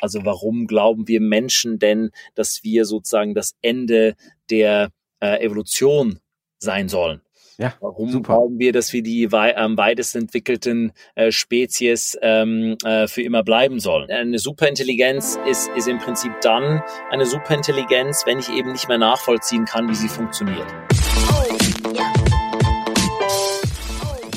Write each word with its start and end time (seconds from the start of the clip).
Also 0.00 0.24
warum 0.24 0.66
glauben 0.66 1.08
wir 1.08 1.20
Menschen 1.20 1.78
denn, 1.78 2.10
dass 2.34 2.64
wir 2.64 2.84
sozusagen 2.84 3.34
das 3.34 3.54
Ende 3.62 4.14
der 4.50 4.90
äh, 5.20 5.44
Evolution 5.44 6.20
sein 6.58 6.88
sollen? 6.88 7.20
Ja, 7.58 7.74
Warum 7.80 8.10
super. 8.10 8.32
glauben 8.32 8.58
wir, 8.58 8.72
dass 8.72 8.94
wir 8.94 9.02
die 9.02 9.32
wei 9.32 9.54
am 9.54 9.76
weitest 9.76 10.16
entwickelten 10.16 10.92
äh, 11.14 11.30
Spezies 11.30 12.16
ähm, 12.22 12.78
äh, 12.86 13.06
für 13.06 13.20
immer 13.20 13.42
bleiben 13.42 13.80
sollen? 13.80 14.10
Eine 14.10 14.38
Superintelligenz 14.38 15.38
ist, 15.46 15.68
ist 15.76 15.86
im 15.86 15.98
Prinzip 15.98 16.32
dann 16.40 16.82
eine 17.10 17.26
Superintelligenz, 17.26 18.22
wenn 18.24 18.38
ich 18.38 18.48
eben 18.48 18.72
nicht 18.72 18.88
mehr 18.88 18.96
nachvollziehen 18.96 19.66
kann, 19.66 19.90
wie 19.90 19.94
sie 19.94 20.08
funktioniert. 20.08 20.66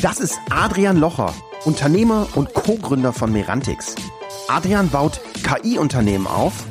Das 0.01 0.19
ist 0.19 0.37
Adrian 0.49 0.97
Locher, 0.97 1.33
Unternehmer 1.63 2.27
und 2.35 2.53
Co-Gründer 2.53 3.13
von 3.13 3.31
Merantix. 3.31 3.95
Adrian 4.49 4.89
baut 4.89 5.21
KI-Unternehmen 5.43 6.25
auf 6.25 6.65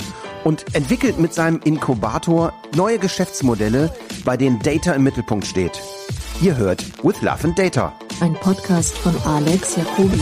und 0.44 0.74
entwickelt 0.74 1.18
mit 1.18 1.34
seinem 1.34 1.60
Inkubator 1.62 2.52
neue 2.74 2.98
Geschäftsmodelle, 2.98 3.94
bei 4.24 4.36
denen 4.36 4.58
Data 4.60 4.92
im 4.92 5.02
Mittelpunkt 5.04 5.46
steht. 5.46 5.80
Ihr 6.40 6.56
hört 6.56 6.82
With 7.04 7.22
Love 7.22 7.44
and 7.44 7.58
Data. 7.58 7.96
Ein 8.20 8.34
Podcast 8.34 8.96
von 8.98 9.14
Alex 9.24 9.76
Jacobi. 9.76 10.20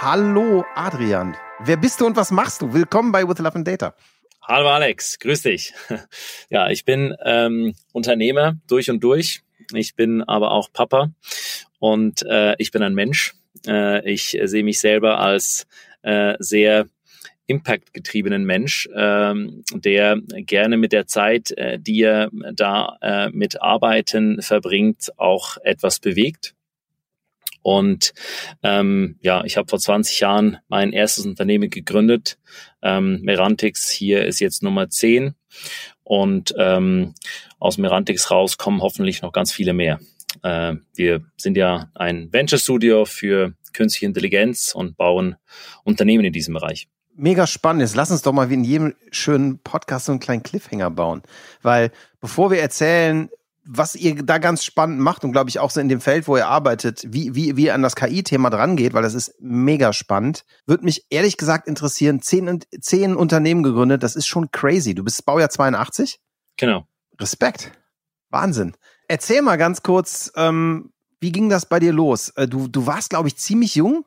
Hallo 0.00 0.64
Adrian. 0.74 1.36
Wer 1.60 1.76
bist 1.76 2.00
du 2.00 2.06
und 2.06 2.16
was 2.16 2.30
machst 2.30 2.62
du? 2.62 2.72
Willkommen 2.72 3.12
bei 3.12 3.26
With 3.26 3.38
Love 3.38 3.56
and 3.56 3.66
Data. 3.66 3.94
Hallo 4.42 4.68
Alex, 4.68 5.18
grüß 5.18 5.42
dich. 5.42 5.74
Ja, 6.50 6.68
ich 6.70 6.84
bin 6.84 7.14
ähm, 7.24 7.74
Unternehmer 7.92 8.56
durch 8.66 8.90
und 8.90 9.02
durch. 9.04 9.42
Ich 9.72 9.94
bin 9.94 10.22
aber 10.22 10.50
auch 10.50 10.72
Papa 10.72 11.10
und 11.78 12.22
äh, 12.22 12.54
ich 12.58 12.72
bin 12.72 12.82
ein 12.82 12.94
Mensch. 12.94 13.34
Äh, 13.66 14.10
ich 14.10 14.38
sehe 14.44 14.64
mich 14.64 14.80
selber 14.80 15.18
als 15.18 15.66
äh, 16.02 16.34
sehr 16.38 16.86
impactgetriebenen 17.46 18.44
Mensch, 18.44 18.88
ähm, 18.94 19.64
der 19.74 20.18
gerne 20.22 20.76
mit 20.76 20.92
der 20.92 21.08
Zeit, 21.08 21.50
äh, 21.52 21.80
die 21.80 22.02
er 22.02 22.30
da 22.54 22.96
äh, 23.02 23.28
mit 23.30 23.60
Arbeiten 23.60 24.40
verbringt, 24.40 25.10
auch 25.18 25.56
etwas 25.64 25.98
bewegt. 25.98 26.54
Und 27.62 28.14
ähm, 28.62 29.18
ja, 29.20 29.44
ich 29.44 29.56
habe 29.56 29.68
vor 29.68 29.78
20 29.78 30.20
Jahren 30.20 30.58
mein 30.68 30.92
erstes 30.92 31.26
Unternehmen 31.26 31.70
gegründet. 31.70 32.38
Ähm, 32.82 33.20
Merantix 33.22 33.90
hier 33.90 34.24
ist 34.24 34.40
jetzt 34.40 34.62
Nummer 34.62 34.88
10. 34.88 35.34
Und 36.04 36.54
ähm, 36.56 37.14
aus 37.58 37.78
Merantix 37.78 38.30
raus 38.30 38.58
kommen 38.58 38.80
hoffentlich 38.80 39.22
noch 39.22 39.32
ganz 39.32 39.52
viele 39.52 39.74
mehr. 39.74 40.00
Äh, 40.42 40.76
wir 40.94 41.24
sind 41.36 41.56
ja 41.56 41.90
ein 41.94 42.32
Venture 42.32 42.58
Studio 42.58 43.04
für 43.04 43.54
künstliche 43.72 44.06
Intelligenz 44.06 44.72
und 44.74 44.96
bauen 44.96 45.36
Unternehmen 45.84 46.24
in 46.24 46.32
diesem 46.32 46.54
Bereich. 46.54 46.88
Mega 47.14 47.46
spannend 47.46 47.82
ist. 47.82 47.96
Lass 47.96 48.10
uns 48.10 48.22
doch 48.22 48.32
mal 48.32 48.50
wie 48.50 48.54
in 48.54 48.64
jedem 48.64 48.94
schönen 49.10 49.58
Podcast 49.58 50.06
so 50.06 50.12
einen 50.12 50.20
kleinen 50.20 50.42
Cliffhanger 50.42 50.90
bauen. 50.90 51.22
Weil 51.62 51.90
bevor 52.20 52.50
wir 52.50 52.60
erzählen, 52.60 53.28
was 53.64 53.94
ihr 53.94 54.22
da 54.22 54.38
ganz 54.38 54.64
spannend 54.64 55.00
macht 55.00 55.22
und 55.22 55.32
glaube 55.32 55.50
ich 55.50 55.58
auch 55.58 55.70
so 55.70 55.80
in 55.80 55.88
dem 55.88 56.00
Feld, 56.00 56.26
wo 56.26 56.36
ihr 56.36 56.48
arbeitet, 56.48 57.04
wie, 57.06 57.34
wie, 57.34 57.56
wie 57.56 57.66
ihr 57.66 57.74
an 57.74 57.82
das 57.82 57.94
KI-Thema 57.94 58.50
dran 58.50 58.76
geht, 58.76 58.94
weil 58.94 59.02
das 59.02 59.14
ist 59.14 59.34
mega 59.38 59.92
spannend, 59.92 60.44
würde 60.66 60.84
mich 60.84 61.06
ehrlich 61.10 61.36
gesagt 61.36 61.68
interessieren, 61.68 62.22
zehn, 62.22 62.60
zehn 62.80 63.14
Unternehmen 63.14 63.62
gegründet, 63.62 64.02
das 64.02 64.16
ist 64.16 64.26
schon 64.26 64.50
crazy. 64.50 64.94
Du 64.94 65.04
bist 65.04 65.24
Baujahr 65.24 65.50
82? 65.50 66.18
Genau. 66.56 66.86
Respekt. 67.20 67.72
Wahnsinn. 68.30 68.74
Erzähl 69.08 69.42
mal 69.42 69.56
ganz 69.56 69.82
kurz, 69.82 70.32
ähm, 70.36 70.92
wie 71.20 71.32
ging 71.32 71.48
das 71.48 71.66
bei 71.66 71.78
dir 71.78 71.92
los? 71.92 72.30
Äh, 72.30 72.48
Du, 72.48 72.68
du 72.68 72.86
warst, 72.86 73.10
glaube 73.10 73.28
ich, 73.28 73.36
ziemlich 73.36 73.74
jung 73.74 74.04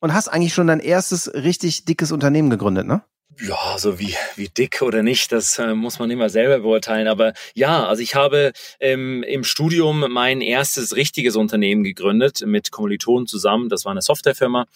und 0.00 0.14
hast 0.14 0.28
eigentlich 0.28 0.54
schon 0.54 0.66
dein 0.66 0.80
erstes 0.80 1.32
richtig 1.32 1.84
dickes 1.84 2.12
Unternehmen 2.12 2.50
gegründet, 2.50 2.86
ne? 2.86 3.02
Ja, 3.38 3.76
so 3.76 3.98
wie, 3.98 4.14
wie 4.36 4.48
dick 4.48 4.80
oder 4.80 5.02
nicht, 5.02 5.30
das 5.30 5.58
äh, 5.58 5.74
muss 5.74 5.98
man 5.98 6.10
immer 6.10 6.30
selber 6.30 6.60
beurteilen. 6.60 7.06
Aber 7.06 7.34
ja, 7.54 7.86
also 7.86 8.00
ich 8.00 8.14
habe 8.14 8.52
ähm, 8.80 9.22
im 9.24 9.44
Studium 9.44 10.06
mein 10.10 10.40
erstes 10.40 10.96
richtiges 10.96 11.36
Unternehmen 11.36 11.84
gegründet 11.84 12.42
mit 12.46 12.70
Kommilitonen 12.70 13.26
zusammen. 13.26 13.68
Das 13.68 13.84
war 13.84 13.92
eine 13.92 14.00
Softwarefirma. 14.00 14.66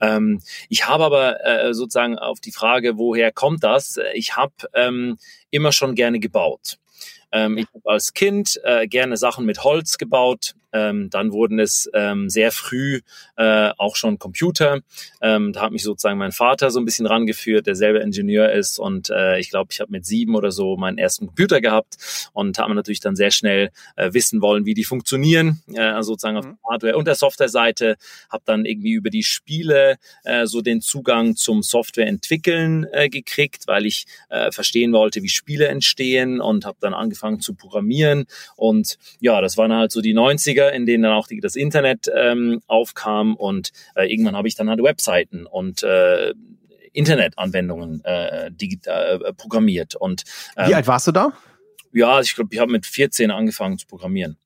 Ähm, 0.00 0.40
ich 0.68 0.88
habe 0.88 1.04
aber 1.04 1.44
äh, 1.46 1.72
sozusagen 1.72 2.18
auf 2.18 2.40
die 2.40 2.50
Frage, 2.50 2.98
woher 2.98 3.30
kommt 3.30 3.62
das? 3.62 3.96
Ich 4.14 4.34
habe 4.34 4.54
ähm, 4.74 5.16
immer 5.50 5.70
schon 5.70 5.94
gerne 5.94 6.18
gebaut. 6.18 6.78
Ähm, 7.30 7.58
ich 7.58 7.66
habe 7.72 7.88
als 7.90 8.12
Kind 8.12 8.60
äh, 8.64 8.88
gerne 8.88 9.16
Sachen 9.18 9.46
mit 9.46 9.62
Holz 9.62 9.98
gebaut. 9.98 10.54
Ähm, 10.72 11.10
dann 11.10 11.32
wurden 11.32 11.58
es 11.58 11.90
ähm, 11.94 12.28
sehr 12.28 12.52
früh 12.52 13.00
äh, 13.36 13.70
auch 13.78 13.96
schon 13.96 14.18
Computer. 14.18 14.80
Ähm, 15.20 15.52
da 15.52 15.62
hat 15.62 15.72
mich 15.72 15.82
sozusagen 15.82 16.18
mein 16.18 16.32
Vater 16.32 16.70
so 16.70 16.78
ein 16.78 16.84
bisschen 16.84 17.06
rangeführt, 17.06 17.66
der 17.66 17.74
selber 17.74 18.00
Ingenieur 18.02 18.52
ist. 18.52 18.78
Und 18.78 19.10
äh, 19.10 19.38
ich 19.38 19.50
glaube, 19.50 19.70
ich 19.72 19.80
habe 19.80 19.90
mit 19.90 20.06
sieben 20.06 20.34
oder 20.34 20.50
so 20.52 20.76
meinen 20.76 20.98
ersten 20.98 21.26
Computer 21.26 21.60
gehabt 21.60 21.96
und 22.32 22.58
habe 22.58 22.74
natürlich 22.74 23.00
dann 23.00 23.16
sehr 23.16 23.30
schnell 23.30 23.70
äh, 23.96 24.12
wissen 24.12 24.42
wollen, 24.42 24.64
wie 24.66 24.74
die 24.74 24.84
funktionieren, 24.84 25.62
äh, 25.74 26.02
sozusagen 26.02 26.36
auf 26.36 26.44
Mhm. 26.46 26.50
der 26.50 26.70
Hardware- 26.72 26.96
und 26.96 27.06
der 27.06 27.14
Softwareseite. 27.14 27.96
Habe 28.30 28.42
dann 28.46 28.64
irgendwie 28.64 28.92
über 28.92 29.10
die 29.10 29.22
Spiele 29.22 29.96
äh, 30.24 30.46
so 30.46 30.60
den 30.60 30.80
Zugang 30.80 31.36
zum 31.36 31.62
Softwareentwickeln 31.62 32.86
äh, 32.92 33.08
gekriegt, 33.08 33.66
weil 33.66 33.86
ich 33.86 34.06
äh, 34.28 34.50
verstehen 34.50 34.92
wollte, 34.92 35.22
wie 35.22 35.28
Spiele 35.28 35.68
entstehen 35.68 36.40
und 36.40 36.64
habe 36.64 36.78
dann 36.80 36.94
angefangen 36.94 37.40
zu 37.40 37.54
programmieren. 37.54 38.26
Und 38.56 38.98
ja, 39.20 39.40
das 39.40 39.56
waren 39.56 39.72
halt 39.72 39.92
so 39.92 40.00
die 40.00 40.14
90er, 40.14 40.59
in 40.68 40.86
denen 40.86 41.02
dann 41.02 41.12
auch 41.12 41.26
die, 41.26 41.40
das 41.40 41.56
Internet 41.56 42.10
ähm, 42.14 42.60
aufkam 42.66 43.36
und 43.36 43.72
äh, 43.94 44.10
irgendwann 44.10 44.36
habe 44.36 44.48
ich 44.48 44.54
dann 44.54 44.68
halt 44.68 44.82
Webseiten 44.82 45.46
und 45.46 45.82
äh, 45.82 46.34
Internetanwendungen 46.92 48.04
äh, 48.04 48.50
digital, 48.50 49.22
äh, 49.24 49.32
programmiert. 49.32 49.94
Und 49.94 50.24
Wie 50.56 50.70
ähm, 50.70 50.74
alt 50.74 50.86
warst 50.86 51.06
du 51.06 51.12
da? 51.12 51.32
ja, 51.92 52.20
ich 52.20 52.34
glaube, 52.34 52.50
ich 52.52 52.60
habe 52.60 52.72
mit 52.72 52.86
14 52.86 53.30
angefangen 53.30 53.78
zu 53.78 53.86
programmieren. 53.86 54.36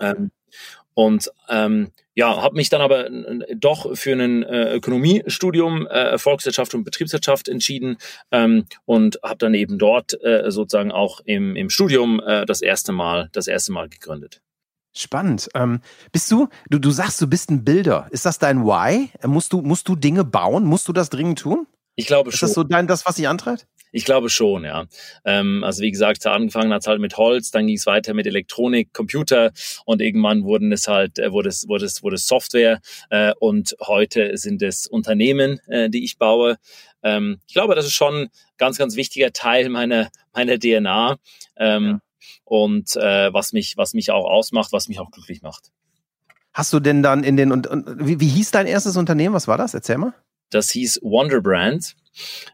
Ähm, 0.00 0.30
und 0.94 1.30
ähm, 1.48 1.90
ja, 2.14 2.40
habe 2.40 2.56
mich 2.56 2.68
dann 2.68 2.80
aber 2.80 3.10
äh, 3.10 3.56
doch 3.56 3.96
für 3.96 4.12
ein 4.12 4.44
äh, 4.44 4.74
Ökonomiestudium 4.74 5.86
äh, 5.88 6.18
Volkswirtschaft 6.18 6.74
und 6.74 6.84
Betriebswirtschaft 6.84 7.48
entschieden 7.48 7.96
ähm, 8.30 8.66
und 8.84 9.18
habe 9.22 9.38
dann 9.38 9.54
eben 9.54 9.78
dort 9.78 10.22
äh, 10.22 10.50
sozusagen 10.50 10.92
auch 10.92 11.20
im, 11.24 11.56
im 11.56 11.70
Studium 11.70 12.20
äh, 12.20 12.46
das 12.46 12.62
erste 12.62 12.92
Mal 12.92 13.28
das 13.32 13.48
erste 13.48 13.72
Mal 13.72 13.88
gegründet. 13.88 14.40
Spannend. 14.96 15.48
Ähm, 15.54 15.80
bist 16.12 16.30
du, 16.30 16.48
du, 16.70 16.78
du 16.78 16.90
sagst, 16.90 17.20
du 17.20 17.26
bist 17.26 17.50
ein 17.50 17.64
Bilder. 17.64 18.06
Ist 18.10 18.26
das 18.26 18.38
dein 18.38 18.64
Why? 18.64 19.10
Äh, 19.20 19.26
Musst 19.26 19.52
du, 19.52 19.60
musst 19.60 19.88
du 19.88 19.96
Dinge 19.96 20.24
bauen? 20.24 20.64
Musst 20.64 20.86
du 20.88 20.92
das 20.92 21.10
dringend 21.10 21.40
tun? 21.40 21.66
Ich 21.96 22.06
glaube 22.06 22.30
Ist 22.30 22.38
schon. 22.38 22.48
das 22.48 22.54
so 22.54 22.62
dein, 22.64 22.86
das, 22.86 23.04
was 23.06 23.16
dich 23.16 23.28
antreibt? 23.28 23.66
Ich 23.92 24.04
glaube 24.04 24.28
schon, 24.28 24.64
ja. 24.64 24.86
Ähm, 25.24 25.62
also 25.62 25.80
wie 25.82 25.90
gesagt, 25.92 26.26
angefangen 26.26 26.72
hat 26.72 26.80
es 26.82 26.88
halt 26.88 27.00
mit 27.00 27.16
Holz, 27.16 27.52
dann 27.52 27.68
ging 27.68 27.76
es 27.76 27.86
weiter 27.86 28.12
mit 28.12 28.26
Elektronik, 28.26 28.92
Computer 28.92 29.52
und 29.84 30.02
irgendwann 30.02 30.42
wurden 30.42 30.72
es 30.72 30.88
halt, 30.88 31.20
äh, 31.20 31.30
wurde 31.30 31.48
es, 31.50 31.68
wurde 31.68 31.84
es, 31.84 32.02
wurde 32.02 32.16
es 32.16 32.26
Software 32.26 32.80
äh, 33.10 33.32
und 33.38 33.76
heute 33.80 34.36
sind 34.36 34.62
es 34.62 34.88
Unternehmen, 34.88 35.60
äh, 35.68 35.88
die 35.90 36.02
ich 36.02 36.18
baue. 36.18 36.56
Ähm, 37.04 37.38
ich 37.46 37.54
glaube, 37.54 37.76
das 37.76 37.86
ist 37.86 37.92
schon 37.94 38.14
ein 38.22 38.28
ganz, 38.56 38.78
ganz 38.78 38.96
wichtiger 38.96 39.32
Teil 39.32 39.68
meiner 39.68 40.08
meiner 40.32 40.58
DNA 40.58 41.16
ähm, 41.56 41.84
Ja. 41.84 42.00
Und 42.44 42.96
äh, 42.96 43.32
was 43.32 43.52
mich, 43.52 43.76
was 43.76 43.94
mich 43.94 44.10
auch 44.10 44.24
ausmacht, 44.24 44.72
was 44.72 44.88
mich 44.88 45.00
auch 45.00 45.10
glücklich 45.10 45.42
macht. 45.42 45.72
Hast 46.52 46.72
du 46.72 46.80
denn 46.80 47.02
dann 47.02 47.24
in 47.24 47.36
den, 47.36 47.50
und, 47.50 47.66
und 47.66 48.06
wie, 48.06 48.20
wie 48.20 48.28
hieß 48.28 48.52
dein 48.52 48.66
erstes 48.66 48.96
Unternehmen? 48.96 49.34
Was 49.34 49.48
war 49.48 49.58
das? 49.58 49.74
Erzähl 49.74 49.98
mal. 49.98 50.14
Das 50.50 50.70
hieß 50.70 51.00
Wonderbrand. 51.02 51.96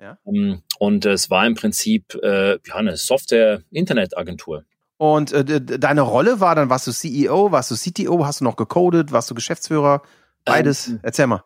Ja. 0.01 0.17
Ähm, 0.27 0.63
Und 0.79 1.05
es 1.05 1.29
war 1.29 1.47
im 1.47 1.55
Prinzip 1.55 2.15
äh, 2.23 2.53
ja, 2.67 2.75
eine 2.75 2.97
Software-Internetagentur. 2.97 4.65
Und 4.97 5.33
äh, 5.33 5.61
deine 5.61 6.01
Rolle 6.03 6.41
war 6.41 6.55
dann, 6.55 6.71
warst 6.71 6.87
du 6.87 6.93
CEO, 6.93 7.53
warst 7.53 7.71
du 7.71 7.75
CTO, 7.75 8.25
hast 8.25 8.41
du 8.41 8.45
noch 8.45 8.57
gecodet, 8.57 9.13
warst 9.13 9.31
du 9.31 9.35
Geschäftsführer? 9.35 10.03
Beides. 10.45 10.89
Ähm, 10.89 11.01
Erzähl 11.03 11.27
mal. 11.27 11.45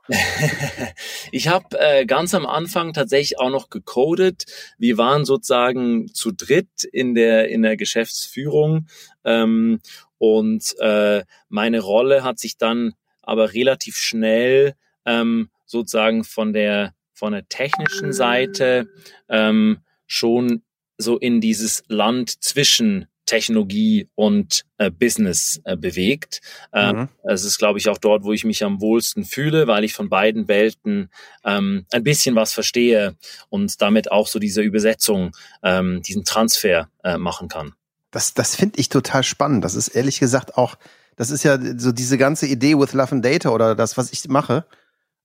ich 1.33 1.49
habe 1.49 1.79
äh, 1.79 2.07
ganz 2.07 2.35
am 2.35 2.47
Anfang 2.47 2.93
tatsächlich 2.93 3.39
auch 3.39 3.51
noch 3.51 3.71
gecodet. 3.71 4.47
Wir 4.79 4.99
waren 4.99 5.25
sozusagen 5.25 6.09
zu 6.15 6.33
dritt 6.33 6.85
in 6.85 7.15
der 7.15 7.49
in 7.49 7.63
der 7.63 7.77
Geschäftsführung 7.77 8.87
ähm, 9.25 9.81
und 10.19 10.75
äh, 10.79 11.25
meine 11.49 11.81
Rolle 11.81 12.23
hat 12.23 12.39
sich 12.39 12.57
dann 12.57 12.95
aber 13.23 13.53
relativ 13.53 13.97
schnell 13.97 14.75
ähm, 15.05 15.51
sozusagen 15.67 16.25
von 16.25 16.53
der 16.53 16.95
von 17.13 17.33
der 17.33 17.49
technischen 17.49 18.13
Seite 18.13 18.89
ähm, 19.29 19.79
schon 20.07 20.63
so 20.99 21.19
in 21.19 21.41
dieses 21.41 21.83
Land 21.89 22.43
zwischen 22.43 23.07
Technologie 23.27 24.09
und 24.15 24.65
äh, 24.79 24.91
Business 24.91 25.61
äh, 25.65 25.77
bewegt. 25.77 26.41
Ähm, 26.73 26.97
Mhm. 26.97 27.09
es 27.25 27.45
ist, 27.45 27.59
glaube 27.59 27.79
ich, 27.79 27.89
auch 27.89 27.99
dort, 27.99 28.25
wo 28.25 28.33
ich 28.33 28.45
mich 28.45 28.65
am 28.65 28.81
wohlsten 28.81 29.25
fühle, 29.25 29.67
weil 29.67 29.85
ich 29.85 29.95
von 29.95 30.09
beiden 30.09 30.47
Welten 30.49 31.11
ähm, 31.45 31.87
ein 31.93 32.05
bisschen 32.05 32.35
was 32.37 32.53
verstehe 32.53 33.17
und 33.49 33.81
damit 33.81 34.11
auch 34.13 34.29
so 34.29 34.39
diese 34.39 34.63
Übersetzung, 34.63 35.33
ähm, 35.63 36.03
diesen 36.03 36.25
Transfer 36.25 36.89
äh, 37.03 37.17
machen 37.19 37.49
kann. 37.49 37.75
Das, 38.11 38.35
das 38.35 38.55
finde 38.57 38.79
ich 38.79 38.89
total 38.89 39.25
spannend. 39.25 39.65
Das 39.65 39.75
ist 39.75 39.89
ehrlich 39.89 40.21
gesagt 40.21 40.57
auch, 40.57 40.77
das 41.17 41.31
ist 41.31 41.43
ja 41.45 41.59
so 41.79 41.93
diese 41.93 42.19
ganze 42.19 42.47
Idee 42.47 42.79
with 42.79 42.93
Love 42.93 43.13
and 43.13 43.25
Data 43.25 43.51
oder 43.51 43.75
das, 43.75 43.97
was 43.97 44.13
ich 44.13 44.29
mache. 44.29 44.67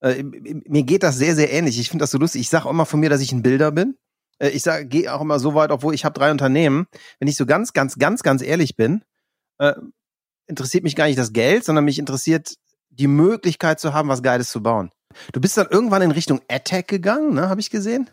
Äh, 0.02 0.24
mir 0.24 0.84
geht 0.84 1.04
das 1.04 1.18
sehr, 1.18 1.36
sehr 1.36 1.52
ähnlich. 1.52 1.80
Ich 1.80 1.90
finde 1.90 2.04
das 2.04 2.12
so 2.12 2.18
lustig. 2.18 2.42
Ich 2.42 2.50
sage 2.50 2.66
auch 2.66 2.72
immer 2.72 2.86
von 2.86 3.00
mir, 3.00 3.10
dass 3.10 3.22
ich 3.22 3.32
ein 3.32 3.42
Bilder 3.44 3.72
bin. 3.72 3.96
Äh, 4.40 4.50
ich 4.50 4.64
sage, 4.64 4.88
gehe 4.88 5.14
auch 5.14 5.22
immer 5.22 5.40
so 5.40 5.54
weit, 5.56 5.72
obwohl 5.72 5.94
ich 5.94 6.06
habe 6.06 6.18
drei 6.18 6.32
Unternehmen. 6.32 6.88
Wenn 7.20 7.28
ich 7.28 7.38
so 7.38 7.46
ganz, 7.46 7.74
ganz, 7.74 7.98
ganz, 7.98 8.24
ganz 8.24 8.42
ehrlich 8.42 8.76
bin, 8.76 9.04
äh, 9.60 9.74
interessiert 10.48 10.84
mich 10.84 10.96
gar 10.96 11.06
nicht 11.06 11.20
das 11.20 11.34
Geld, 11.34 11.64
sondern 11.64 11.86
mich 11.86 12.00
interessiert 12.00 12.56
die 12.90 13.08
Möglichkeit 13.08 13.80
zu 13.80 13.94
haben, 13.94 14.10
was 14.10 14.24
Geiles 14.24 14.50
zu 14.50 14.62
bauen. 14.64 14.92
Du 15.32 15.40
bist 15.40 15.58
dann 15.58 15.68
irgendwann 15.70 16.02
in 16.02 16.12
Richtung 16.12 16.42
Attack 16.50 16.88
gegangen, 16.88 17.34
ne? 17.34 17.50
Habe 17.50 17.62
ich 17.62 17.70
gesehen? 17.70 18.10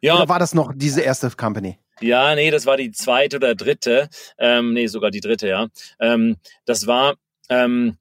Ja. 0.00 0.14
Oder 0.16 0.28
war 0.28 0.38
das 0.38 0.54
noch 0.54 0.72
diese 0.74 1.00
erste 1.00 1.30
Company? 1.30 1.78
Ja, 2.00 2.34
nee, 2.34 2.50
das 2.50 2.66
war 2.66 2.76
die 2.76 2.92
zweite 2.92 3.36
oder 3.36 3.54
dritte. 3.54 4.08
Ähm, 4.38 4.72
nee, 4.72 4.86
sogar 4.86 5.10
die 5.10 5.20
dritte, 5.20 5.48
ja. 5.48 5.66
Ähm, 5.98 6.36
das 6.64 6.86
war 6.86 7.16
ähm, 7.48 7.96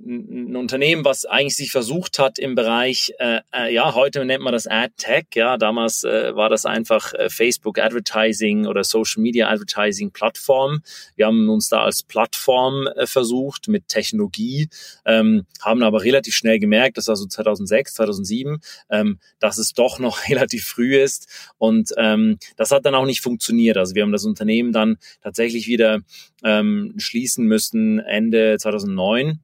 ein 0.00 0.54
Unternehmen, 0.54 1.04
was 1.04 1.24
eigentlich 1.24 1.56
sich 1.56 1.72
versucht 1.72 2.18
hat 2.18 2.38
im 2.38 2.54
Bereich, 2.54 3.12
äh, 3.18 3.40
äh, 3.52 3.74
ja, 3.74 3.94
heute 3.94 4.24
nennt 4.24 4.44
man 4.44 4.52
das 4.52 4.68
Ad 4.68 4.94
Tech, 4.96 5.26
ja, 5.34 5.56
damals 5.56 6.04
äh, 6.04 6.36
war 6.36 6.48
das 6.48 6.66
einfach 6.66 7.12
äh, 7.14 7.28
Facebook 7.28 7.78
Advertising 7.78 8.66
oder 8.66 8.84
Social 8.84 9.22
Media 9.22 9.48
Advertising 9.48 10.12
Plattform. 10.12 10.82
Wir 11.16 11.26
haben 11.26 11.48
uns 11.48 11.68
da 11.68 11.82
als 11.82 12.04
Plattform 12.04 12.86
äh, 12.86 13.06
versucht 13.06 13.66
mit 13.66 13.88
Technologie, 13.88 14.68
ähm, 15.04 15.46
haben 15.60 15.82
aber 15.82 16.04
relativ 16.04 16.34
schnell 16.34 16.60
gemerkt, 16.60 16.96
das 16.96 17.08
war 17.08 17.16
so 17.16 17.26
2006, 17.26 17.94
2007, 17.94 18.58
ähm, 18.90 19.18
dass 19.40 19.58
es 19.58 19.72
doch 19.72 19.98
noch 19.98 20.20
relativ 20.28 20.64
früh 20.64 20.96
ist 20.96 21.26
und 21.58 21.90
ähm, 21.96 22.38
das 22.56 22.70
hat 22.70 22.86
dann 22.86 22.94
auch 22.94 23.06
nicht 23.06 23.20
funktioniert. 23.20 23.76
Also 23.76 23.96
wir 23.96 24.02
haben 24.02 24.12
das 24.12 24.24
Unternehmen 24.24 24.72
dann 24.72 24.98
tatsächlich 25.22 25.66
wieder 25.66 25.98
ähm, 26.44 26.94
schließen 26.98 27.46
müssen 27.46 27.98
Ende 27.98 28.58
2009 28.58 29.40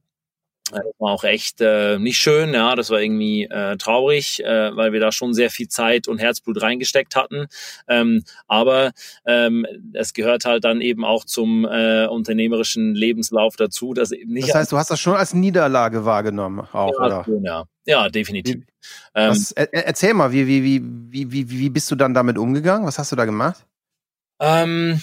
das 0.71 0.83
war 0.97 1.11
auch 1.11 1.23
echt 1.23 1.61
äh, 1.61 1.99
nicht 1.99 2.17
schön, 2.17 2.53
ja, 2.53 2.75
das 2.75 2.89
war 2.89 2.99
irgendwie 2.99 3.43
äh, 3.43 3.77
traurig, 3.77 4.43
äh, 4.43 4.75
weil 4.75 4.93
wir 4.93 4.99
da 4.99 5.11
schon 5.11 5.33
sehr 5.33 5.51
viel 5.51 5.67
Zeit 5.67 6.07
und 6.07 6.17
Herzblut 6.17 6.61
reingesteckt 6.61 7.15
hatten. 7.15 7.45
Ähm, 7.87 8.23
aber 8.47 8.91
ähm, 9.25 9.67
es 9.93 10.13
gehört 10.13 10.45
halt 10.45 10.63
dann 10.63 10.81
eben 10.81 11.05
auch 11.05 11.23
zum 11.23 11.65
äh, 11.65 12.07
unternehmerischen 12.07 12.95
Lebenslauf 12.95 13.55
dazu, 13.55 13.93
dass 13.93 14.11
eben 14.11 14.33
nicht. 14.33 14.49
Das 14.49 14.55
heißt, 14.55 14.71
du 14.71 14.77
hast 14.77 14.89
das 14.89 14.99
schon 14.99 15.15
als 15.15 15.35
Niederlage 15.35 16.03
wahrgenommen, 16.03 16.61
auch, 16.71 16.93
ja, 16.99 17.05
oder? 17.05 17.25
Ja, 17.43 17.63
ja, 17.85 18.09
definitiv. 18.09 18.63
Ähm, 19.13 19.29
was, 19.29 19.51
er, 19.51 19.71
erzähl 19.71 20.15
mal, 20.15 20.31
wie, 20.31 20.47
wie, 20.47 20.63
wie, 20.63 20.81
wie, 21.11 21.31
wie, 21.31 21.49
wie 21.49 21.69
bist 21.69 21.91
du 21.91 21.95
dann 21.95 22.15
damit 22.15 22.39
umgegangen? 22.39 22.87
Was 22.87 22.97
hast 22.97 23.11
du 23.11 23.15
da 23.15 23.25
gemacht? 23.25 23.65
Ähm, 24.39 24.99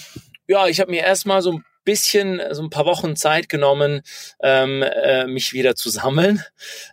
ja, 0.47 0.67
ich 0.67 0.81
habe 0.81 0.91
mir 0.91 1.03
erstmal 1.03 1.41
so 1.41 1.53
ein 1.53 1.63
bisschen, 1.83 2.41
so 2.51 2.63
ein 2.63 2.69
paar 2.69 2.85
Wochen 2.85 3.15
Zeit 3.15 3.49
genommen, 3.49 4.01
ähm, 4.41 4.83
äh, 4.83 5.27
mich 5.27 5.53
wieder 5.53 5.75
zu 5.75 5.89
sammeln. 5.89 6.43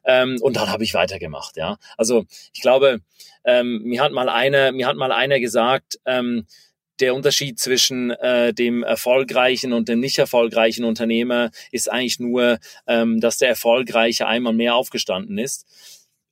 Ähm, 0.04 0.38
und 0.40 0.56
dann 0.56 0.70
habe 0.70 0.84
ich 0.84 0.94
weitergemacht, 0.94 1.56
ja. 1.56 1.78
Also 1.96 2.24
ich 2.52 2.60
glaube, 2.60 3.00
ähm, 3.44 3.82
mir 3.84 4.02
hat 4.02 4.12
mal 4.12 4.28
einer, 4.28 4.72
mir 4.72 4.86
hat 4.86 4.96
mal 4.96 5.12
einer 5.12 5.40
gesagt, 5.40 5.98
ähm, 6.06 6.46
der 7.00 7.14
Unterschied 7.14 7.58
zwischen 7.58 8.10
äh, 8.10 8.52
dem 8.52 8.82
erfolgreichen 8.82 9.72
und 9.72 9.88
dem 9.88 10.00
nicht 10.00 10.18
erfolgreichen 10.18 10.84
Unternehmer 10.84 11.50
ist 11.72 11.90
eigentlich 11.90 12.20
nur, 12.20 12.58
ähm, 12.86 13.20
dass 13.20 13.38
der 13.38 13.48
Erfolgreiche 13.48 14.26
einmal 14.26 14.52
mehr 14.52 14.74
aufgestanden 14.74 15.38
ist 15.38 15.66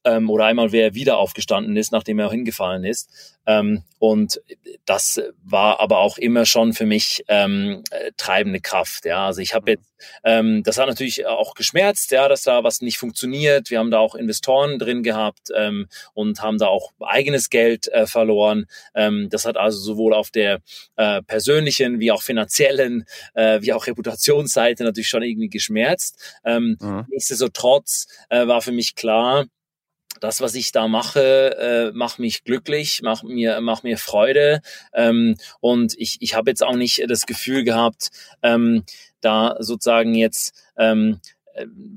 ähm, 0.08 0.30
oder 0.30 0.46
einmal 0.46 0.72
wer 0.72 0.94
wieder 0.94 1.18
aufgestanden 1.18 1.76
ist, 1.76 1.92
nachdem 1.92 2.18
er 2.18 2.30
hingefallen 2.30 2.84
ist. 2.84 3.38
Ähm, 3.46 3.82
und 3.98 4.40
das 4.84 5.20
war 5.42 5.80
aber 5.80 5.98
auch 5.98 6.18
immer 6.18 6.44
schon 6.44 6.72
für 6.72 6.86
mich 6.86 7.24
ähm, 7.28 7.82
äh, 7.90 8.12
treibende 8.16 8.60
Kraft. 8.60 9.04
Ja, 9.04 9.26
also 9.26 9.40
ich 9.40 9.54
habe 9.54 9.72
jetzt, 9.72 9.94
ähm, 10.22 10.62
das 10.62 10.78
hat 10.78 10.88
natürlich 10.88 11.26
auch 11.26 11.54
geschmerzt, 11.54 12.10
ja, 12.10 12.28
dass 12.28 12.42
da 12.42 12.62
was 12.62 12.80
nicht 12.80 12.98
funktioniert. 12.98 13.70
Wir 13.70 13.78
haben 13.78 13.90
da 13.90 13.98
auch 13.98 14.14
Investoren 14.14 14.78
drin 14.78 15.02
gehabt 15.02 15.48
ähm, 15.54 15.88
und 16.14 16.42
haben 16.42 16.58
da 16.58 16.66
auch 16.66 16.92
eigenes 17.00 17.48
Geld 17.48 17.88
äh, 17.88 18.06
verloren. 18.06 18.66
Ähm, 18.94 19.28
das 19.30 19.46
hat 19.46 19.56
also 19.56 19.78
sowohl 19.78 20.14
auf 20.14 20.30
der 20.30 20.60
äh, 20.96 21.22
persönlichen 21.22 22.00
wie 22.00 22.12
auch 22.12 22.22
finanziellen 22.22 23.04
äh, 23.34 23.60
wie 23.62 23.72
auch 23.72 23.86
Reputationsseite 23.86 24.84
natürlich 24.84 25.08
schon 25.08 25.22
irgendwie 25.22 25.48
geschmerzt. 25.48 26.38
Ähm, 26.44 26.76
mhm. 26.80 27.06
Nichtsdestotrotz 27.10 28.06
äh, 28.28 28.46
war 28.46 28.60
für 28.62 28.72
mich 28.72 28.94
klar, 28.94 29.46
das, 30.20 30.40
was 30.40 30.54
ich 30.54 30.72
da 30.72 30.88
mache, 30.88 31.56
äh, 31.58 31.96
macht 31.96 32.18
mich 32.18 32.44
glücklich, 32.44 33.02
macht 33.02 33.24
mir, 33.24 33.60
macht 33.60 33.84
mir 33.84 33.98
Freude. 33.98 34.60
Ähm, 34.92 35.36
und 35.60 35.94
ich, 35.96 36.18
ich 36.20 36.34
habe 36.34 36.50
jetzt 36.50 36.64
auch 36.64 36.74
nicht 36.76 37.04
das 37.08 37.26
Gefühl 37.26 37.64
gehabt, 37.64 38.10
ähm, 38.42 38.84
da 39.20 39.56
sozusagen 39.60 40.14
jetzt 40.14 40.54
ähm, 40.76 41.20
äh, 41.20 41.37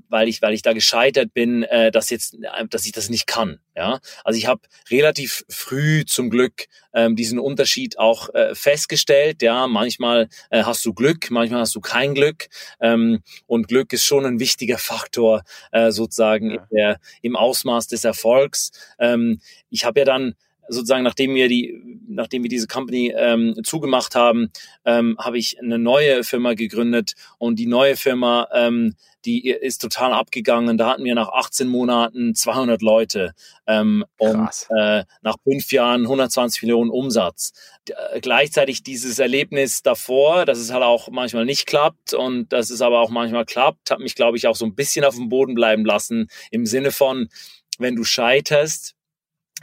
weil 0.09 0.27
ich, 0.27 0.41
weil 0.41 0.53
ich 0.53 0.61
da 0.61 0.73
gescheitert 0.73 1.33
bin, 1.33 1.63
äh, 1.63 1.91
dass 1.91 2.09
jetzt, 2.09 2.35
äh, 2.35 2.67
dass 2.69 2.85
ich 2.85 2.91
das 2.91 3.09
nicht 3.09 3.27
kann. 3.27 3.59
Ja, 3.75 3.99
also 4.25 4.37
ich 4.37 4.47
habe 4.47 4.61
relativ 4.89 5.45
früh 5.47 6.03
zum 6.05 6.29
Glück 6.29 6.65
ähm, 6.93 7.15
diesen 7.15 7.39
Unterschied 7.39 7.97
auch 7.97 8.33
äh, 8.33 8.53
festgestellt. 8.53 9.41
Ja, 9.41 9.67
manchmal 9.67 10.27
äh, 10.49 10.63
hast 10.63 10.85
du 10.85 10.93
Glück, 10.93 11.31
manchmal 11.31 11.61
hast 11.61 11.75
du 11.75 11.79
kein 11.79 12.13
Glück 12.13 12.49
ähm, 12.81 13.23
und 13.47 13.69
Glück 13.69 13.93
ist 13.93 14.03
schon 14.03 14.25
ein 14.25 14.39
wichtiger 14.39 14.77
Faktor 14.77 15.43
äh, 15.71 15.91
sozusagen 15.91 16.51
ja. 16.51 16.67
der, 16.71 16.99
im 17.21 17.35
Ausmaß 17.35 17.87
des 17.87 18.03
Erfolgs. 18.03 18.71
Ähm, 18.99 19.39
ich 19.69 19.85
habe 19.85 20.01
ja 20.01 20.05
dann 20.05 20.35
sozusagen, 20.71 21.03
nachdem 21.03 21.35
wir 21.35 21.47
die, 21.47 22.01
nachdem 22.07 22.43
wir 22.43 22.49
diese 22.49 22.67
Company 22.67 23.13
ähm, 23.15 23.55
zugemacht 23.63 24.15
haben, 24.15 24.51
ähm, 24.85 25.17
habe 25.19 25.37
ich 25.37 25.59
eine 25.59 25.77
neue 25.77 26.23
Firma 26.23 26.53
gegründet 26.53 27.13
und 27.37 27.59
die 27.59 27.67
neue 27.67 27.95
Firma, 27.95 28.47
ähm, 28.53 28.95
die 29.25 29.49
ist 29.49 29.81
total 29.81 30.13
abgegangen. 30.13 30.77
Da 30.77 30.89
hatten 30.89 31.03
wir 31.03 31.13
nach 31.13 31.29
18 31.29 31.67
Monaten 31.67 32.33
200 32.33 32.81
Leute 32.81 33.33
ähm, 33.67 34.03
und 34.17 34.49
äh, 34.77 35.03
nach 35.21 35.35
fünf 35.43 35.71
Jahren 35.71 36.03
120 36.03 36.63
Millionen 36.63 36.89
Umsatz. 36.89 37.53
Äh, 37.89 38.19
gleichzeitig 38.21 38.83
dieses 38.83 39.19
Erlebnis 39.19 39.83
davor, 39.83 40.45
dass 40.45 40.57
es 40.57 40.71
halt 40.71 40.83
auch 40.83 41.09
manchmal 41.09 41.45
nicht 41.45 41.67
klappt 41.67 42.13
und 42.13 42.51
dass 42.51 42.69
es 42.69 42.81
aber 42.81 42.99
auch 42.99 43.09
manchmal 43.09 43.45
klappt, 43.45 43.91
hat 43.91 43.99
mich, 43.99 44.15
glaube 44.15 44.37
ich, 44.37 44.47
auch 44.47 44.55
so 44.55 44.65
ein 44.65 44.75
bisschen 44.75 45.05
auf 45.05 45.15
dem 45.15 45.29
Boden 45.29 45.53
bleiben 45.53 45.85
lassen 45.85 46.29
im 46.49 46.65
Sinne 46.65 46.91
von, 46.91 47.29
wenn 47.77 47.95
du 47.95 48.03
scheiterst, 48.03 48.95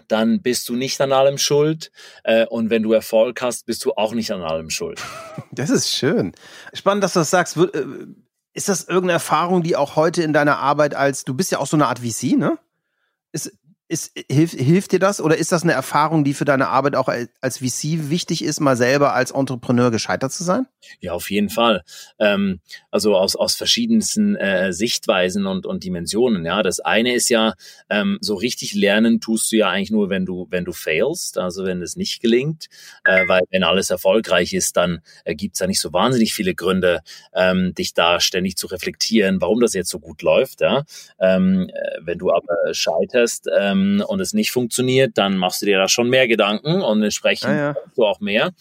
dann 0.08 0.42
bist 0.42 0.68
du 0.68 0.74
nicht 0.74 1.00
an 1.00 1.12
allem 1.12 1.38
schuld. 1.38 1.90
Äh, 2.24 2.46
und 2.46 2.70
wenn 2.70 2.82
du 2.82 2.92
Erfolg 2.92 3.40
hast, 3.42 3.66
bist 3.66 3.84
du 3.84 3.92
auch 3.92 4.12
nicht 4.12 4.32
an 4.32 4.42
allem 4.42 4.70
schuld. 4.70 5.00
Das 5.50 5.70
ist 5.70 5.90
schön. 5.90 6.32
Spannend, 6.72 7.02
dass 7.02 7.14
du 7.14 7.20
das 7.20 7.30
sagst. 7.30 7.56
Äh, 7.56 7.84
ist 8.52 8.68
das 8.68 8.84
irgendeine 8.84 9.12
Erfahrung, 9.14 9.62
die 9.62 9.76
auch 9.76 9.96
heute 9.96 10.22
in 10.22 10.32
deiner 10.32 10.58
Arbeit 10.58 10.94
als, 10.94 11.24
du 11.24 11.34
bist 11.34 11.50
ja 11.50 11.58
auch 11.58 11.66
so 11.66 11.76
eine 11.76 11.86
Art 11.86 12.00
VC, 12.00 12.36
ne? 12.36 12.58
Ist, 13.32 13.52
ist, 13.88 14.12
hilft, 14.30 14.54
hilft 14.54 14.92
dir 14.92 14.98
das 14.98 15.20
oder 15.20 15.36
ist 15.36 15.50
das 15.50 15.62
eine 15.62 15.72
Erfahrung, 15.72 16.22
die 16.22 16.34
für 16.34 16.44
deine 16.44 16.68
Arbeit 16.68 16.94
auch 16.94 17.08
als 17.40 17.58
VC 17.58 18.10
wichtig 18.10 18.44
ist, 18.44 18.60
mal 18.60 18.76
selber 18.76 19.14
als 19.14 19.30
Entrepreneur 19.30 19.90
gescheitert 19.90 20.30
zu 20.30 20.44
sein? 20.44 20.66
Ja, 21.00 21.12
auf 21.12 21.30
jeden 21.30 21.48
Fall. 21.48 21.82
Ähm, 22.18 22.60
also 22.90 23.16
aus, 23.16 23.34
aus 23.34 23.56
verschiedensten 23.56 24.36
äh, 24.36 24.72
Sichtweisen 24.72 25.46
und, 25.46 25.64
und 25.64 25.84
Dimensionen. 25.84 26.44
Ja, 26.44 26.62
das 26.62 26.80
eine 26.80 27.14
ist 27.14 27.30
ja, 27.30 27.54
ähm, 27.88 28.18
so 28.20 28.34
richtig 28.34 28.74
lernen 28.74 29.20
tust 29.20 29.50
du 29.52 29.56
ja 29.56 29.70
eigentlich 29.70 29.90
nur, 29.90 30.10
wenn 30.10 30.26
du, 30.26 30.46
wenn 30.50 30.66
du 30.66 30.72
failst, 30.72 31.38
also 31.38 31.64
wenn 31.64 31.80
es 31.80 31.96
nicht 31.96 32.20
gelingt. 32.20 32.66
Äh, 33.04 33.26
weil 33.26 33.42
wenn 33.50 33.64
alles 33.64 33.88
erfolgreich 33.88 34.52
ist, 34.52 34.76
dann 34.76 35.00
äh, 35.24 35.34
gibt 35.34 35.54
es 35.54 35.60
ja 35.60 35.66
nicht 35.66 35.80
so 35.80 35.92
wahnsinnig 35.94 36.34
viele 36.34 36.54
Gründe, 36.54 37.00
ähm, 37.34 37.74
dich 37.74 37.94
da 37.94 38.20
ständig 38.20 38.56
zu 38.56 38.66
reflektieren, 38.66 39.40
warum 39.40 39.60
das 39.60 39.72
jetzt 39.72 39.90
so 39.90 39.98
gut 39.98 40.20
läuft. 40.20 40.60
Ja? 40.60 40.84
Ähm, 41.18 41.70
äh, 41.70 41.98
wenn 42.02 42.18
du 42.18 42.30
aber 42.30 42.54
scheiterst, 42.72 43.48
ähm, 43.58 43.77
ähm, 43.78 44.04
und 44.06 44.20
es 44.20 44.32
nicht 44.32 44.50
funktioniert, 44.50 45.16
dann 45.16 45.36
machst 45.36 45.62
du 45.62 45.66
dir 45.66 45.78
da 45.78 45.88
schon 45.88 46.08
mehr 46.08 46.28
Gedanken 46.28 46.82
und 46.82 47.02
entsprechend 47.02 47.50
ah, 47.50 47.56
ja. 47.56 47.76
du 47.94 48.04
auch 48.04 48.20
mehr. 48.20 48.52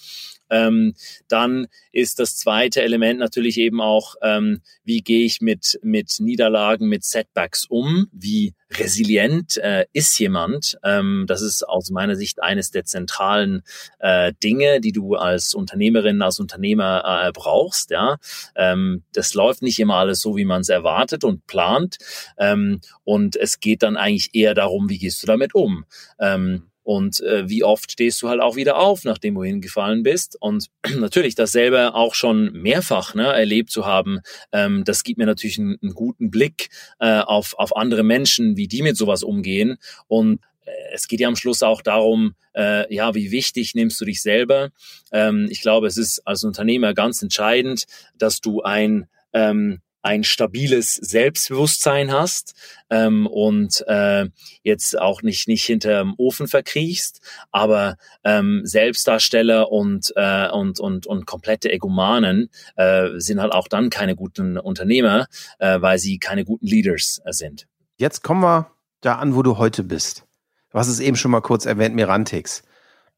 Ähm, 0.49 0.93
dann 1.27 1.67
ist 1.91 2.19
das 2.19 2.37
zweite 2.37 2.81
Element 2.81 3.19
natürlich 3.19 3.57
eben 3.57 3.81
auch, 3.81 4.15
ähm, 4.21 4.61
wie 4.83 5.01
gehe 5.01 5.25
ich 5.25 5.41
mit, 5.41 5.79
mit 5.81 6.19
Niederlagen, 6.19 6.87
mit 6.87 7.03
Setbacks 7.03 7.65
um? 7.65 8.07
Wie 8.11 8.53
resilient 8.71 9.57
äh, 9.57 9.85
ist 9.93 10.17
jemand? 10.19 10.77
Ähm, 10.83 11.25
das 11.27 11.41
ist 11.41 11.63
aus 11.63 11.89
meiner 11.89 12.15
Sicht 12.15 12.41
eines 12.41 12.71
der 12.71 12.85
zentralen 12.85 13.63
äh, 13.99 14.33
Dinge, 14.43 14.81
die 14.81 14.91
du 14.91 15.15
als 15.15 15.53
Unternehmerin, 15.53 16.21
als 16.21 16.39
Unternehmer 16.39 17.27
äh, 17.27 17.31
brauchst. 17.31 17.91
Ja, 17.91 18.17
ähm, 18.55 19.03
das 19.13 19.33
läuft 19.33 19.61
nicht 19.61 19.79
immer 19.79 19.95
alles 19.95 20.21
so, 20.21 20.35
wie 20.35 20.45
man 20.45 20.61
es 20.61 20.69
erwartet 20.69 21.23
und 21.23 21.47
plant. 21.47 21.97
Ähm, 22.37 22.81
und 23.03 23.35
es 23.35 23.59
geht 23.59 23.83
dann 23.83 23.97
eigentlich 23.97 24.33
eher 24.33 24.53
darum, 24.53 24.89
wie 24.89 24.97
gehst 24.97 25.23
du 25.23 25.27
damit 25.27 25.55
um? 25.55 25.85
Ähm, 26.19 26.63
und 26.87 27.19
äh, 27.19 27.49
wie 27.49 27.65
oft 27.65 27.91
stehst 27.91 28.21
du 28.21 28.29
halt 28.29 28.39
auch 28.39 28.55
wieder 28.55 28.77
auf, 28.77 29.03
nachdem 29.03 29.35
du 29.35 29.43
hingefallen 29.43 30.03
bist. 30.03 30.37
Und 30.39 30.67
natürlich 30.95 31.35
das 31.35 31.51
selber 31.51 31.95
auch 31.95 32.15
schon 32.15 32.53
mehrfach 32.53 33.13
ne, 33.13 33.25
erlebt 33.25 33.71
zu 33.71 33.85
haben, 33.85 34.21
ähm, 34.53 34.85
das 34.85 35.03
gibt 35.03 35.17
mir 35.17 35.25
natürlich 35.25 35.59
einen, 35.59 35.77
einen 35.81 35.93
guten 35.93 36.31
Blick 36.31 36.69
äh, 36.99 37.19
auf, 37.19 37.55
auf 37.57 37.75
andere 37.75 38.03
Menschen, 38.03 38.55
wie 38.55 38.69
die 38.69 38.83
mit 38.83 38.95
sowas 38.95 39.21
umgehen. 39.21 39.75
Und 40.07 40.39
äh, 40.63 40.71
es 40.93 41.09
geht 41.09 41.19
ja 41.19 41.27
am 41.27 41.35
Schluss 41.35 41.61
auch 41.61 41.81
darum, 41.81 42.35
äh, 42.55 42.95
ja, 42.95 43.13
wie 43.13 43.31
wichtig 43.31 43.75
nimmst 43.75 43.99
du 43.99 44.05
dich 44.05 44.21
selber? 44.21 44.69
Ähm, 45.11 45.47
ich 45.49 45.59
glaube, 45.59 45.87
es 45.87 45.97
ist 45.97 46.25
als 46.25 46.45
Unternehmer 46.45 46.93
ganz 46.93 47.21
entscheidend, 47.21 47.83
dass 48.17 48.39
du 48.39 48.61
ein 48.61 49.07
ähm, 49.33 49.81
ein 50.07 50.23
stabiles 50.23 50.95
Selbstbewusstsein 50.95 52.13
hast 52.13 52.53
ähm, 52.89 53.27
und 53.27 53.83
äh, 53.87 54.29
jetzt 54.63 54.97
auch 54.97 55.21
nicht 55.21 55.49
nicht 55.49 55.65
hinterm 55.65 56.15
Ofen 56.17 56.47
verkriechst, 56.47 57.19
aber 57.51 57.97
ähm, 58.23 58.61
Selbstdarsteller 58.63 59.69
und 59.69 60.13
äh, 60.15 60.49
und 60.49 60.79
und 60.79 61.07
und 61.07 61.25
komplette 61.25 61.69
Egomanen 61.69 62.49
äh, 62.77 63.09
sind 63.17 63.41
halt 63.41 63.51
auch 63.51 63.67
dann 63.67 63.89
keine 63.89 64.15
guten 64.15 64.57
Unternehmer, 64.57 65.27
äh, 65.59 65.81
weil 65.81 65.99
sie 65.99 66.19
keine 66.19 66.45
guten 66.45 66.65
Leaders 66.65 67.19
äh, 67.25 67.33
sind. 67.33 67.67
Jetzt 67.97 68.23
kommen 68.23 68.41
wir 68.41 68.71
da 69.01 69.15
an, 69.15 69.35
wo 69.35 69.43
du 69.43 69.57
heute 69.57 69.83
bist. 69.83 70.23
Du 70.71 70.79
hast 70.79 70.87
es 70.87 71.01
eben 71.01 71.17
schon 71.17 71.31
mal 71.31 71.41
kurz 71.41 71.65
erwähnt, 71.65 71.95
Mirantix. 71.95 72.63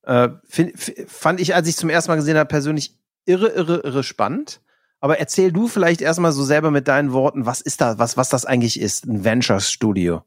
Äh, 0.04 0.30
find, 0.48 0.74
fand 1.08 1.40
ich, 1.40 1.54
als 1.54 1.68
ich 1.68 1.76
zum 1.76 1.90
ersten 1.92 2.10
Mal 2.10 2.16
gesehen 2.16 2.38
habe, 2.38 2.48
persönlich 2.48 2.96
irre, 3.26 3.50
irre, 3.50 3.82
irre 3.84 4.04
spannend. 4.04 4.60
Aber 5.00 5.20
erzähl 5.20 5.52
du 5.52 5.68
vielleicht 5.68 6.02
erstmal 6.02 6.32
so 6.32 6.44
selber 6.44 6.72
mit 6.72 6.88
deinen 6.88 7.14
Worten, 7.14 7.46
was 7.46 7.62
ist 7.62 7.82
da, 7.82 7.98
was, 8.00 8.18
was 8.18 8.30
das 8.30 8.46
eigentlich 8.46 8.80
ist, 8.80 9.06
ein 9.06 9.24
Venture 9.24 9.62
Studio? 9.62 10.24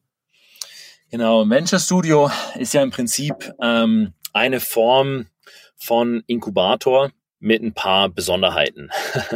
Genau, 1.11 1.49
Venture 1.49 1.79
Studio 1.79 2.31
ist 2.55 2.73
ja 2.73 2.83
im 2.83 2.91
Prinzip 2.91 3.53
ähm, 3.61 4.15
eine 4.33 4.61
Form 4.61 5.27
von 5.77 6.23
Inkubator 6.27 7.11
mit 7.39 7.63
ein 7.63 7.75
paar 7.75 8.09
Besonderheiten. 8.09 8.91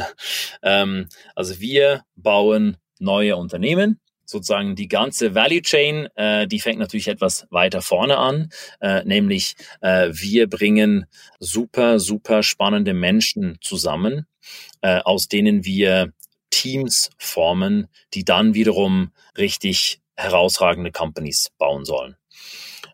ähm, 0.63 1.09
also 1.35 1.61
wir 1.61 2.05
bauen 2.17 2.79
neue 2.99 3.37
Unternehmen 3.37 4.01
sozusagen 4.27 4.75
die 4.75 4.89
ganze 4.89 5.35
Value 5.35 5.63
Chain, 5.63 6.09
äh, 6.17 6.47
die 6.47 6.61
fängt 6.61 6.79
natürlich 6.79 7.09
etwas 7.09 7.47
weiter 7.51 7.81
vorne 7.81 8.19
an, 8.19 8.51
äh, 8.81 9.05
nämlich 9.05 9.55
äh, 9.81 10.11
wir 10.13 10.49
bringen 10.49 11.07
super, 11.39 11.99
super 12.01 12.43
spannende 12.43 12.93
Menschen 12.93 13.59
zusammen, 13.61 14.27
äh, 14.81 15.01
aus 15.01 15.29
denen 15.29 15.65
wir 15.65 16.13
Teams 16.51 17.11
formen, 17.19 17.89
die 18.15 18.25
dann 18.25 18.55
wiederum 18.55 19.13
richtig 19.37 20.01
herausragende 20.17 20.93
Companies 20.93 21.51
bauen 21.59 21.85
sollen. 21.85 22.17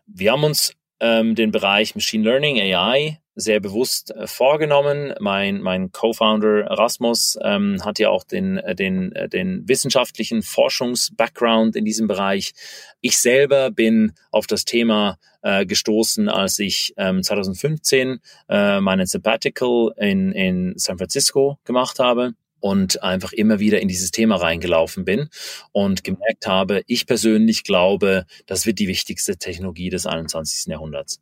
Wir 0.05 0.33
haben 0.33 0.43
uns 0.43 0.73
ähm, 0.99 1.35
den 1.35 1.51
Bereich 1.51 1.95
Machine 1.95 2.23
Learning, 2.23 2.59
AI 2.59 3.19
sehr 3.35 3.59
bewusst 3.59 4.11
äh, 4.11 4.27
vorgenommen. 4.27 5.13
Mein, 5.19 5.61
mein 5.61 5.91
Co-Founder 5.91 6.65
Rasmus 6.65 7.37
ähm, 7.41 7.83
hat 7.83 7.99
ja 7.99 8.09
auch 8.09 8.23
den, 8.23 8.57
äh, 8.57 8.75
den, 8.75 9.11
äh, 9.13 9.27
den 9.27 9.67
wissenschaftlichen 9.67 10.41
Forschungs-Background 10.41 11.75
in 11.75 11.85
diesem 11.85 12.07
Bereich. 12.07 12.53
Ich 13.01 13.17
selber 13.17 13.71
bin 13.71 14.13
auf 14.31 14.47
das 14.47 14.65
Thema 14.65 15.17
äh, 15.41 15.65
gestoßen, 15.65 16.29
als 16.29 16.59
ich 16.59 16.93
ähm, 16.97 17.23
2015 17.23 18.19
äh, 18.49 18.79
meinen 18.79 19.05
Sabbatical 19.05 19.93
in, 19.97 20.31
in 20.31 20.73
San 20.77 20.97
Francisco 20.97 21.57
gemacht 21.65 21.99
habe 21.99 22.33
und 22.59 23.03
einfach 23.03 23.33
immer 23.33 23.59
wieder 23.59 23.81
in 23.81 23.89
dieses 23.89 24.11
Thema 24.11 24.37
reingelaufen 24.37 25.03
bin 25.03 25.27
und 25.73 26.05
gemerkt 26.05 26.47
habe, 26.47 26.81
ich 26.87 27.05
persönlich 27.05 27.65
glaube, 27.65 28.25
das 28.45 28.65
wird 28.65 28.79
die 28.79 28.87
wichtigste 28.87 29.35
Technologie 29.35 29.89
des 29.89 30.05
21. 30.05 30.67
Jahrhunderts. 30.67 31.19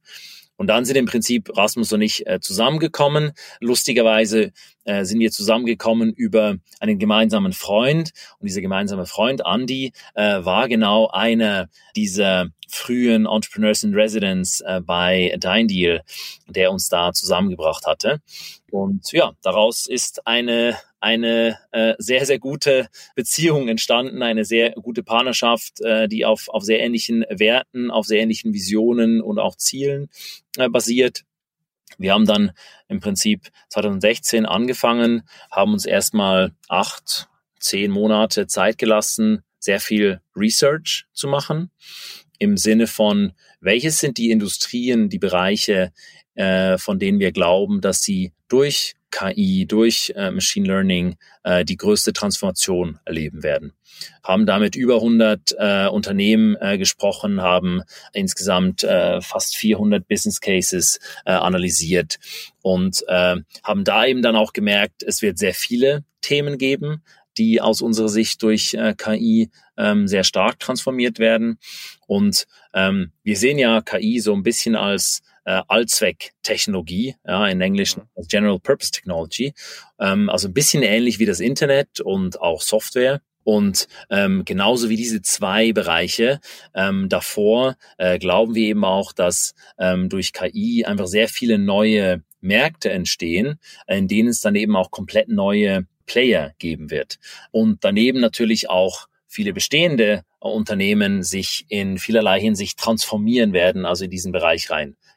Und 0.61 0.67
dann 0.67 0.85
sind 0.85 0.95
im 0.95 1.07
Prinzip 1.07 1.57
Rasmus 1.57 1.91
und 1.91 2.03
ich 2.03 2.27
äh, 2.27 2.39
zusammengekommen. 2.39 3.31
Lustigerweise 3.61 4.51
äh, 4.83 5.05
sind 5.05 5.19
wir 5.19 5.31
zusammengekommen 5.31 6.13
über 6.13 6.57
einen 6.79 6.99
gemeinsamen 6.99 7.51
Freund. 7.51 8.11
Und 8.37 8.47
dieser 8.47 8.61
gemeinsame 8.61 9.07
Freund, 9.07 9.41
Andy, 9.43 9.91
äh, 10.13 10.45
war 10.45 10.67
genau 10.67 11.07
einer 11.07 11.67
dieser 11.95 12.49
frühen 12.69 13.25
Entrepreneurs 13.25 13.81
in 13.81 13.95
Residence 13.95 14.61
äh, 14.61 14.81
bei 14.81 15.35
Dine 15.39 15.65
Deal, 15.65 16.01
der 16.47 16.71
uns 16.71 16.89
da 16.89 17.11
zusammengebracht 17.11 17.87
hatte. 17.87 18.21
Und 18.69 19.11
ja, 19.13 19.31
daraus 19.41 19.87
ist 19.87 20.27
eine 20.27 20.77
eine 21.01 21.57
äh, 21.71 21.95
sehr, 21.97 22.25
sehr 22.25 22.39
gute 22.39 22.87
Beziehung 23.15 23.67
entstanden, 23.67 24.21
eine 24.23 24.45
sehr 24.45 24.71
gute 24.71 25.03
Partnerschaft, 25.03 25.81
äh, 25.81 26.07
die 26.07 26.25
auf, 26.25 26.47
auf 26.47 26.63
sehr 26.63 26.79
ähnlichen 26.79 27.25
Werten, 27.29 27.91
auf 27.91 28.05
sehr 28.05 28.21
ähnlichen 28.21 28.53
Visionen 28.53 29.21
und 29.21 29.39
auch 29.39 29.57
Zielen 29.57 30.09
äh, 30.57 30.69
basiert. 30.69 31.23
Wir 31.97 32.13
haben 32.13 32.25
dann 32.25 32.51
im 32.87 32.99
Prinzip 32.99 33.49
2016 33.69 34.45
angefangen, 34.45 35.23
haben 35.51 35.73
uns 35.73 35.85
erstmal 35.85 36.53
acht, 36.69 37.27
zehn 37.59 37.91
Monate 37.91 38.47
Zeit 38.47 38.77
gelassen, 38.77 39.43
sehr 39.59 39.79
viel 39.79 40.21
Research 40.35 41.05
zu 41.13 41.27
machen 41.27 41.69
im 42.41 42.57
Sinne 42.57 42.87
von, 42.87 43.33
welches 43.59 43.99
sind 43.99 44.17
die 44.17 44.31
Industrien, 44.31 45.09
die 45.09 45.19
Bereiche, 45.19 45.91
äh, 46.33 46.79
von 46.79 46.97
denen 46.97 47.19
wir 47.19 47.31
glauben, 47.31 47.81
dass 47.81 48.01
sie 48.01 48.33
durch 48.47 48.95
KI, 49.11 49.65
durch 49.67 50.13
äh, 50.15 50.31
Machine 50.31 50.67
Learning 50.67 51.15
äh, 51.43 51.63
die 51.65 51.77
größte 51.77 52.13
Transformation 52.13 52.99
erleben 53.05 53.43
werden. 53.43 53.73
Haben 54.23 54.45
damit 54.45 54.75
über 54.75 54.95
100 54.95 55.55
äh, 55.57 55.87
Unternehmen 55.87 56.55
äh, 56.59 56.77
gesprochen, 56.77 57.41
haben 57.41 57.83
insgesamt 58.13 58.83
äh, 58.83 59.21
fast 59.21 59.55
400 59.57 60.07
Business 60.07 60.39
Cases 60.39 60.99
äh, 61.25 61.33
analysiert 61.33 62.17
und 62.61 63.03
äh, 63.07 63.35
haben 63.63 63.83
da 63.83 64.05
eben 64.05 64.21
dann 64.21 64.35
auch 64.35 64.53
gemerkt, 64.53 65.03
es 65.03 65.21
wird 65.21 65.37
sehr 65.37 65.53
viele 65.53 66.03
Themen 66.21 66.57
geben, 66.57 67.03
die 67.37 67.61
aus 67.61 67.81
unserer 67.81 68.09
Sicht 68.09 68.41
durch 68.43 68.73
äh, 68.73 68.93
KI 68.97 69.49
ähm, 69.77 70.07
sehr 70.07 70.23
stark 70.23 70.59
transformiert 70.59 71.19
werden. 71.19 71.57
Und 72.07 72.45
ähm, 72.73 73.11
wir 73.23 73.37
sehen 73.37 73.57
ja 73.57 73.81
KI 73.81 74.19
so 74.19 74.33
ein 74.33 74.43
bisschen 74.43 74.75
als 74.75 75.21
äh, 75.45 75.61
Allzwecktechnologie, 75.67 77.15
ja, 77.25 77.47
in 77.47 77.61
Englisch 77.61 77.97
mhm. 77.97 78.03
General 78.29 78.59
Purpose 78.59 78.91
Technology, 78.91 79.53
ähm, 79.99 80.29
also 80.29 80.47
ein 80.47 80.53
bisschen 80.53 80.83
ähnlich 80.83 81.19
wie 81.19 81.25
das 81.25 81.39
Internet 81.39 81.99
und 81.99 82.41
auch 82.41 82.61
Software. 82.61 83.21
Und 83.43 83.87
ähm, 84.11 84.45
genauso 84.45 84.89
wie 84.89 84.97
diese 84.97 85.23
zwei 85.23 85.73
Bereiche 85.73 86.39
ähm, 86.75 87.09
davor 87.09 87.75
äh, 87.97 88.19
glauben 88.19 88.53
wir 88.53 88.67
eben 88.67 88.85
auch, 88.85 89.13
dass 89.13 89.55
ähm, 89.79 90.09
durch 90.09 90.31
KI 90.31 90.85
einfach 90.85 91.07
sehr 91.07 91.27
viele 91.27 91.57
neue 91.57 92.23
Märkte 92.39 92.91
entstehen, 92.91 93.59
in 93.87 94.07
denen 94.07 94.29
es 94.29 94.41
dann 94.41 94.55
eben 94.55 94.75
auch 94.75 94.91
komplett 94.91 95.27
neue 95.27 95.87
Player 96.05 96.53
geben 96.59 96.91
wird. 96.91 97.17
Und 97.51 97.83
daneben 97.83 98.19
natürlich 98.19 98.69
auch 98.69 99.07
viele 99.27 99.53
bestehende 99.53 100.23
Unternehmen 100.39 101.23
sich 101.23 101.65
in 101.69 101.97
vielerlei 101.97 102.39
Hinsicht 102.39 102.77
transformieren 102.77 103.53
werden, 103.53 103.85
also 103.85 104.05
in 104.05 104.11
diesen 104.11 104.31
Bereich 104.31 104.69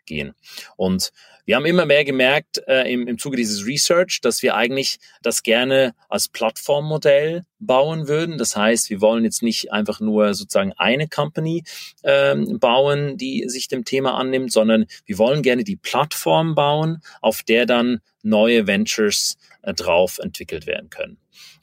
reingehen. 0.05 0.35
Und 0.77 1.13
wir 1.47 1.57
haben 1.57 1.67
immer 1.67 1.85
mehr 1.85 2.05
gemerkt 2.05 2.63
äh, 2.67 2.91
im, 2.91 3.07
im 3.07 3.19
Zuge 3.19 3.37
dieses 3.37 3.67
Research, 3.67 4.21
dass 4.23 4.43
wir 4.43 4.55
eigentlich 4.55 4.99
das 5.23 5.43
gerne 5.43 5.95
als 6.09 6.29
Plattformmodell 6.29 7.45
bauen 7.59 8.09
würden. 8.09 8.39
Das 8.39 8.57
heißt, 8.57 8.89
wir 8.89 9.03
wollen 9.03 9.25
jetzt 9.25 9.43
nicht 9.43 9.71
einfach 9.71 10.01
nur 10.01 10.33
sozusagen 10.33 10.73
eine 10.77 11.07
Company 11.07 11.65
ähm, 12.03 12.59
bauen, 12.59 13.19
die 13.19 13.45
sich 13.49 13.69
dem 13.69 13.85
Thema 13.85 14.15
annimmt, 14.15 14.53
sondern 14.53 14.87
wir 15.05 15.19
wollen 15.19 15.43
gerne 15.43 15.65
die 15.65 15.77
Plattform 15.77 16.55
bauen, 16.55 17.03
auf 17.21 17.43
der 17.43 17.67
dann 17.67 18.01
neue 18.23 18.67
Ventures 18.67 19.37
äh, 19.63 19.75
drauf 19.75 20.19
entwickelt 20.19 20.67
werden 20.67 20.89
können. 20.89 21.19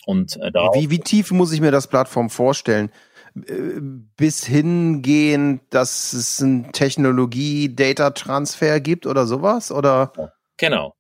Und 0.06 0.38
äh, 0.38 0.52
wie, 0.74 0.90
wie 0.90 1.00
tief 1.00 1.32
muss 1.32 1.52
ich 1.52 1.62
mir 1.62 1.72
das 1.72 1.88
Plattform 1.88 2.30
vorstellen? 2.30 2.92
Bis 3.34 4.46
hingehen, 4.46 5.62
dass 5.70 6.14
es 6.14 6.42
ein 6.42 6.72
Technologie-Data-Transfer 6.74 8.82
gibt 8.82 9.08
oder 9.08 9.26
sowas? 9.26 9.72
Oder? 9.72 10.12
Genau. 10.58 10.96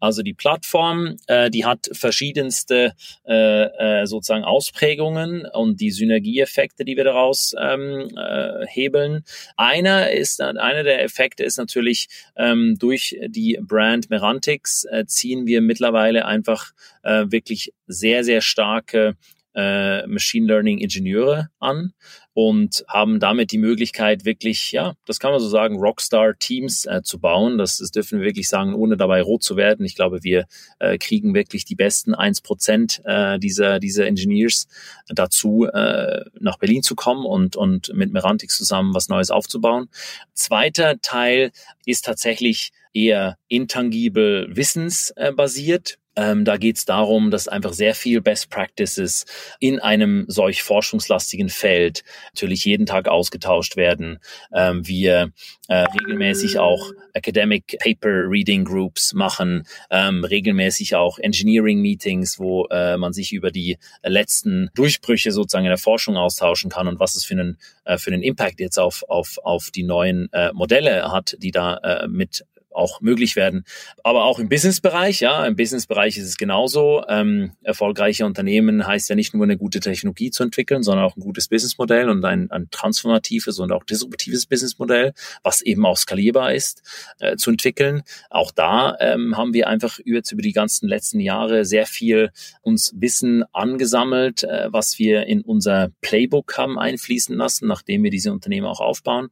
Also 0.00 0.22
die 0.22 0.34
Plattform, 0.34 1.16
äh, 1.28 1.50
die 1.50 1.64
hat 1.64 1.88
verschiedenste 1.92 2.92
äh, 3.26 4.02
äh, 4.02 4.06
sozusagen 4.06 4.44
Ausprägungen 4.44 5.46
und 5.46 5.80
die 5.80 5.90
Synergieeffekte, 5.90 6.84
die 6.84 6.96
wir 6.96 7.04
daraus 7.04 7.54
ähm, 7.58 8.10
äh, 8.14 8.66
hebeln. 8.66 9.24
Einer 9.56 10.10
ist, 10.10 10.42
einer 10.42 10.82
der 10.82 11.02
Effekte 11.02 11.42
ist 11.42 11.56
natürlich 11.56 12.08
ähm, 12.36 12.76
durch 12.78 13.16
die 13.28 13.58
Brand 13.62 14.10
Merantix 14.10 14.84
äh, 14.84 15.06
ziehen 15.06 15.46
wir 15.46 15.62
mittlerweile 15.62 16.26
einfach 16.26 16.72
äh, 17.02 17.24
wirklich 17.28 17.72
sehr 17.86 18.24
sehr 18.24 18.42
starke 18.42 19.16
äh, 19.54 20.06
Machine 20.06 20.46
Learning 20.46 20.78
Ingenieure 20.78 21.48
an 21.58 21.92
und 22.32 22.84
haben 22.88 23.20
damit 23.20 23.52
die 23.52 23.58
Möglichkeit, 23.58 24.24
wirklich, 24.24 24.72
ja, 24.72 24.94
das 25.06 25.20
kann 25.20 25.30
man 25.30 25.40
so 25.40 25.48
sagen, 25.48 25.76
Rockstar-Teams 25.76 26.86
äh, 26.86 27.02
zu 27.02 27.20
bauen. 27.20 27.58
Das, 27.58 27.78
das 27.78 27.92
dürfen 27.92 28.18
wir 28.18 28.26
wirklich 28.26 28.48
sagen, 28.48 28.74
ohne 28.74 28.96
dabei 28.96 29.22
rot 29.22 29.44
zu 29.44 29.56
werden. 29.56 29.86
Ich 29.86 29.94
glaube, 29.94 30.24
wir 30.24 30.46
äh, 30.80 30.98
kriegen 30.98 31.34
wirklich 31.34 31.64
die 31.64 31.76
besten 31.76 32.14
1% 32.14 33.04
äh, 33.04 33.38
dieser, 33.38 33.78
dieser 33.78 34.06
Engineers 34.06 34.66
dazu, 35.08 35.66
äh, 35.66 36.24
nach 36.40 36.58
Berlin 36.58 36.82
zu 36.82 36.96
kommen 36.96 37.24
und, 37.24 37.54
und 37.54 37.92
mit 37.94 38.12
Merantix 38.12 38.56
zusammen 38.56 38.94
was 38.94 39.08
Neues 39.08 39.30
aufzubauen. 39.30 39.88
Zweiter 40.32 41.00
Teil 41.00 41.52
ist 41.86 42.04
tatsächlich 42.04 42.72
eher 42.92 43.38
intangibel 43.48 44.48
wissensbasiert. 44.54 45.98
Ähm, 46.16 46.44
da 46.44 46.56
geht 46.56 46.76
es 46.76 46.84
darum, 46.84 47.30
dass 47.30 47.48
einfach 47.48 47.72
sehr 47.72 47.94
viel 47.94 48.20
Best 48.20 48.50
Practices 48.50 49.26
in 49.58 49.80
einem 49.80 50.24
solch 50.28 50.62
forschungslastigen 50.62 51.48
Feld 51.48 52.04
natürlich 52.32 52.64
jeden 52.64 52.86
Tag 52.86 53.08
ausgetauscht 53.08 53.76
werden. 53.76 54.18
Ähm, 54.52 54.86
wir 54.86 55.32
äh, 55.68 55.84
regelmäßig 55.84 56.58
auch 56.58 56.90
Academic 57.14 57.78
Paper 57.80 58.28
Reading 58.28 58.64
Groups 58.64 59.14
machen, 59.14 59.66
ähm, 59.90 60.24
regelmäßig 60.24 60.94
auch 60.94 61.18
Engineering 61.18 61.80
Meetings, 61.80 62.38
wo 62.38 62.66
äh, 62.66 62.96
man 62.96 63.12
sich 63.12 63.32
über 63.32 63.50
die 63.50 63.78
letzten 64.02 64.70
Durchbrüche 64.74 65.32
sozusagen 65.32 65.64
in 65.64 65.70
der 65.70 65.78
Forschung 65.78 66.16
austauschen 66.16 66.70
kann 66.70 66.88
und 66.88 67.00
was 67.00 67.14
es 67.14 67.24
für 67.24 67.34
einen, 67.34 67.58
äh, 67.84 67.98
für 67.98 68.12
einen 68.12 68.22
Impact 68.22 68.60
jetzt 68.60 68.78
auf, 68.78 69.04
auf, 69.08 69.38
auf 69.42 69.70
die 69.70 69.84
neuen 69.84 70.32
äh, 70.32 70.52
Modelle 70.52 71.10
hat, 71.10 71.36
die 71.38 71.50
da 71.50 71.76
äh, 71.78 72.08
mit 72.08 72.44
auch 72.74 73.00
möglich 73.00 73.36
werden. 73.36 73.64
Aber 74.02 74.24
auch 74.24 74.38
im 74.38 74.48
Businessbereich, 74.48 75.20
ja, 75.20 75.46
im 75.46 75.56
Businessbereich 75.56 76.16
ist 76.16 76.26
es 76.26 76.36
genauso. 76.36 77.04
Ähm, 77.08 77.52
erfolgreiche 77.62 78.26
Unternehmen 78.26 78.86
heißt 78.86 79.08
ja 79.08 79.16
nicht 79.16 79.34
nur 79.34 79.44
eine 79.44 79.56
gute 79.56 79.80
Technologie 79.80 80.30
zu 80.30 80.42
entwickeln, 80.42 80.82
sondern 80.82 81.04
auch 81.04 81.16
ein 81.16 81.20
gutes 81.20 81.48
Businessmodell 81.48 82.08
und 82.08 82.24
ein, 82.24 82.50
ein 82.50 82.68
transformatives 82.70 83.58
und 83.58 83.72
auch 83.72 83.84
disruptives 83.84 84.46
Businessmodell, 84.46 85.12
was 85.42 85.62
eben 85.62 85.86
auch 85.86 85.96
skalierbar 85.96 86.54
ist, 86.54 86.82
äh, 87.20 87.36
zu 87.36 87.50
entwickeln. 87.50 88.02
Auch 88.30 88.50
da 88.50 88.96
ähm, 89.00 89.36
haben 89.36 89.54
wir 89.54 89.68
einfach 89.68 89.98
jetzt 90.04 90.32
über 90.32 90.42
die 90.42 90.52
ganzen 90.52 90.88
letzten 90.88 91.20
Jahre 91.20 91.64
sehr 91.64 91.86
viel 91.86 92.30
uns 92.62 92.92
Wissen 92.96 93.44
angesammelt, 93.52 94.42
äh, 94.44 94.68
was 94.70 94.98
wir 94.98 95.26
in 95.26 95.42
unser 95.42 95.90
Playbook 96.00 96.56
haben 96.58 96.78
einfließen 96.78 97.36
lassen, 97.36 97.66
nachdem 97.68 98.02
wir 98.02 98.10
diese 98.10 98.32
Unternehmen 98.32 98.66
auch 98.66 98.80
aufbauen. 98.80 99.28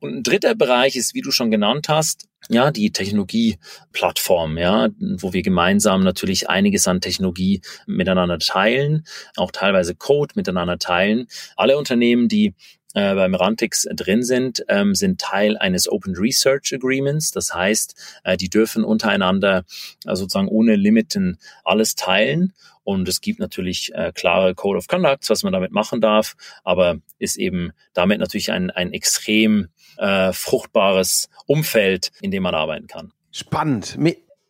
Und 0.00 0.14
ein 0.14 0.22
dritter 0.22 0.54
Bereich 0.54 0.96
ist, 0.96 1.14
wie 1.14 1.22
du 1.22 1.30
schon 1.30 1.50
genannt 1.50 1.88
hast, 1.88 2.27
ja, 2.48 2.70
die 2.70 2.92
Technologieplattform, 2.92 4.58
ja, 4.58 4.88
wo 4.98 5.32
wir 5.32 5.42
gemeinsam 5.42 6.02
natürlich 6.02 6.48
einiges 6.48 6.88
an 6.88 7.00
Technologie 7.00 7.60
miteinander 7.86 8.38
teilen, 8.38 9.04
auch 9.36 9.50
teilweise 9.50 9.94
Code 9.94 10.32
miteinander 10.34 10.78
teilen. 10.78 11.26
Alle 11.56 11.76
Unternehmen, 11.76 12.28
die 12.28 12.54
äh, 12.94 13.14
beim 13.14 13.34
Rantix 13.34 13.86
drin 13.94 14.22
sind, 14.22 14.64
ähm, 14.68 14.94
sind 14.94 15.20
Teil 15.20 15.58
eines 15.58 15.90
Open 15.90 16.16
Research 16.16 16.72
Agreements. 16.72 17.30
Das 17.32 17.54
heißt, 17.54 18.20
äh, 18.24 18.36
die 18.36 18.48
dürfen 18.48 18.82
untereinander 18.82 19.64
äh, 20.06 20.16
sozusagen 20.16 20.48
ohne 20.48 20.76
Limiten 20.76 21.38
alles 21.64 21.96
teilen. 21.96 22.54
Und 22.84 23.06
es 23.06 23.20
gibt 23.20 23.40
natürlich 23.40 23.92
äh, 23.94 24.12
klare 24.14 24.54
Code 24.54 24.78
of 24.78 24.88
Conduct, 24.88 25.28
was 25.28 25.42
man 25.42 25.52
damit 25.52 25.72
machen 25.72 26.00
darf, 26.00 26.34
aber 26.64 26.96
ist 27.18 27.36
eben 27.36 27.72
damit 27.92 28.18
natürlich 28.18 28.50
ein, 28.50 28.70
ein 28.70 28.94
extrem 28.94 29.68
äh, 29.98 30.32
fruchtbares 30.32 31.28
Umfeld, 31.46 32.10
in 32.20 32.30
dem 32.30 32.42
man 32.42 32.54
arbeiten 32.54 32.86
kann. 32.86 33.12
Spannend. 33.30 33.98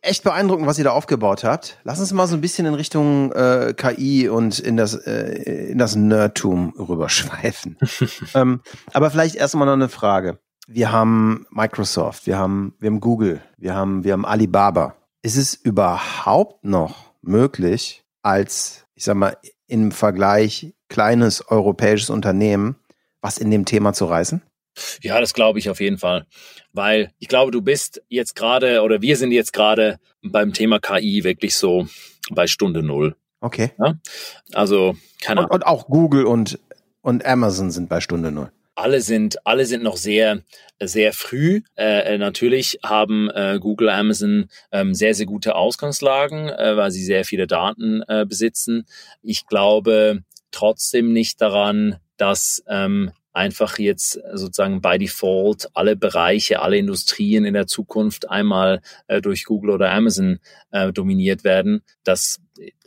Echt 0.01 0.23
beeindruckend, 0.23 0.65
was 0.65 0.77
ihr 0.77 0.85
da 0.85 0.91
aufgebaut 0.91 1.43
habt. 1.43 1.77
Lass 1.83 1.99
uns 1.99 2.13
mal 2.13 2.25
so 2.25 2.35
ein 2.35 2.41
bisschen 2.41 2.65
in 2.65 2.73
Richtung 2.73 3.33
äh, 3.33 3.73
KI 3.75 4.29
und 4.29 4.57
in 4.59 4.77
das, 4.77 4.93
äh, 4.93 5.71
in 5.71 5.77
das 5.77 5.97
Nerdtum 5.97 6.73
rüberschweifen. 6.79 7.77
ähm, 8.33 8.61
aber 8.93 9.11
vielleicht 9.11 9.35
erstmal 9.35 9.65
noch 9.65 9.73
eine 9.73 9.89
Frage. 9.89 10.39
Wir 10.67 10.93
haben 10.93 11.45
Microsoft, 11.49 12.27
wir 12.27 12.37
haben, 12.37 12.75
wir 12.79 12.87
haben 12.87 13.01
Google, 13.01 13.41
wir 13.57 13.75
haben, 13.75 14.05
wir 14.05 14.13
haben 14.13 14.25
Alibaba. 14.25 14.95
Ist 15.21 15.35
es 15.35 15.53
überhaupt 15.53 16.63
noch 16.63 17.11
möglich, 17.21 18.05
als, 18.21 18.85
ich 18.93 19.03
sag 19.03 19.15
mal, 19.15 19.35
im 19.67 19.91
Vergleich 19.91 20.73
kleines 20.87 21.45
europäisches 21.49 22.09
Unternehmen 22.09 22.77
was 23.21 23.37
in 23.37 23.51
dem 23.51 23.65
Thema 23.65 23.93
zu 23.93 24.05
reißen? 24.05 24.41
Ja, 25.01 25.19
das 25.19 25.33
glaube 25.33 25.59
ich 25.59 25.69
auf 25.69 25.79
jeden 25.79 25.97
Fall. 25.97 26.25
Weil 26.73 27.11
ich 27.19 27.27
glaube, 27.27 27.51
du 27.51 27.61
bist 27.61 28.01
jetzt 28.09 28.35
gerade 28.35 28.81
oder 28.81 29.01
wir 29.01 29.17
sind 29.17 29.31
jetzt 29.31 29.53
gerade 29.53 29.99
beim 30.21 30.53
Thema 30.53 30.79
KI 30.79 31.23
wirklich 31.23 31.55
so 31.55 31.87
bei 32.31 32.47
Stunde 32.47 32.83
Null. 32.83 33.15
Okay. 33.41 33.71
Ja? 33.79 33.95
Also, 34.53 34.95
keine 35.21 35.41
Ahnung. 35.41 35.51
Und, 35.51 35.55
und 35.57 35.67
auch 35.67 35.87
Google 35.87 36.25
und, 36.25 36.59
und 37.01 37.25
Amazon 37.25 37.71
sind 37.71 37.89
bei 37.89 38.01
Stunde 38.01 38.31
Null 38.31 38.51
alle 38.79 39.01
sind, 39.01 39.45
alle 39.45 39.65
sind 39.65 39.83
noch 39.83 39.97
sehr, 39.97 40.41
sehr 40.81 41.11
früh. 41.13 41.61
Äh, 41.75 42.17
natürlich 42.17 42.79
haben 42.83 43.29
äh, 43.29 43.59
Google, 43.59 43.89
Amazon 43.89 44.49
ähm, 44.71 44.93
sehr, 44.93 45.13
sehr 45.13 45.25
gute 45.25 45.55
Ausgangslagen, 45.55 46.49
äh, 46.49 46.77
weil 46.77 46.91
sie 46.91 47.03
sehr 47.03 47.25
viele 47.25 47.45
Daten 47.45 48.01
äh, 48.07 48.25
besitzen. 48.25 48.85
Ich 49.21 49.45
glaube 49.47 50.23
trotzdem 50.51 51.11
nicht 51.11 51.41
daran, 51.41 51.97
dass 52.17 52.63
ähm, 52.67 53.11
einfach 53.33 53.77
jetzt 53.77 54.19
sozusagen 54.33 54.81
by 54.81 54.97
default 54.97 55.69
alle 55.73 55.95
Bereiche, 55.95 56.61
alle 56.61 56.77
Industrien 56.77 57.45
in 57.45 57.53
der 57.53 57.67
Zukunft 57.67 58.29
einmal 58.29 58.81
äh, 59.07 59.21
durch 59.21 59.45
Google 59.45 59.71
oder 59.71 59.91
Amazon 59.91 60.39
äh, 60.71 60.91
dominiert 60.91 61.43
werden. 61.43 61.81
Das 62.03 62.39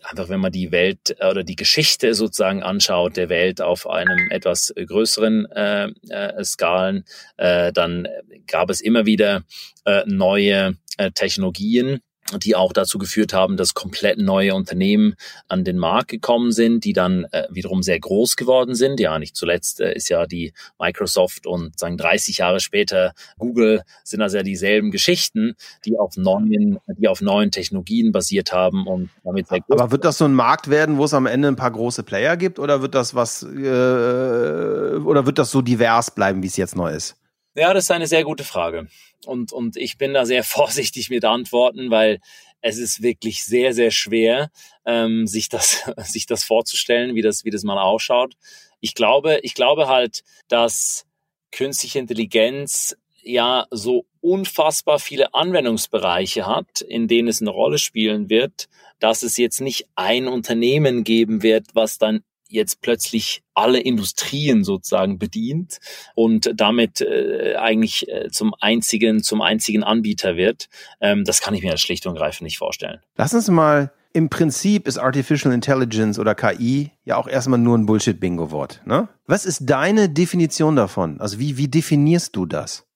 einfach, 0.03 0.29
wenn 0.29 0.41
man 0.41 0.53
die 0.53 0.73
Welt 0.73 1.17
äh, 1.19 1.31
oder 1.31 1.45
die 1.45 1.57
Geschichte 1.57 2.15
sozusagen 2.15 2.63
anschaut 2.63 3.17
der 3.17 3.29
Welt 3.29 3.61
auf 3.61 3.89
einem 3.89 4.31
etwas 4.31 4.73
größeren 4.75 5.47
äh, 5.53 5.89
äh, 6.09 6.45
Skalen, 6.45 7.05
äh, 7.37 7.73
dann 7.73 8.09
gab 8.47 8.71
es 8.71 8.81
immer 8.81 9.07
wieder 9.07 9.45
äh, 9.85 10.03
neue 10.07 10.77
äh, 10.99 11.11
Technologien, 11.13 12.01
die 12.39 12.57
auch 12.57 12.73
dazu 12.73 12.99
geführt 12.99 13.33
haben, 13.33 13.57
dass 13.57 13.75
komplett 13.75 14.19
neue 14.19 14.55
Unternehmen 14.55 15.15
an 15.49 15.65
den 15.65 15.79
Markt 15.79 16.09
gekommen 16.09 16.53
sind, 16.53 16.85
die 16.85 16.93
dann 16.93 17.25
äh, 17.33 17.47
wiederum 17.51 17.83
sehr 17.83 18.01
groß 18.01 18.37
geworden 18.37 18.75
sind. 18.75 19.01
Ja, 19.01 19.19
nicht 19.19 19.37
zuletzt 19.37 19.81
äh, 19.81 19.95
ist 19.95 20.09
ja 20.09 20.27
die 20.27 20.53
Microsoft 20.79 21.47
und 21.47 21.79
sagen 21.79 21.97
30 21.97 22.39
Jahre 22.39 22.61
später 22.61 23.13
Google 23.39 23.83
sind 24.05 24.23
also 24.23 24.39
ja 24.39 24.43
dieselben 24.43 24.91
Geschichten, 24.91 25.55
die 25.85 25.99
auf 25.99 26.17
neuen, 26.17 26.79
die 26.97 27.09
auf 27.09 27.21
neuen 27.21 27.51
Technologien 27.51 28.13
basiert 28.13 28.53
haben 28.53 28.87
und 28.87 29.11
damit 29.25 29.49
sehr 29.49 29.61
groß. 29.61 29.79
Aber 29.79 29.91
wird 29.91 30.05
das 30.05 30.19
so 30.19 30.25
ein 30.25 30.35
Markt 30.35 30.71
werden, 30.71 30.99
wo 30.99 31.05
es 31.05 31.15
am 31.15 31.27
Ende 31.27 31.49
ein 31.49 31.57
paar 31.57 31.71
große 31.71 32.03
Player 32.03 32.37
gibt, 32.37 32.59
oder 32.59 32.83
wird 32.83 32.95
das 32.95 33.15
was, 33.15 33.43
äh, 33.43 33.47
oder 33.47 35.27
wird 35.27 35.39
das 35.39 35.51
so 35.51 35.63
divers 35.63 36.11
bleiben, 36.15 36.43
wie 36.43 36.47
es 36.47 36.57
jetzt 36.57 36.77
neu 36.77 36.93
ist? 36.93 37.17
Ja, 37.55 37.75
das 37.75 37.85
ist 37.85 37.91
eine 37.91 38.07
sehr 38.07 38.25
gute 38.25 38.45
Frage. 38.45 38.89
Und, 39.27 39.53
und 39.53 39.77
ich 39.77 39.99
bin 39.99 40.15
da 40.15 40.25
sehr 40.25 40.45
vorsichtig 40.45 41.11
mit 41.11 41.25
Antworten, 41.25 41.91
weil 41.91 42.21
es 42.61 42.79
ist 42.79 43.03
wirklich 43.03 43.45
sehr, 43.45 43.75
sehr 43.75 43.91
schwer, 43.91 44.51
ähm, 44.87 45.27
sich 45.27 45.49
das, 45.49 45.91
sich 46.05 46.27
das 46.27 46.45
vorzustellen, 46.45 47.15
wie 47.15 47.23
das, 47.23 47.45
wie 47.45 47.51
das 47.51 47.65
mal 47.65 47.81
ausschaut. 47.81 48.35
Ich 48.81 48.95
glaube, 48.95 49.41
ich 49.43 49.55
glaube 49.55 49.89
halt, 49.89 50.23
dass 50.49 51.07
künstliche 51.51 51.99
Intelligenz 51.99 52.97
ja 53.23 53.67
so 53.71 54.07
unfassbar 54.21 54.99
viele 54.99 55.35
Anwendungsbereiche 55.35 56.47
hat, 56.47 56.81
in 56.81 57.09
denen 57.09 57.29
es 57.29 57.41
eine 57.41 57.51
Rolle 57.51 57.79
spielen 57.79 58.29
wird, 58.31 58.69
dass 58.99 59.23
es 59.23 59.37
jetzt 59.37 59.61
nicht 59.61 59.87
ein 59.95 60.29
Unternehmen 60.29 61.05
geben 61.05 61.43
wird, 61.43 61.67
was 61.75 61.99
dann 61.99 62.23
jetzt 62.53 62.81
plötzlich 62.83 63.43
alle 63.55 63.81
Industrien 63.81 64.65
sozusagen 64.65 65.19
bedient 65.19 65.79
und 66.15 66.53
damit 66.55 67.01
äh, 67.01 67.57
eigentlich 67.57 68.09
äh, 68.09 68.29
zum 68.31 68.55
einzigen 68.61 69.23
zum 69.23 69.43
einzigen 69.43 69.83
Anbieter 69.83 70.37
wird. 70.37 70.69
Ähm, 71.01 71.25
das 71.25 71.41
kann 71.41 71.55
ich 71.55 71.63
mir 71.63 71.77
schlicht 71.77 72.07
und 72.07 72.17
greifend 72.17 72.43
nicht 72.43 72.59
vorstellen. 72.59 73.01
Lass 73.17 73.35
uns 73.35 73.49
mal 73.49 73.93
im 74.15 74.29
Prinzip 74.29 74.87
ist 74.87 74.99
Artificial 74.99 75.55
Intelligence 75.55 76.19
oder 76.19 76.35
KI 76.35 76.91
ja 77.05 77.17
auch 77.17 77.27
erstmal 77.27 77.59
nur 77.59 77.79
ein 77.79 77.87
Bullshit-Bingo-Wort. 77.87 78.83
Ne? 78.85 79.09
Was 79.27 79.47
ist 79.47 79.63
deine 79.63 80.11
Definition 80.11 80.77
davon? 80.77 81.21
Also 81.21 81.39
wie, 81.39 81.57
wie 81.57 81.69
definierst 81.69 82.37
du 82.37 82.45
das? 82.45 82.87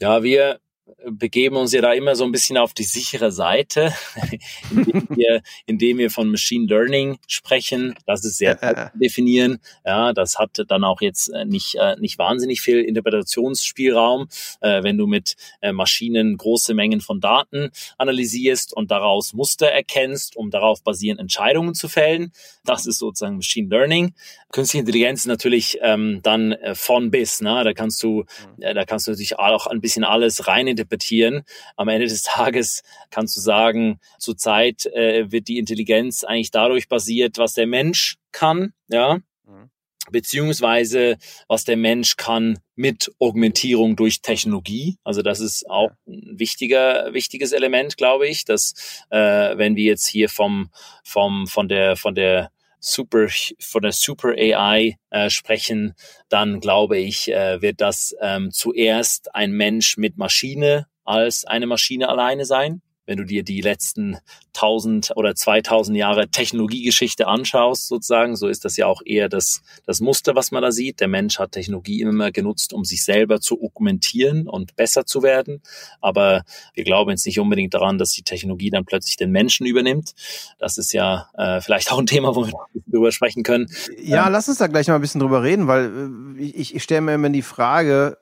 Ja, 0.00 0.22
wir 0.22 0.58
begeben 1.04 1.56
uns 1.56 1.72
ja 1.72 1.80
da 1.80 1.92
immer 1.92 2.14
so 2.16 2.24
ein 2.24 2.32
bisschen 2.32 2.56
auf 2.56 2.72
die 2.72 2.84
sichere 2.84 3.32
Seite, 3.32 3.92
indem 4.70 5.06
wir, 5.10 5.42
indem 5.66 5.98
wir 5.98 6.10
von 6.10 6.30
Machine 6.30 6.66
Learning 6.66 7.18
sprechen. 7.26 7.94
Das 8.06 8.24
ist 8.24 8.38
sehr 8.38 8.90
definieren. 8.94 9.58
Ja, 9.84 10.12
das 10.12 10.38
hat 10.38 10.64
dann 10.68 10.84
auch 10.84 11.00
jetzt 11.00 11.28
äh, 11.28 11.44
nicht, 11.44 11.76
äh, 11.76 11.96
nicht 11.98 12.18
wahnsinnig 12.18 12.60
viel 12.60 12.80
Interpretationsspielraum, 12.80 14.28
äh, 14.60 14.82
wenn 14.82 14.96
du 14.96 15.06
mit 15.06 15.36
Maschinen 15.72 16.36
große 16.36 16.74
Mengen 16.74 17.00
von 17.00 17.20
Daten 17.20 17.70
analysierst 17.96 18.74
und 18.74 18.90
daraus 18.90 19.32
Muster 19.32 19.66
erkennst, 19.66 20.36
um 20.36 20.50
darauf 20.50 20.82
basierend 20.82 21.20
Entscheidungen 21.20 21.74
zu 21.74 21.88
fällen. 21.88 22.32
Das 22.64 22.86
ist 22.86 22.98
sozusagen 22.98 23.36
Machine 23.36 23.68
Learning. 23.68 24.14
Künstliche 24.52 24.80
Intelligenz 24.80 25.20
ist 25.20 25.26
natürlich 25.26 25.78
ähm, 25.82 26.20
dann 26.22 26.56
von 26.74 27.10
bis. 27.10 27.40
Ne? 27.40 27.62
Da 27.64 27.72
kannst 27.72 28.02
du, 28.02 28.24
mhm. 28.56 28.74
da 28.74 28.84
kannst 28.84 29.06
du 29.06 29.12
natürlich 29.12 29.38
auch 29.38 29.66
ein 29.66 29.80
bisschen 29.80 30.04
alles 30.04 30.46
rein 30.46 30.66
interpretieren. 30.78 31.42
Am 31.76 31.88
Ende 31.88 32.06
des 32.06 32.22
Tages 32.22 32.82
kannst 33.10 33.36
du 33.36 33.40
sagen, 33.40 33.98
zurzeit 34.18 34.86
äh, 34.86 35.30
wird 35.30 35.48
die 35.48 35.58
Intelligenz 35.58 36.24
eigentlich 36.24 36.50
dadurch 36.50 36.88
basiert, 36.88 37.38
was 37.38 37.54
der 37.54 37.66
Mensch 37.66 38.16
kann, 38.32 38.72
ja, 38.88 39.18
mhm. 39.44 39.70
beziehungsweise 40.10 41.16
was 41.48 41.64
der 41.64 41.76
Mensch 41.76 42.16
kann 42.16 42.58
mit 42.76 43.10
Augmentierung 43.18 43.96
durch 43.96 44.22
Technologie. 44.22 44.96
Also 45.02 45.22
das 45.22 45.40
ist 45.40 45.68
auch 45.68 45.90
ein 46.06 46.38
wichtiger, 46.38 47.12
wichtiges 47.12 47.52
Element, 47.52 47.96
glaube 47.96 48.28
ich, 48.28 48.44
dass 48.44 49.04
äh, 49.10 49.56
wenn 49.56 49.74
wir 49.76 49.84
jetzt 49.84 50.06
hier 50.06 50.28
vom, 50.28 50.70
vom, 51.04 51.46
von 51.46 51.68
der, 51.68 51.96
von 51.96 52.14
der 52.14 52.50
Super, 52.80 53.26
von 53.60 53.82
der 53.82 53.92
Super 53.92 54.30
AI 54.30 54.96
äh, 55.10 55.30
sprechen, 55.30 55.94
dann 56.28 56.60
glaube 56.60 56.98
ich, 56.98 57.32
äh, 57.32 57.60
wird 57.60 57.80
das 57.80 58.14
ähm, 58.20 58.50
zuerst 58.50 59.34
ein 59.34 59.52
Mensch 59.52 59.96
mit 59.96 60.16
Maschine 60.16 60.86
als 61.04 61.44
eine 61.44 61.66
Maschine 61.66 62.08
alleine 62.08 62.44
sein. 62.44 62.82
Wenn 63.08 63.16
du 63.16 63.24
dir 63.24 63.42
die 63.42 63.62
letzten 63.62 64.18
1000 64.54 65.12
oder 65.16 65.34
2000 65.34 65.96
Jahre 65.96 66.28
Technologiegeschichte 66.28 67.26
anschaust, 67.26 67.88
sozusagen, 67.88 68.36
so 68.36 68.48
ist 68.48 68.66
das 68.66 68.76
ja 68.76 68.86
auch 68.86 69.00
eher 69.02 69.30
das, 69.30 69.62
das 69.86 70.00
Muster, 70.00 70.34
was 70.34 70.50
man 70.50 70.62
da 70.62 70.72
sieht. 70.72 71.00
Der 71.00 71.08
Mensch 71.08 71.38
hat 71.38 71.52
Technologie 71.52 72.02
immer 72.02 72.30
genutzt, 72.32 72.74
um 72.74 72.84
sich 72.84 73.02
selber 73.02 73.40
zu 73.40 73.62
augmentieren 73.62 74.46
und 74.46 74.76
besser 74.76 75.06
zu 75.06 75.22
werden. 75.22 75.62
Aber 76.02 76.42
wir 76.74 76.84
glauben 76.84 77.10
jetzt 77.10 77.24
nicht 77.24 77.40
unbedingt 77.40 77.72
daran, 77.72 77.96
dass 77.96 78.12
die 78.12 78.22
Technologie 78.22 78.68
dann 78.68 78.84
plötzlich 78.84 79.16
den 79.16 79.30
Menschen 79.30 79.66
übernimmt. 79.66 80.12
Das 80.58 80.76
ist 80.76 80.92
ja 80.92 81.30
äh, 81.32 81.62
vielleicht 81.62 81.90
auch 81.90 81.98
ein 81.98 82.06
Thema, 82.06 82.36
wo 82.36 82.46
wir 82.46 82.52
drüber 82.88 83.10
sprechen 83.10 83.42
können. 83.42 83.68
Ja, 84.02 84.26
ähm, 84.26 84.32
lass 84.32 84.48
uns 84.48 84.58
da 84.58 84.66
gleich 84.66 84.86
mal 84.86 84.96
ein 84.96 85.00
bisschen 85.00 85.22
drüber 85.22 85.42
reden, 85.42 85.66
weil 85.66 86.36
äh, 86.38 86.42
ich, 86.42 86.74
ich 86.74 86.82
stelle 86.82 87.00
mir 87.00 87.14
immer 87.14 87.30
die 87.30 87.40
Frage, 87.40 88.18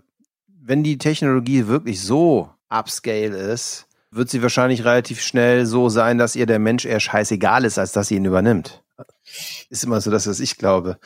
wenn 0.47 0.85
die 0.85 0.99
Technologie 0.99 1.67
wirklich 1.67 2.01
so 2.01 2.51
upscale 2.69 3.37
ist, 3.37 3.86
wird 4.17 4.31
sie 4.31 4.43
wahrscheinlich 4.43 4.85
relativ 4.85 5.23
schnell 5.23 5.67
so 5.67 5.89
sein, 5.89 6.19
dass 6.19 6.37
ihr 6.37 6.47
der 6.47 6.59
Mensch 6.59 6.85
eher 6.85 7.01
scheißegal 7.01 7.65
ist, 7.65 7.79
als 7.79 7.93
dass 7.93 8.09
sie 8.09 8.17
ihn 8.17 8.25
übernimmt. 8.25 8.83
Ist 9.69 9.85
immer 9.85 10.01
so 10.01 10.11
das, 10.11 10.27
was 10.27 10.41
ich 10.41 10.57
glaube. 10.57 10.99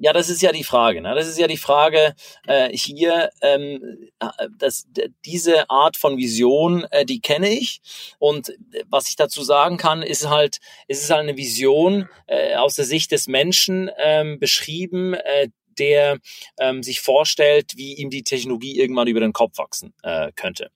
Ja, 0.00 0.12
das 0.12 0.30
ist 0.30 0.40
ja 0.40 0.52
die 0.52 0.64
Frage. 0.64 1.02
Ne? 1.02 1.14
Das 1.14 1.28
ist 1.28 1.38
ja 1.38 1.46
die 1.46 1.58
Frage 1.58 2.14
äh, 2.46 2.74
hier. 2.74 3.30
Ähm, 3.42 4.10
das, 4.56 4.86
diese 5.24 5.68
Art 5.68 5.96
von 5.96 6.16
Vision, 6.16 6.84
äh, 6.90 7.04
die 7.04 7.20
kenne 7.20 7.50
ich. 7.50 7.82
Und 8.18 8.54
was 8.88 9.10
ich 9.10 9.16
dazu 9.16 9.42
sagen 9.42 9.76
kann, 9.76 10.02
ist 10.02 10.30
halt, 10.30 10.60
ist 10.88 11.02
es 11.02 11.10
halt 11.10 11.20
eine 11.20 11.36
Vision 11.36 12.08
äh, 12.26 12.54
aus 12.54 12.74
der 12.74 12.86
Sicht 12.86 13.12
des 13.12 13.26
Menschen 13.26 13.90
ähm, 13.98 14.38
beschrieben, 14.38 15.12
äh, 15.12 15.48
der 15.78 16.18
ähm, 16.58 16.82
sich 16.82 17.00
vorstellt, 17.00 17.72
wie 17.76 17.94
ihm 17.94 18.10
die 18.10 18.22
Technologie 18.22 18.78
irgendwann 18.78 19.08
über 19.08 19.20
den 19.20 19.32
Kopf 19.32 19.58
wachsen 19.58 19.94
äh, 20.02 20.32
könnte. 20.34 20.70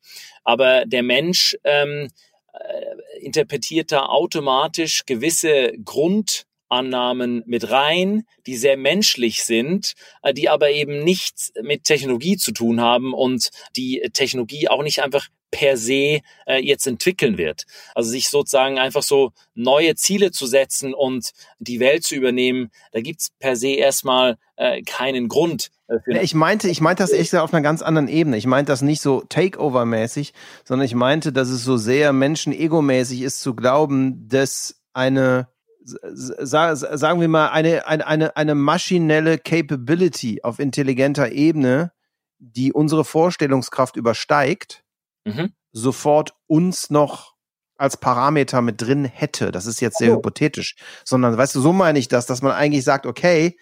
Aber 0.45 0.85
der 0.87 1.03
Mensch 1.03 1.57
ähm, 1.65 2.09
äh, 2.53 3.19
interpretiert 3.21 3.93
da 3.93 4.07
automatisch 4.07 5.05
gewisse 5.07 5.73
Grundannahmen 5.85 7.43
mit 7.47 7.71
rein, 7.71 8.25
die 8.47 8.57
sehr 8.57 8.77
menschlich 8.77 9.45
sind, 9.45 9.95
äh, 10.23 10.33
die 10.33 10.49
aber 10.49 10.71
eben 10.71 11.05
nichts 11.05 11.53
mit 11.63 11.85
Technologie 11.85 12.37
zu 12.37 12.53
tun 12.53 12.81
haben 12.81 13.13
und 13.13 13.51
die 13.77 14.09
Technologie 14.13 14.69
auch 14.69 14.83
nicht 14.83 15.03
einfach 15.03 15.29
per 15.51 15.77
se 15.77 16.21
äh, 16.47 16.59
jetzt 16.61 16.87
entwickeln 16.87 17.39
wird. 17.39 17.65
Also 17.95 18.11
sich 18.11 18.29
sozusagen 18.29 18.79
einfach 18.79 19.03
so 19.03 19.33
neue 19.55 19.95
Ziele 19.95 20.31
zu 20.31 20.47
setzen 20.47 20.95
und 20.95 21.33
die 21.59 21.81
Welt 21.81 22.05
zu 22.05 22.15
übernehmen, 22.15 22.71
da 22.93 23.01
gibt's 23.01 23.31
per 23.39 23.57
se 23.57 23.71
erstmal 23.71 24.37
äh, 24.57 24.83
keinen 24.83 25.29
Grund. 25.29 25.71
Äh, 25.89 25.99
für 26.05 26.19
ich 26.21 26.35
meinte, 26.35 26.69
ich 26.69 26.81
meinte 26.81 27.03
das 27.03 27.13
echt 27.13 27.35
auf 27.35 27.53
einer 27.53 27.63
ganz 27.63 27.83
anderen 27.83 28.09
Ebene. 28.09 28.37
Ich 28.37 28.47
meinte 28.47 28.73
das 28.73 28.83
nicht 28.83 29.01
so 29.01 29.23
Takeover-mäßig, 29.29 30.33
sondern 30.65 30.87
ich 30.87 30.95
meinte, 30.95 31.33
dass 31.33 31.49
es 31.49 31.65
so 31.65 31.77
sehr 31.77 32.13
Menschen-Ego-mäßig 32.13 33.23
ist 33.23 33.41
zu 33.41 33.55
glauben, 33.55 34.29
dass 34.29 34.81
eine 34.93 35.49
sagen 35.87 37.21
wir 37.21 37.29
mal, 37.29 37.51
eine, 37.51 37.87
eine, 37.87 38.07
eine, 38.07 38.37
eine 38.37 38.55
maschinelle 38.57 39.39
Capability 39.39 40.41
auf 40.43 40.59
intelligenter 40.59 41.31
Ebene, 41.31 41.93
die 42.39 42.73
unsere 42.73 43.05
Vorstellungskraft 43.05 43.97
übersteigt, 43.97 44.83
mhm. 45.27 45.53
sofort 45.73 46.35
uns 46.47 46.91
noch 46.91 47.37
als 47.79 47.99
Parameter 47.99 48.63
mit 48.63 48.81
drin 48.81 49.05
hätte. 49.05 49.53
Das 49.53 49.67
ist 49.67 49.81
jetzt 49.81 49.99
sehr 49.99 50.13
oh. 50.13 50.17
hypothetisch, 50.17 50.77
sondern 51.05 51.37
weißt 51.37 51.55
du, 51.55 51.61
so 51.61 51.73
meine 51.73 51.99
ich 51.99 52.09
das, 52.09 52.27
dass 52.27 52.43
man 52.43 52.53
eigentlich 52.53 52.85
sagt, 52.85 53.07
okay, 53.07 53.57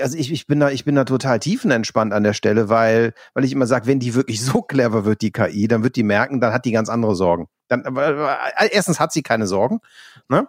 also 0.00 0.16
ich, 0.16 0.30
ich 0.30 0.46
bin 0.46 0.60
da, 0.60 0.70
ich 0.70 0.84
bin 0.84 0.94
da 0.94 1.04
total 1.04 1.40
tiefenentspannt 1.40 2.12
an 2.12 2.22
der 2.22 2.34
Stelle, 2.34 2.68
weil, 2.68 3.14
weil 3.32 3.44
ich 3.44 3.52
immer 3.52 3.66
sage, 3.66 3.86
wenn 3.86 3.98
die 3.98 4.14
wirklich 4.14 4.44
so 4.44 4.62
clever 4.62 5.04
wird, 5.04 5.22
die 5.22 5.32
KI, 5.32 5.68
dann 5.68 5.82
wird 5.82 5.96
die 5.96 6.02
merken, 6.02 6.40
dann 6.40 6.52
hat 6.52 6.64
die 6.64 6.72
ganz 6.72 6.88
andere 6.88 7.14
Sorgen. 7.14 7.48
Dann, 7.68 7.84
äh, 7.96 8.68
erstens 8.70 9.00
hat 9.00 9.12
sie 9.12 9.22
keine 9.22 9.46
Sorgen, 9.46 9.80
ne? 10.28 10.48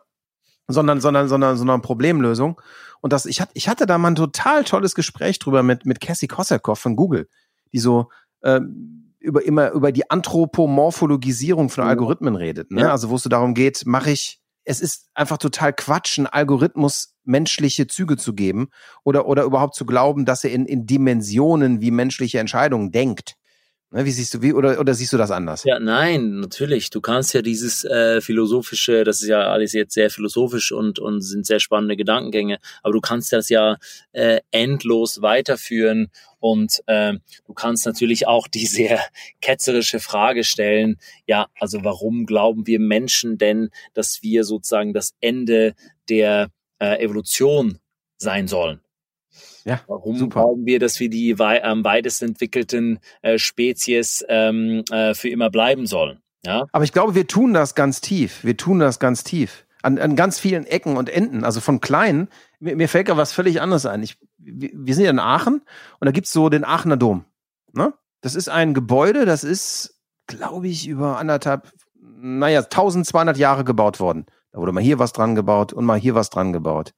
Sondern, 0.67 0.99
sondern, 0.99 1.27
sondern, 1.27 1.57
sondern 1.57 1.81
Problemlösung. 1.81 2.59
Und 2.99 3.13
das, 3.13 3.27
ich 3.27 3.39
hatte, 3.39 3.51
ich 3.53 3.69
hatte 3.69 3.85
da 3.85 3.99
mal 3.99 4.09
ein 4.09 4.15
total 4.15 4.63
tolles 4.63 4.95
Gespräch 4.95 5.37
drüber 5.37 5.61
mit, 5.61 5.85
mit 5.85 6.01
Cassie 6.01 6.27
Kossakoff 6.27 6.79
von 6.79 6.95
Google, 6.95 7.29
die 7.71 7.79
so, 7.79 8.09
ähm, 8.43 9.04
über 9.25 9.45
immer 9.45 9.71
über 9.71 9.91
die 9.91 10.09
Anthropomorphologisierung 10.09 11.69
von 11.69 11.83
Algorithmen 11.83 12.35
redet. 12.35 12.71
Ne? 12.71 12.81
Ja. 12.81 12.91
Also 12.91 13.09
wo 13.09 13.15
es 13.15 13.23
so 13.23 13.29
darum 13.29 13.53
geht, 13.53 13.85
mache 13.85 14.11
ich, 14.11 14.39
es 14.63 14.79
ist 14.79 15.07
einfach 15.13 15.37
total 15.37 15.73
Quatsch, 15.73 16.17
einen 16.17 16.27
Algorithmus 16.27 17.15
menschliche 17.23 17.87
Züge 17.87 18.17
zu 18.17 18.33
geben 18.33 18.69
oder 19.03 19.27
oder 19.27 19.43
überhaupt 19.43 19.75
zu 19.75 19.85
glauben, 19.85 20.25
dass 20.25 20.43
er 20.43 20.51
in, 20.51 20.65
in 20.65 20.85
Dimensionen 20.85 21.81
wie 21.81 21.91
menschliche 21.91 22.39
Entscheidungen 22.39 22.91
denkt. 22.91 23.35
Ne, 23.95 24.03
wie 24.03 24.11
siehst 24.11 24.33
du, 24.33 24.41
wie, 24.41 24.51
oder, 24.51 24.77
oder 24.77 24.93
siehst 24.93 25.13
du 25.13 25.17
das 25.17 25.31
anders? 25.31 25.63
Ja, 25.63 25.79
nein, 25.79 26.41
natürlich. 26.41 26.89
Du 26.89 26.99
kannst 26.99 27.33
ja 27.33 27.41
dieses 27.41 27.85
äh, 27.85 28.19
philosophische, 28.19 29.05
das 29.05 29.21
ist 29.21 29.29
ja 29.29 29.47
alles 29.47 29.71
jetzt 29.71 29.93
sehr 29.93 30.09
philosophisch 30.09 30.73
und, 30.73 30.99
und 30.99 31.21
sind 31.21 31.45
sehr 31.45 31.61
spannende 31.61 31.95
Gedankengänge, 31.95 32.59
aber 32.83 32.91
du 32.91 32.99
kannst 32.99 33.31
das 33.31 33.47
ja 33.47 33.77
äh, 34.11 34.41
endlos 34.51 35.21
weiterführen 35.21 36.09
und 36.39 36.83
äh, 36.87 37.13
du 37.47 37.53
kannst 37.53 37.85
natürlich 37.85 38.27
auch 38.27 38.49
die 38.49 38.65
sehr 38.65 38.99
ketzerische 39.39 40.01
Frage 40.01 40.43
stellen, 40.43 40.97
ja, 41.25 41.47
also 41.57 41.85
warum 41.85 42.25
glauben 42.25 42.67
wir 42.67 42.81
Menschen 42.81 43.37
denn, 43.37 43.69
dass 43.93 44.21
wir 44.21 44.43
sozusagen 44.43 44.91
das 44.91 45.13
Ende 45.21 45.73
der 46.09 46.49
äh, 46.79 47.01
Evolution 47.01 47.79
sein 48.17 48.49
sollen? 48.49 48.81
Ja, 49.65 49.81
Warum 49.87 50.15
super. 50.15 50.41
glauben 50.41 50.65
wir, 50.65 50.79
dass 50.79 50.99
wir 50.99 51.09
die 51.09 51.39
wei 51.39 51.63
am 51.63 51.83
weitest 51.83 52.21
entwickelten 52.21 52.99
äh, 53.23 53.39
Spezies 53.39 54.23
ähm, 54.29 54.83
äh, 54.91 55.15
für 55.15 55.29
immer 55.29 55.49
bleiben 55.49 55.87
sollen? 55.87 56.19
Ja? 56.45 56.67
Aber 56.71 56.83
ich 56.83 56.91
glaube, 56.91 57.15
wir 57.15 57.25
tun 57.27 57.53
das 57.53 57.73
ganz 57.73 57.99
tief. 57.99 58.43
Wir 58.43 58.55
tun 58.55 58.79
das 58.79 58.99
ganz 58.99 59.23
tief. 59.23 59.65
An, 59.81 59.97
an 59.97 60.15
ganz 60.15 60.39
vielen 60.39 60.65
Ecken 60.65 60.97
und 60.97 61.09
Enden. 61.09 61.43
Also 61.43 61.61
von 61.61 61.81
kleinen. 61.81 62.29
Mir, 62.59 62.75
mir 62.75 62.87
fällt 62.87 63.09
ja 63.09 63.17
was 63.17 63.33
völlig 63.33 63.59
anderes 63.59 63.87
ein. 63.87 64.03
Ich, 64.03 64.17
wir, 64.37 64.69
wir 64.73 64.93
sind 64.93 65.05
ja 65.05 65.09
in 65.09 65.19
Aachen 65.19 65.61
und 65.99 66.05
da 66.05 66.11
gibt's 66.11 66.31
so 66.31 66.49
den 66.49 66.63
Aachener 66.63 66.97
Dom. 66.97 67.25
Ne? 67.73 67.91
Das 68.21 68.35
ist 68.35 68.49
ein 68.49 68.75
Gebäude, 68.75 69.25
das 69.25 69.43
ist, 69.43 69.99
glaube 70.27 70.67
ich, 70.67 70.87
über 70.87 71.17
anderthalb, 71.17 71.71
naja, 71.99 72.61
1200 72.61 73.37
Jahre 73.37 73.63
gebaut 73.63 73.99
worden. 73.99 74.25
Da 74.51 74.59
wurde 74.59 74.71
mal 74.71 74.83
hier 74.83 74.99
was 74.99 75.11
dran 75.11 75.35
gebaut 75.35 75.73
und 75.73 75.85
mal 75.85 75.99
hier 75.99 76.15
was 76.15 76.29
dran 76.29 76.53
gebaut. 76.53 76.93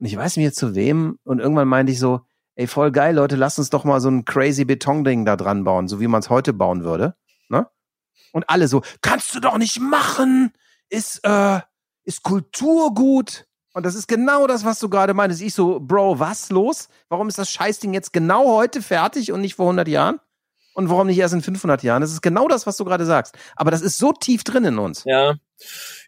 Und 0.00 0.06
ich 0.06 0.16
weiß 0.16 0.38
nicht 0.38 0.54
zu 0.54 0.74
wem. 0.74 1.18
Und 1.24 1.40
irgendwann 1.40 1.68
meinte 1.68 1.92
ich 1.92 1.98
so, 1.98 2.22
ey, 2.56 2.66
voll 2.66 2.90
geil, 2.90 3.14
Leute, 3.14 3.36
lasst 3.36 3.58
uns 3.58 3.70
doch 3.70 3.84
mal 3.84 4.00
so 4.00 4.08
ein 4.08 4.24
crazy 4.24 4.64
Betonding 4.64 5.24
da 5.24 5.36
dran 5.36 5.64
bauen, 5.64 5.88
so 5.88 6.00
wie 6.00 6.08
man 6.08 6.20
es 6.20 6.30
heute 6.30 6.52
bauen 6.52 6.84
würde. 6.84 7.14
Ne? 7.48 7.68
Und 8.32 8.48
alle 8.48 8.66
so, 8.66 8.82
kannst 9.02 9.34
du 9.34 9.40
doch 9.40 9.58
nicht 9.58 9.80
machen! 9.80 10.52
Ist, 10.88 11.20
äh, 11.22 11.60
ist 12.04 12.24
Kulturgut. 12.24 13.46
Und 13.74 13.86
das 13.86 13.94
ist 13.94 14.08
genau 14.08 14.48
das, 14.48 14.64
was 14.64 14.80
du 14.80 14.88
gerade 14.88 15.14
meintest. 15.14 15.42
Ich 15.42 15.54
so, 15.54 15.78
Bro, 15.78 16.18
was 16.18 16.50
los? 16.50 16.88
Warum 17.08 17.28
ist 17.28 17.38
das 17.38 17.50
Scheißding 17.50 17.94
jetzt 17.94 18.12
genau 18.12 18.56
heute 18.56 18.82
fertig 18.82 19.30
und 19.30 19.42
nicht 19.42 19.54
vor 19.54 19.66
100 19.66 19.86
Jahren? 19.86 20.18
Und 20.80 20.88
warum 20.88 21.08
nicht 21.08 21.18
erst 21.18 21.34
in 21.34 21.42
500 21.42 21.82
Jahren? 21.82 22.00
Das 22.00 22.10
ist 22.10 22.22
genau 22.22 22.48
das, 22.48 22.66
was 22.66 22.78
du 22.78 22.86
gerade 22.86 23.04
sagst. 23.04 23.36
Aber 23.54 23.70
das 23.70 23.82
ist 23.82 23.98
so 23.98 24.14
tief 24.14 24.44
drin 24.44 24.64
in 24.64 24.78
uns. 24.78 25.04
Ja. 25.04 25.34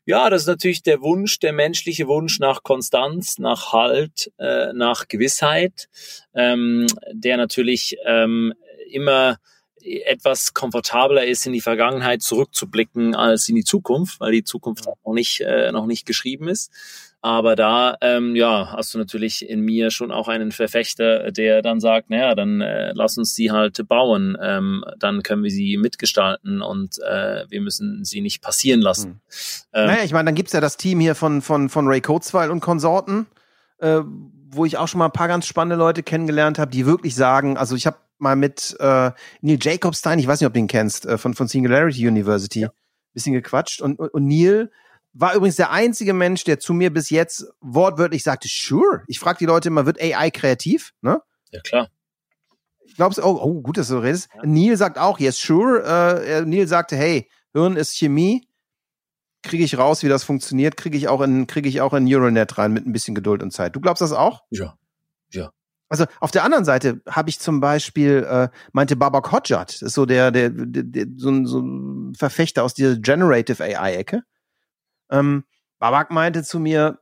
Ja, 0.06 0.30
das 0.30 0.42
ist 0.42 0.48
natürlich 0.48 0.82
der 0.82 1.02
Wunsch, 1.02 1.40
der 1.40 1.52
menschliche 1.52 2.08
Wunsch 2.08 2.38
nach 2.38 2.62
Konstanz, 2.62 3.38
nach 3.38 3.74
Halt, 3.74 4.32
äh, 4.38 4.72
nach 4.72 5.08
Gewissheit, 5.08 5.90
ähm, 6.34 6.86
der 7.12 7.36
natürlich 7.36 7.98
ähm, 8.06 8.54
immer 8.90 9.36
etwas 9.82 10.54
komfortabler 10.54 11.26
ist, 11.26 11.44
in 11.44 11.52
die 11.52 11.60
Vergangenheit 11.60 12.22
zurückzublicken 12.22 13.14
als 13.14 13.50
in 13.50 13.56
die 13.56 13.64
Zukunft, 13.64 14.20
weil 14.20 14.32
die 14.32 14.44
Zukunft 14.44 14.86
noch 14.86 15.12
nicht, 15.12 15.42
äh, 15.42 15.70
noch 15.70 15.84
nicht 15.84 16.06
geschrieben 16.06 16.48
ist. 16.48 16.70
Aber 17.24 17.54
da, 17.54 17.96
ähm, 18.00 18.34
ja, 18.34 18.72
hast 18.72 18.94
du 18.94 18.98
natürlich 18.98 19.48
in 19.48 19.60
mir 19.60 19.92
schon 19.92 20.10
auch 20.10 20.26
einen 20.26 20.50
Verfechter, 20.50 21.30
der 21.30 21.62
dann 21.62 21.78
sagt, 21.78 22.10
naja, 22.10 22.34
dann 22.34 22.60
äh, 22.60 22.90
lass 22.94 23.16
uns 23.16 23.32
die 23.34 23.52
halt 23.52 23.86
bauen, 23.86 24.36
ähm, 24.42 24.84
dann 24.98 25.22
können 25.22 25.44
wir 25.44 25.50
sie 25.52 25.76
mitgestalten 25.76 26.62
und 26.62 26.98
äh, 26.98 27.44
wir 27.48 27.60
müssen 27.60 28.04
sie 28.04 28.22
nicht 28.22 28.42
passieren 28.42 28.80
lassen. 28.80 29.08
Hm. 29.10 29.20
Ähm, 29.72 29.86
naja, 29.86 30.02
ich 30.02 30.12
meine, 30.12 30.26
dann 30.26 30.34
gibt's 30.34 30.52
ja 30.52 30.60
das 30.60 30.76
Team 30.76 30.98
hier 30.98 31.14
von, 31.14 31.42
von, 31.42 31.68
von 31.68 31.86
Ray 31.86 32.00
Kurzweil 32.00 32.50
und 32.50 32.58
Konsorten, 32.58 33.26
äh, 33.78 34.00
wo 34.50 34.64
ich 34.64 34.76
auch 34.76 34.88
schon 34.88 34.98
mal 34.98 35.06
ein 35.06 35.12
paar 35.12 35.28
ganz 35.28 35.46
spannende 35.46 35.76
Leute 35.76 36.02
kennengelernt 36.02 36.58
habe, 36.58 36.72
die 36.72 36.86
wirklich 36.86 37.14
sagen, 37.14 37.56
also 37.56 37.76
ich 37.76 37.86
habe 37.86 37.98
mal 38.18 38.34
mit 38.34 38.76
äh, 38.80 39.12
Neil 39.42 39.58
Jacobstein, 39.60 40.18
ich 40.18 40.26
weiß 40.26 40.40
nicht, 40.40 40.48
ob 40.48 40.54
du 40.54 40.58
ihn 40.58 40.66
kennst, 40.66 41.06
äh, 41.06 41.18
von, 41.18 41.34
von 41.34 41.46
Singularity 41.46 42.08
University, 42.08 42.62
ja. 42.62 42.72
bisschen 43.14 43.32
gequatscht 43.32 43.80
und, 43.80 44.00
und, 44.00 44.08
und 44.08 44.26
Neil 44.26 44.72
war 45.14 45.34
übrigens 45.34 45.56
der 45.56 45.70
einzige 45.70 46.14
Mensch, 46.14 46.44
der 46.44 46.58
zu 46.58 46.72
mir 46.72 46.92
bis 46.92 47.10
jetzt 47.10 47.46
wortwörtlich 47.60 48.22
sagte, 48.22 48.48
sure. 48.50 49.02
Ich 49.06 49.18
frage 49.18 49.38
die 49.38 49.46
Leute 49.46 49.68
immer, 49.68 49.86
wird 49.86 50.00
AI 50.00 50.30
kreativ? 50.30 50.92
Ne? 51.02 51.20
Ja, 51.50 51.60
klar. 51.60 51.88
Ich 52.84 52.96
glaube, 52.96 53.14
oh, 53.22 53.38
oh, 53.42 53.62
gut, 53.62 53.78
dass 53.78 53.88
du 53.88 53.98
redest. 53.98 54.28
Ja. 54.34 54.42
Neil 54.44 54.76
sagt 54.76 54.98
auch, 54.98 55.18
yes, 55.18 55.38
sure. 55.38 55.82
Äh, 55.82 56.44
Neil 56.44 56.66
sagte, 56.66 56.96
hey, 56.96 57.28
Hirn 57.52 57.76
ist 57.76 57.96
Chemie. 57.96 58.46
Kriege 59.42 59.64
ich 59.64 59.76
raus, 59.76 60.02
wie 60.02 60.08
das 60.08 60.22
funktioniert, 60.22 60.76
kriege 60.76 60.96
ich 60.96 61.08
auch 61.08 61.20
in 61.20 61.48
kriege 61.48 61.68
ich 61.68 61.80
auch 61.80 61.94
in 61.94 62.04
Neuronet 62.04 62.58
rein 62.58 62.72
mit 62.72 62.86
ein 62.86 62.92
bisschen 62.92 63.16
Geduld 63.16 63.42
und 63.42 63.50
Zeit. 63.50 63.74
Du 63.74 63.80
glaubst 63.80 64.00
das 64.00 64.12
auch? 64.12 64.42
Ja. 64.50 64.78
Ja. 65.30 65.50
Also 65.88 66.04
auf 66.20 66.30
der 66.30 66.44
anderen 66.44 66.64
Seite 66.64 67.02
habe 67.08 67.28
ich 67.28 67.40
zum 67.40 67.60
Beispiel, 67.60 68.24
äh, 68.28 68.48
meinte 68.72 68.94
Babak 68.94 69.32
Hodjat, 69.32 69.82
ist 69.82 69.94
so 69.94 70.06
der, 70.06 70.30
der, 70.30 70.50
der, 70.50 70.84
der 70.84 71.06
so, 71.16 71.30
ein, 71.30 71.44
so 71.44 71.58
ein 71.58 72.14
Verfechter 72.14 72.62
aus 72.62 72.72
dieser 72.72 72.96
Generative 72.96 73.62
AI-Ecke. 73.62 74.22
Ähm, 75.12 75.44
Babak 75.78 76.10
meinte 76.10 76.42
zu 76.42 76.58
mir, 76.58 76.98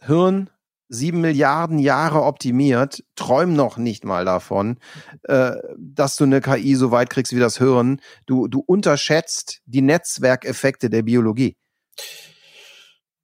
Hirn 0.00 0.50
sieben 0.90 1.20
Milliarden 1.20 1.78
Jahre 1.78 2.22
optimiert, 2.24 3.04
träum 3.14 3.54
noch 3.54 3.76
nicht 3.76 4.04
mal 4.04 4.24
davon, 4.24 4.78
äh, 5.22 5.52
dass 5.78 6.16
du 6.16 6.24
eine 6.24 6.40
KI 6.40 6.74
so 6.74 6.90
weit 6.90 7.10
kriegst 7.10 7.34
wie 7.34 7.38
das 7.38 7.58
Hirn. 7.58 8.00
Du, 8.26 8.48
du 8.48 8.62
unterschätzt 8.66 9.60
die 9.66 9.82
Netzwerkeffekte 9.82 10.90
der 10.90 11.02
Biologie. 11.02 11.56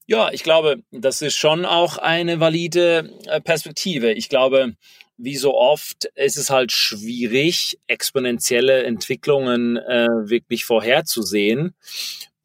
Ja, 0.06 0.30
ich 0.30 0.44
glaube, 0.44 0.76
das 0.92 1.20
ist 1.20 1.36
schon 1.36 1.64
auch 1.64 1.98
eine 1.98 2.38
valide 2.38 3.10
äh, 3.26 3.40
Perspektive. 3.40 4.12
Ich 4.12 4.28
glaube, 4.28 4.74
wie 5.16 5.36
so 5.36 5.56
oft 5.56 6.04
ist 6.14 6.36
es 6.36 6.50
halt 6.50 6.70
schwierig, 6.70 7.78
exponentielle 7.88 8.84
Entwicklungen 8.84 9.76
äh, 9.76 10.06
wirklich 10.28 10.64
vorherzusehen 10.64 11.74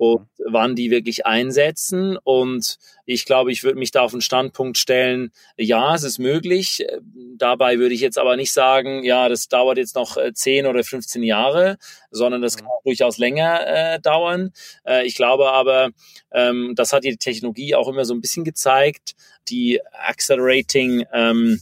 und 0.02 0.28
wann 0.44 0.76
die 0.76 0.90
wirklich 0.90 1.28
einsetzen. 1.28 2.18
Und 2.24 2.80
ich 3.06 3.26
glaube, 3.26 3.52
ich 3.52 3.64
würde 3.64 3.78
mich 3.78 3.92
da 3.92 4.02
auf 4.02 4.10
den 4.10 4.22
Standpunkt 4.22 4.80
stellen, 4.80 5.32
ja, 5.58 5.94
es 5.94 6.02
ist 6.02 6.18
möglich. 6.18 6.84
Dabei 7.38 7.78
würde 7.78 7.94
ich 7.94 8.02
jetzt 8.02 8.18
aber 8.18 8.36
nicht 8.36 8.52
sagen, 8.52 9.04
ja, 9.04 9.30
das 9.30 9.48
dauert 9.48 9.78
jetzt 9.78 9.94
noch 9.94 10.18
10 10.34 10.66
äh, 10.66 10.68
oder 10.68 10.84
15 10.84 11.22
Jahre, 11.22 11.78
sondern 12.10 12.42
das 12.42 12.58
kann 12.58 12.66
auch 12.66 12.82
durchaus 12.84 13.20
länger 13.20 13.68
äh, 13.68 14.00
dauern. 14.00 14.54
Äh, 14.88 15.06
ich 15.06 15.14
glaube 15.14 15.52
aber, 15.52 15.92
ähm, 16.32 16.74
das 16.76 16.94
hat 16.94 17.04
die 17.04 17.18
Technologie 17.18 17.76
auch 17.76 17.88
immer 17.88 18.04
so 18.04 18.16
ein 18.16 18.22
bisschen 18.22 18.44
gezeigt, 18.44 19.14
die 19.50 19.82
Accelerating 19.92 21.06
ähm, 21.14 21.62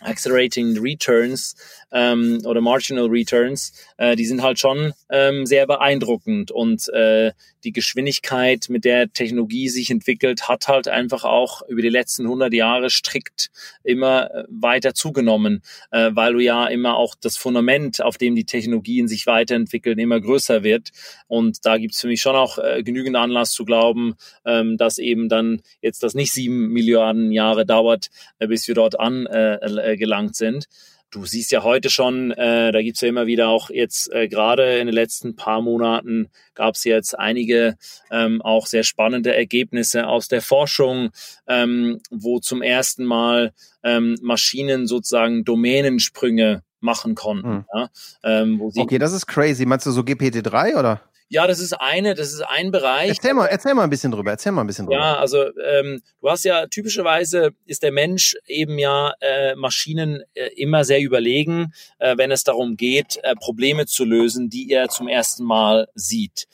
Accelerating 0.00 0.78
Returns 0.78 1.54
ähm, 1.92 2.40
oder 2.44 2.60
Marginal 2.60 3.06
Returns, 3.06 3.72
äh, 3.96 4.16
die 4.16 4.26
sind 4.26 4.42
halt 4.42 4.58
schon 4.58 4.92
ähm, 5.10 5.46
sehr 5.46 5.66
beeindruckend 5.66 6.50
und 6.50 6.88
äh, 6.90 7.32
die 7.64 7.72
Geschwindigkeit, 7.72 8.66
mit 8.68 8.84
der 8.84 9.12
Technologie 9.12 9.68
sich 9.68 9.90
entwickelt, 9.90 10.48
hat 10.48 10.68
halt 10.68 10.88
einfach 10.88 11.24
auch 11.24 11.62
über 11.68 11.82
die 11.82 11.88
letzten 11.88 12.24
100 12.24 12.52
Jahre 12.52 12.90
strikt 12.90 13.50
immer 13.84 14.30
äh, 14.30 14.44
weiter 14.48 14.94
zugenommen, 14.94 15.62
äh, 15.90 16.10
weil 16.14 16.32
du 16.32 16.40
ja 16.40 16.66
immer 16.66 16.96
auch 16.96 17.14
das 17.20 17.36
Fundament, 17.36 18.00
auf 18.02 18.18
dem 18.18 18.34
die 18.34 18.44
Technologien 18.44 19.08
sich 19.08 19.26
weiterentwickeln, 19.26 19.98
immer 19.98 20.20
größer 20.20 20.62
wird. 20.62 20.90
Und 21.26 21.64
da 21.66 21.78
gibt 21.78 21.94
es 21.94 22.00
für 22.00 22.08
mich 22.08 22.20
schon 22.20 22.36
auch 22.36 22.58
äh, 22.58 22.82
genügend 22.82 23.16
Anlass 23.16 23.52
zu 23.52 23.64
glauben, 23.64 24.14
ähm, 24.44 24.76
dass 24.76 24.98
eben 24.98 25.28
dann 25.28 25.62
jetzt 25.82 26.02
das 26.02 26.14
nicht 26.14 26.32
sieben 26.32 26.68
Milliarden 26.68 27.32
Jahre 27.32 27.66
dauert, 27.66 28.08
äh, 28.38 28.46
bis 28.46 28.68
wir 28.68 28.74
dort 28.74 28.98
angelangt 28.98 30.32
äh, 30.32 30.34
sind 30.34 30.68
du 31.10 31.24
siehst 31.24 31.50
ja 31.50 31.62
heute 31.62 31.90
schon, 31.90 32.30
äh, 32.32 32.72
da 32.72 32.82
gibt's 32.82 33.00
ja 33.00 33.08
immer 33.08 33.26
wieder 33.26 33.48
auch 33.48 33.70
jetzt 33.70 34.12
äh, 34.12 34.28
gerade 34.28 34.78
in 34.78 34.86
den 34.86 34.94
letzten 34.94 35.36
paar 35.36 35.60
Monaten 35.60 36.28
gab's 36.54 36.84
jetzt 36.84 37.18
einige 37.18 37.76
ähm, 38.10 38.40
auch 38.42 38.66
sehr 38.66 38.84
spannende 38.84 39.34
Ergebnisse 39.34 40.06
aus 40.06 40.28
der 40.28 40.42
Forschung, 40.42 41.10
ähm, 41.46 42.00
wo 42.10 42.38
zum 42.38 42.62
ersten 42.62 43.04
Mal 43.04 43.52
ähm, 43.82 44.16
Maschinen 44.22 44.86
sozusagen 44.86 45.44
Domänensprünge 45.44 46.62
machen 46.80 47.14
konnten. 47.14 47.48
Hm. 47.48 47.64
Ja? 47.74 47.88
Ähm, 48.22 48.58
wo 48.58 48.70
sie 48.70 48.80
okay, 48.80 48.98
das 48.98 49.12
ist 49.12 49.26
crazy. 49.26 49.66
Meinst 49.66 49.86
du 49.86 49.90
so 49.90 50.02
GPT-3 50.02 50.78
oder? 50.78 51.00
Ja, 51.32 51.46
das 51.46 51.60
ist 51.60 51.72
eine, 51.74 52.14
das 52.14 52.32
ist 52.32 52.40
ein 52.42 52.72
Bereich. 52.72 53.10
Erzähl 53.10 53.34
mal, 53.34 53.46
erzähl 53.46 53.72
mal 53.74 53.84
ein 53.84 53.90
bisschen 53.90 54.10
drüber, 54.10 54.32
erzähl 54.32 54.50
mal 54.50 54.62
ein 54.62 54.66
bisschen 54.66 54.86
drüber. 54.86 54.98
Ja, 54.98 55.16
also 55.18 55.44
ähm, 55.64 56.02
du 56.20 56.28
hast 56.28 56.44
ja 56.44 56.66
typischerweise 56.66 57.50
ist 57.66 57.84
der 57.84 57.92
Mensch 57.92 58.36
eben 58.48 58.80
ja 58.80 59.12
äh, 59.20 59.54
Maschinen 59.54 60.24
äh, 60.34 60.48
immer 60.56 60.82
sehr 60.82 61.00
überlegen, 61.00 61.72
äh, 62.00 62.16
wenn 62.18 62.32
es 62.32 62.42
darum 62.42 62.76
geht, 62.76 63.20
äh, 63.22 63.36
Probleme 63.36 63.86
zu 63.86 64.04
lösen, 64.04 64.50
die 64.50 64.72
er 64.72 64.88
zum 64.88 65.06
ersten 65.06 65.44
Mal 65.44 65.86
sieht, 65.94 66.48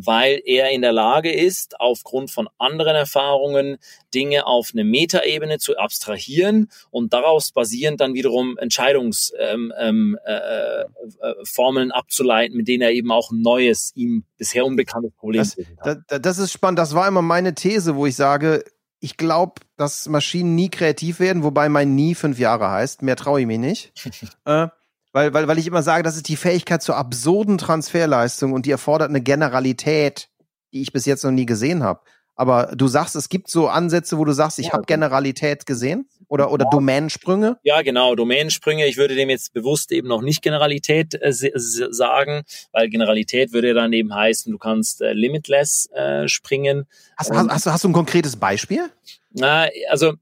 weil 0.00 0.40
er 0.44 0.70
in 0.70 0.82
der 0.82 0.92
Lage 0.92 1.32
ist, 1.32 1.80
aufgrund 1.80 2.30
von 2.30 2.48
anderen 2.56 2.94
Erfahrungen 2.94 3.78
Dinge 4.14 4.46
auf 4.46 4.70
eine 4.72 4.84
Metaebene 4.84 5.58
zu 5.58 5.76
abstrahieren 5.76 6.70
und 6.90 7.12
daraus 7.12 7.50
basierend 7.50 8.00
dann 8.00 8.14
wiederum 8.14 8.56
Entscheidungsformeln 8.58 9.72
ähm, 9.80 10.16
ähm, 10.16 10.18
äh, 10.24 11.88
äh, 11.88 11.90
abzuleiten, 11.90 12.56
mit 12.56 12.68
denen 12.68 12.82
er 12.82 12.92
eben 12.92 13.10
auch 13.10 13.32
Neues 13.32 13.92
ihm 13.96 14.24
bisher 14.36 14.64
unbekanntes 14.64 15.12
Problem 15.12 15.42
das, 15.82 15.98
das, 16.06 16.20
das 16.20 16.38
ist 16.38 16.52
spannend. 16.52 16.78
Das 16.78 16.94
war 16.94 17.08
immer 17.08 17.22
meine 17.22 17.54
These, 17.54 17.96
wo 17.96 18.06
ich 18.06 18.14
sage, 18.14 18.64
ich 19.00 19.16
glaube, 19.16 19.60
dass 19.76 20.08
Maschinen 20.08 20.54
nie 20.54 20.70
kreativ 20.70 21.20
werden, 21.20 21.42
wobei 21.42 21.68
mein 21.68 21.94
nie 21.94 22.14
fünf 22.14 22.38
Jahre 22.38 22.70
heißt. 22.70 23.02
Mehr 23.02 23.16
traue 23.16 23.40
ich 23.40 23.46
mir 23.46 23.58
nicht. 23.58 23.92
äh, 24.44 24.68
weil, 25.12 25.32
weil, 25.34 25.48
weil 25.48 25.58
ich 25.58 25.66
immer 25.66 25.82
sage, 25.82 26.02
das 26.02 26.16
ist 26.16 26.28
die 26.28 26.36
Fähigkeit 26.36 26.82
zur 26.82 26.96
absurden 26.96 27.58
Transferleistung 27.58 28.52
und 28.52 28.66
die 28.66 28.70
erfordert 28.70 29.08
eine 29.08 29.22
Generalität, 29.22 30.28
die 30.72 30.82
ich 30.82 30.92
bis 30.92 31.06
jetzt 31.06 31.24
noch 31.24 31.30
nie 31.30 31.46
gesehen 31.46 31.82
habe. 31.82 32.00
Aber 32.38 32.72
du 32.76 32.86
sagst, 32.86 33.16
es 33.16 33.28
gibt 33.28 33.50
so 33.50 33.66
Ansätze, 33.66 34.16
wo 34.16 34.24
du 34.24 34.30
sagst, 34.30 34.60
ich 34.60 34.66
ja, 34.66 34.74
habe 34.74 34.84
Generalität 34.84 35.66
gesehen 35.66 36.08
oder, 36.28 36.52
oder 36.52 36.66
ja. 36.66 36.70
Domänensprünge? 36.70 37.58
Ja, 37.64 37.82
genau, 37.82 38.14
Domänensprünge. 38.14 38.86
Ich 38.86 38.96
würde 38.96 39.16
dem 39.16 39.28
jetzt 39.28 39.52
bewusst 39.52 39.90
eben 39.90 40.06
noch 40.06 40.22
nicht 40.22 40.40
Generalität 40.40 41.20
äh, 41.20 41.32
sagen, 41.32 42.44
weil 42.70 42.90
Generalität 42.90 43.52
würde 43.52 43.74
dann 43.74 43.92
eben 43.92 44.14
heißen, 44.14 44.52
du 44.52 44.58
kannst 44.58 45.00
äh, 45.00 45.14
limitless 45.14 45.90
äh, 45.90 46.28
springen. 46.28 46.86
Hast, 47.16 47.32
hast, 47.32 47.50
hast, 47.50 47.66
du, 47.66 47.72
hast 47.72 47.84
du 47.84 47.88
ein 47.88 47.92
konkretes 47.92 48.36
Beispiel? 48.36 48.88
Na, 49.32 49.66
also 49.90 50.14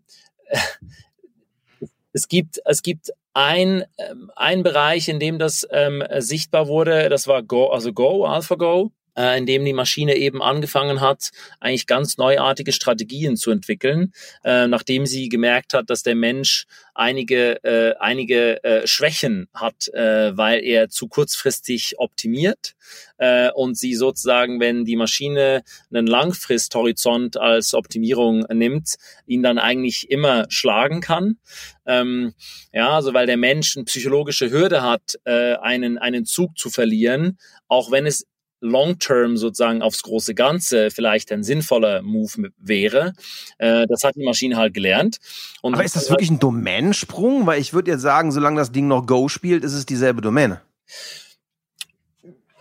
es 2.14 2.28
gibt, 2.28 2.62
es 2.64 2.80
gibt 2.80 3.10
ein, 3.36 3.84
ähm, 3.98 4.30
ein 4.34 4.62
Bereich, 4.62 5.08
in 5.08 5.20
dem 5.20 5.38
das 5.38 5.66
ähm, 5.70 6.02
sichtbar 6.18 6.68
wurde, 6.68 7.10
das 7.10 7.28
war 7.28 7.42
Go, 7.42 7.68
also 7.68 7.92
Go, 7.92 8.24
AlphaGo 8.24 8.92
äh, 9.16 9.38
in 9.38 9.46
dem 9.46 9.64
die 9.64 9.72
Maschine 9.72 10.16
eben 10.16 10.42
angefangen 10.42 11.00
hat, 11.00 11.30
eigentlich 11.60 11.86
ganz 11.86 12.18
neuartige 12.18 12.72
Strategien 12.72 13.36
zu 13.36 13.50
entwickeln, 13.50 14.12
äh, 14.44 14.66
nachdem 14.66 15.06
sie 15.06 15.28
gemerkt 15.28 15.74
hat, 15.74 15.90
dass 15.90 16.02
der 16.02 16.14
Mensch 16.14 16.66
einige, 16.94 17.62
äh, 17.64 17.94
einige 17.98 18.62
äh, 18.64 18.86
Schwächen 18.86 19.48
hat, 19.54 19.88
äh, 19.88 20.36
weil 20.36 20.64
er 20.64 20.88
zu 20.88 21.08
kurzfristig 21.08 21.98
optimiert 21.98 22.74
äh, 23.18 23.50
und 23.50 23.76
sie 23.76 23.94
sozusagen, 23.94 24.60
wenn 24.60 24.84
die 24.84 24.96
Maschine 24.96 25.62
einen 25.90 26.06
Langfristhorizont 26.06 27.36
als 27.36 27.74
Optimierung 27.74 28.44
nimmt, 28.52 28.96
ihn 29.26 29.42
dann 29.42 29.58
eigentlich 29.58 30.10
immer 30.10 30.46
schlagen 30.48 31.00
kann. 31.00 31.38
Ähm, 31.86 32.34
ja, 32.72 32.90
also 32.90 33.14
weil 33.14 33.26
der 33.26 33.36
Mensch 33.36 33.76
eine 33.76 33.84
psychologische 33.84 34.50
Hürde 34.50 34.82
hat, 34.82 35.18
äh, 35.24 35.54
einen, 35.56 35.98
einen 35.98 36.24
Zug 36.24 36.58
zu 36.58 36.70
verlieren, 36.70 37.38
auch 37.68 37.90
wenn 37.90 38.06
es 38.06 38.26
long-term 38.60 39.36
sozusagen 39.36 39.82
aufs 39.82 40.02
große 40.02 40.34
Ganze 40.34 40.90
vielleicht 40.90 41.30
ein 41.32 41.42
sinnvoller 41.42 42.02
Move 42.02 42.50
wäre. 42.58 43.12
Äh, 43.58 43.86
das 43.86 44.02
hat 44.04 44.16
die 44.16 44.24
Maschine 44.24 44.56
halt 44.56 44.74
gelernt. 44.74 45.18
Und 45.62 45.74
Aber 45.74 45.84
ist 45.84 45.96
das 45.96 46.10
wirklich 46.10 46.30
ein 46.30 46.38
Domänensprung? 46.38 47.46
Weil 47.46 47.60
ich 47.60 47.72
würde 47.72 47.90
jetzt 47.90 48.02
sagen, 48.02 48.32
solange 48.32 48.58
das 48.58 48.72
Ding 48.72 48.88
noch 48.88 49.06
Go 49.06 49.28
spielt, 49.28 49.64
ist 49.64 49.74
es 49.74 49.86
dieselbe 49.86 50.20
Domäne. 50.22 50.62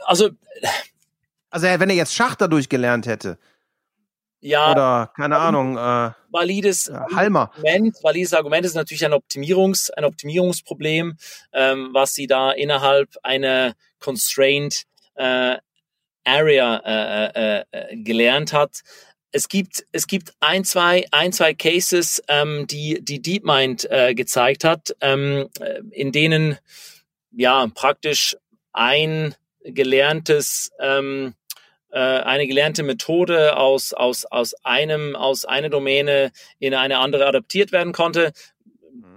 Also, 0.05 0.29
also 1.49 1.67
wenn 1.67 1.89
er 1.89 1.95
jetzt 1.95 2.13
Schach 2.13 2.35
dadurch 2.35 2.69
gelernt 2.69 3.07
hätte, 3.07 3.37
ja, 4.41 4.71
oder 4.71 5.11
keine 5.15 5.37
Ahnung, 5.37 5.75
äh, 5.75 6.11
valides 6.29 6.91
Halmer. 7.15 7.51
Argument, 7.55 7.97
valides 8.03 8.33
Argument 8.33 8.63
ist 8.63 8.75
natürlich 8.75 9.03
ein 9.03 9.13
Optimierungs, 9.13 9.89
ein 9.89 10.05
Optimierungsproblem, 10.05 11.17
ähm, 11.51 11.89
was 11.93 12.13
sie 12.13 12.27
da 12.27 12.51
innerhalb 12.51 13.09
einer 13.23 13.73
constrained 13.99 14.83
äh, 15.15 15.57
Area 16.25 16.81
äh, 16.85 17.59
äh, 17.59 17.65
äh, 17.71 17.95
gelernt 17.97 18.53
hat. 18.53 18.81
Es 19.31 19.49
gibt, 19.49 19.85
es 19.91 20.07
gibt 20.07 20.33
ein, 20.39 20.63
zwei, 20.63 21.05
ein, 21.11 21.33
zwei 21.33 21.53
Cases, 21.53 22.21
ähm, 22.27 22.67
die, 22.67 23.03
die 23.03 23.21
DeepMind 23.21 23.89
äh, 23.91 24.13
gezeigt 24.13 24.63
hat, 24.63 24.95
ähm, 25.01 25.49
äh, 25.59 25.81
in 25.91 26.11
denen 26.11 26.57
ja 27.31 27.67
praktisch 27.73 28.35
ein 28.71 29.35
gelerntes 29.63 30.71
ähm, 30.79 31.33
äh, 31.95 31.99
eine 31.99 32.45
gelernte 32.45 32.83
Methode 32.83 33.55
aus, 33.55 33.93
aus, 33.93 34.25
aus 34.25 34.53
einem, 34.65 35.15
aus 35.15 35.45
einer 35.45 35.69
Domäne 35.69 36.33
in 36.59 36.73
eine 36.73 36.99
andere 36.99 37.25
adaptiert 37.25 37.71
werden 37.71 37.93
konnte. 37.93 38.33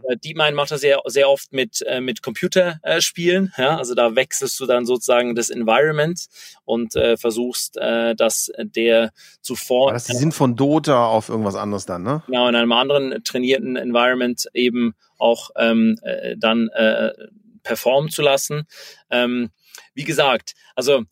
Äh, 0.09 0.17
DeepMind 0.17 0.55
macht 0.55 0.71
das 0.71 0.81
sehr, 0.81 1.01
sehr 1.07 1.29
oft 1.29 1.53
mit, 1.53 1.83
äh, 1.87 2.01
mit 2.01 2.23
Computerspielen. 2.23 3.53
Ja? 3.57 3.77
Also 3.77 3.95
da 3.95 4.15
wechselst 4.15 4.59
du 4.61 4.67
dann 4.67 4.87
sozusagen 4.87 5.35
das 5.35 5.51
Environment 5.51 6.27
und 6.65 6.97
äh, 6.97 7.17
versuchst, 7.17 7.77
äh, 7.77 8.15
dass 8.15 8.51
der 8.59 9.11
zuvor. 9.41 9.93
Das, 9.93 10.05
die 10.05 10.17
sind 10.17 10.35
von 10.35 10.57
Dota 10.57 11.07
auf 11.07 11.29
irgendwas 11.29 11.55
anderes 11.55 11.87
dann, 11.87 12.03
ne? 12.03 12.23
Genau, 12.27 12.49
in 12.49 12.55
einem 12.55 12.73
anderen 12.73 13.23
trainierten 13.25 13.77
Environment 13.77 14.47
eben 14.55 14.95
auch 15.19 15.51
ähm, 15.57 15.99
äh, 16.03 16.37
dann 16.37 16.69
äh, 16.69 17.11
performen 17.63 18.11
zu 18.11 18.23
lassen. 18.23 18.67
Ähm, 19.11 19.51
wie 19.95 20.05
gesagt, 20.05 20.55
also 20.75 21.05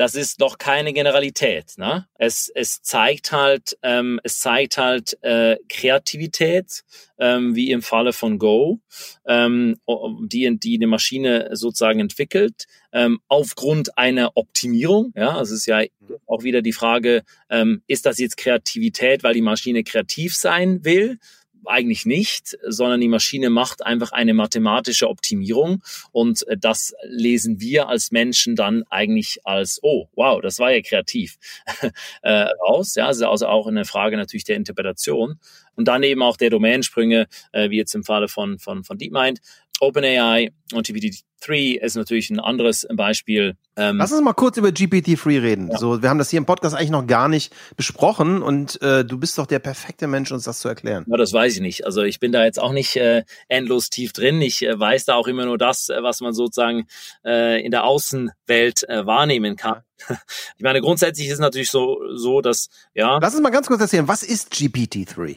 das 0.00 0.14
ist 0.14 0.40
doch 0.40 0.56
keine 0.56 0.94
Generalität. 0.94 1.74
Ne? 1.76 2.06
Es, 2.14 2.50
es 2.54 2.80
zeigt 2.80 3.32
halt, 3.32 3.76
ähm, 3.82 4.18
es 4.24 4.40
zeigt 4.40 4.78
halt 4.78 5.22
äh, 5.22 5.58
Kreativität, 5.68 6.84
ähm, 7.18 7.54
wie 7.54 7.70
im 7.70 7.82
Falle 7.82 8.14
von 8.14 8.38
Go, 8.38 8.80
ähm, 9.26 9.78
die, 10.22 10.58
die 10.58 10.76
eine 10.76 10.86
Maschine 10.86 11.50
sozusagen 11.52 12.00
entwickelt, 12.00 12.64
ähm, 12.92 13.20
aufgrund 13.28 13.98
einer 13.98 14.38
Optimierung. 14.38 15.12
Ja, 15.14 15.36
also 15.36 15.52
es 15.52 15.60
ist 15.60 15.66
ja 15.66 15.82
auch 16.26 16.44
wieder 16.44 16.62
die 16.62 16.72
Frage, 16.72 17.22
ähm, 17.50 17.82
ist 17.86 18.06
das 18.06 18.18
jetzt 18.18 18.38
Kreativität, 18.38 19.22
weil 19.22 19.34
die 19.34 19.42
Maschine 19.42 19.84
kreativ 19.84 20.34
sein 20.34 20.82
will? 20.82 21.18
Eigentlich 21.66 22.06
nicht, 22.06 22.56
sondern 22.66 23.00
die 23.00 23.08
Maschine 23.08 23.50
macht 23.50 23.84
einfach 23.84 24.12
eine 24.12 24.34
mathematische 24.34 25.08
Optimierung 25.08 25.82
und 26.12 26.46
äh, 26.48 26.56
das 26.58 26.94
lesen 27.04 27.60
wir 27.60 27.88
als 27.88 28.10
Menschen 28.10 28.56
dann 28.56 28.84
eigentlich 28.90 29.40
als, 29.44 29.80
oh, 29.82 30.08
wow, 30.14 30.40
das 30.40 30.58
war 30.58 30.72
ja 30.72 30.80
kreativ 30.82 31.38
äh, 32.22 32.46
raus. 32.68 32.94
Ja, 32.94 33.06
also, 33.06 33.28
also 33.28 33.46
auch 33.46 33.66
eine 33.66 33.84
Frage 33.84 34.16
natürlich 34.16 34.44
der 34.44 34.56
Interpretation. 34.56 35.38
Und 35.76 35.88
dann 35.88 36.02
eben 36.02 36.22
auch 36.22 36.36
der 36.36 36.50
Domainsprünge, 36.50 37.26
äh, 37.52 37.70
wie 37.70 37.78
jetzt 37.78 37.94
im 37.94 38.04
Falle 38.04 38.28
von, 38.28 38.58
von, 38.58 38.84
von 38.84 38.98
DeepMind. 38.98 39.40
OpenAI 39.80 40.52
und 40.72 40.86
GPT-3 40.86 41.78
ist 41.80 41.96
natürlich 41.96 42.30
ein 42.30 42.38
anderes 42.38 42.86
Beispiel. 42.94 43.56
Ähm, 43.76 43.96
Lass 43.96 44.12
uns 44.12 44.22
mal 44.22 44.34
kurz 44.34 44.56
über 44.56 44.68
GPT-3 44.68 45.42
reden. 45.42 45.70
Ja. 45.70 45.78
So, 45.78 46.02
wir 46.02 46.10
haben 46.10 46.18
das 46.18 46.30
hier 46.30 46.38
im 46.38 46.46
Podcast 46.46 46.76
eigentlich 46.76 46.90
noch 46.90 47.06
gar 47.06 47.28
nicht 47.28 47.52
besprochen 47.76 48.42
und 48.42 48.80
äh, 48.82 49.04
du 49.04 49.18
bist 49.18 49.38
doch 49.38 49.46
der 49.46 49.58
perfekte 49.58 50.06
Mensch, 50.06 50.30
uns 50.32 50.44
das 50.44 50.60
zu 50.60 50.68
erklären. 50.68 51.04
Ja, 51.08 51.16
das 51.16 51.32
weiß 51.32 51.54
ich 51.54 51.60
nicht. 51.60 51.86
Also 51.86 52.02
ich 52.02 52.20
bin 52.20 52.30
da 52.30 52.44
jetzt 52.44 52.60
auch 52.60 52.72
nicht 52.72 52.96
äh, 52.96 53.24
endlos 53.48 53.90
tief 53.90 54.12
drin. 54.12 54.40
Ich 54.42 54.62
äh, 54.62 54.78
weiß 54.78 55.06
da 55.06 55.14
auch 55.14 55.26
immer 55.26 55.46
nur 55.46 55.58
das, 55.58 55.88
äh, 55.88 56.02
was 56.02 56.20
man 56.20 56.34
sozusagen 56.34 56.86
äh, 57.24 57.64
in 57.64 57.70
der 57.70 57.84
Außenwelt 57.84 58.88
äh, 58.88 59.06
wahrnehmen 59.06 59.56
kann. 59.56 59.82
Ich 60.56 60.62
meine, 60.62 60.80
grundsätzlich 60.80 61.26
ist 61.26 61.34
es 61.34 61.40
natürlich 61.40 61.70
so, 61.70 62.00
so 62.14 62.40
dass, 62.42 62.68
ja. 62.94 63.18
Lass 63.20 63.34
uns 63.34 63.42
mal 63.42 63.50
ganz 63.50 63.66
kurz 63.66 63.80
erzählen, 63.80 64.08
was 64.08 64.22
ist 64.22 64.52
GPT-3? 64.52 65.36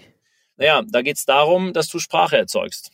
Naja, 0.57 0.83
da 0.87 1.01
geht 1.01 1.17
es 1.17 1.25
darum, 1.25 1.73
dass 1.73 1.87
du 1.87 1.99
Sprache 1.99 2.37
erzeugst. 2.37 2.91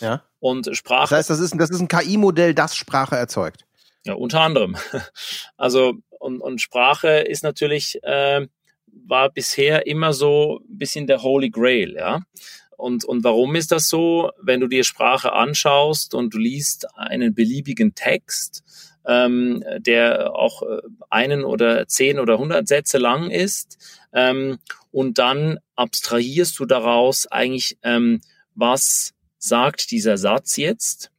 Ja. 0.00 0.22
Und 0.40 0.68
Sprache. 0.76 1.10
Das 1.10 1.18
heißt, 1.18 1.30
das 1.30 1.40
ist, 1.40 1.54
das 1.58 1.70
ist 1.70 1.80
ein 1.80 1.88
KI-Modell, 1.88 2.54
das 2.54 2.76
Sprache 2.76 3.16
erzeugt. 3.16 3.64
Ja, 4.04 4.14
unter 4.14 4.40
anderem. 4.40 4.76
Also, 5.56 5.94
und, 6.20 6.40
und 6.40 6.60
Sprache 6.60 7.08
ist 7.08 7.42
natürlich, 7.42 8.02
äh, 8.02 8.46
war 8.86 9.30
bisher 9.30 9.86
immer 9.86 10.12
so 10.12 10.60
ein 10.68 10.78
bisschen 10.78 11.06
der 11.06 11.22
Holy 11.22 11.50
Grail, 11.50 11.94
ja. 11.94 12.20
Und, 12.76 13.04
und 13.04 13.24
warum 13.24 13.56
ist 13.56 13.72
das 13.72 13.88
so? 13.88 14.30
Wenn 14.40 14.60
du 14.60 14.68
dir 14.68 14.84
Sprache 14.84 15.32
anschaust 15.32 16.14
und 16.14 16.32
du 16.32 16.38
liest 16.38 16.86
einen 16.96 17.34
beliebigen 17.34 17.96
Text, 17.96 18.62
ähm, 19.04 19.64
der 19.78 20.32
auch 20.32 20.62
äh, 20.62 20.80
einen 21.10 21.44
oder 21.44 21.88
zehn 21.88 22.20
oder 22.20 22.38
hundert 22.38 22.68
Sätze 22.68 22.98
lang 22.98 23.30
ist, 23.30 23.78
ähm, 24.12 24.58
und 24.92 25.18
dann 25.18 25.58
abstrahierst 25.74 26.58
du 26.58 26.66
daraus 26.66 27.26
eigentlich, 27.26 27.78
ähm, 27.82 28.20
was 28.54 29.12
sagt 29.38 29.90
dieser 29.90 30.18
Satz 30.18 30.56
jetzt? 30.56 31.10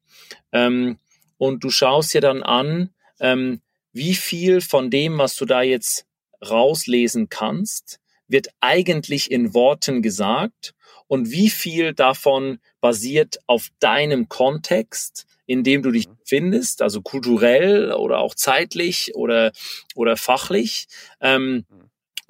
Ähm, 0.51 0.97
und 1.37 1.63
du 1.63 1.69
schaust 1.69 2.13
dir 2.13 2.21
dann 2.21 2.43
an, 2.43 2.89
ähm, 3.19 3.61
wie 3.93 4.15
viel 4.15 4.61
von 4.61 4.89
dem, 4.89 5.17
was 5.17 5.35
du 5.35 5.45
da 5.45 5.61
jetzt 5.61 6.05
rauslesen 6.47 7.29
kannst, 7.29 7.99
wird 8.27 8.49
eigentlich 8.59 9.31
in 9.31 9.53
Worten 9.53 10.01
gesagt 10.01 10.73
und 11.07 11.31
wie 11.31 11.49
viel 11.49 11.93
davon 11.93 12.59
basiert 12.81 13.39
auf 13.47 13.69
deinem 13.79 14.29
Kontext, 14.29 15.25
in 15.47 15.63
dem 15.63 15.81
du 15.81 15.91
dich 15.91 16.07
mhm. 16.07 16.17
findest, 16.23 16.81
also 16.83 17.01
kulturell 17.01 17.91
oder 17.91 18.19
auch 18.19 18.35
zeitlich 18.35 19.15
oder, 19.15 19.51
oder 19.95 20.15
fachlich. 20.15 20.87
Ähm, 21.19 21.65
mhm. 21.69 21.78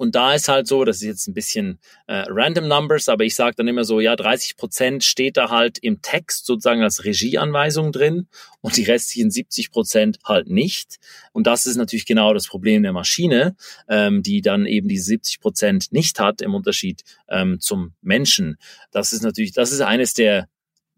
Und 0.00 0.14
da 0.14 0.32
ist 0.32 0.48
halt 0.48 0.66
so, 0.66 0.86
das 0.86 0.96
ist 0.96 1.02
jetzt 1.02 1.28
ein 1.28 1.34
bisschen 1.34 1.78
äh, 2.06 2.24
random 2.26 2.66
Numbers, 2.66 3.10
aber 3.10 3.24
ich 3.24 3.34
sage 3.34 3.56
dann 3.56 3.68
immer 3.68 3.84
so, 3.84 4.00
ja, 4.00 4.16
30 4.16 4.56
Prozent 4.56 5.04
steht 5.04 5.36
da 5.36 5.50
halt 5.50 5.76
im 5.76 6.00
Text 6.00 6.46
sozusagen 6.46 6.82
als 6.82 7.04
Regieanweisung 7.04 7.92
drin 7.92 8.26
und 8.62 8.78
die 8.78 8.84
restlichen 8.84 9.30
70 9.30 9.70
Prozent 9.70 10.18
halt 10.24 10.48
nicht. 10.48 10.96
Und 11.32 11.46
das 11.46 11.66
ist 11.66 11.76
natürlich 11.76 12.06
genau 12.06 12.32
das 12.32 12.46
Problem 12.48 12.82
der 12.82 12.94
Maschine, 12.94 13.56
ähm, 13.90 14.22
die 14.22 14.40
dann 14.40 14.64
eben 14.64 14.88
diese 14.88 15.04
70 15.04 15.38
Prozent 15.38 15.92
nicht 15.92 16.18
hat 16.18 16.40
im 16.40 16.54
Unterschied 16.54 17.02
ähm, 17.28 17.60
zum 17.60 17.92
Menschen. 18.00 18.56
Das 18.92 19.12
ist 19.12 19.22
natürlich, 19.22 19.52
das 19.52 19.70
ist 19.70 19.82
eines 19.82 20.14
der 20.14 20.48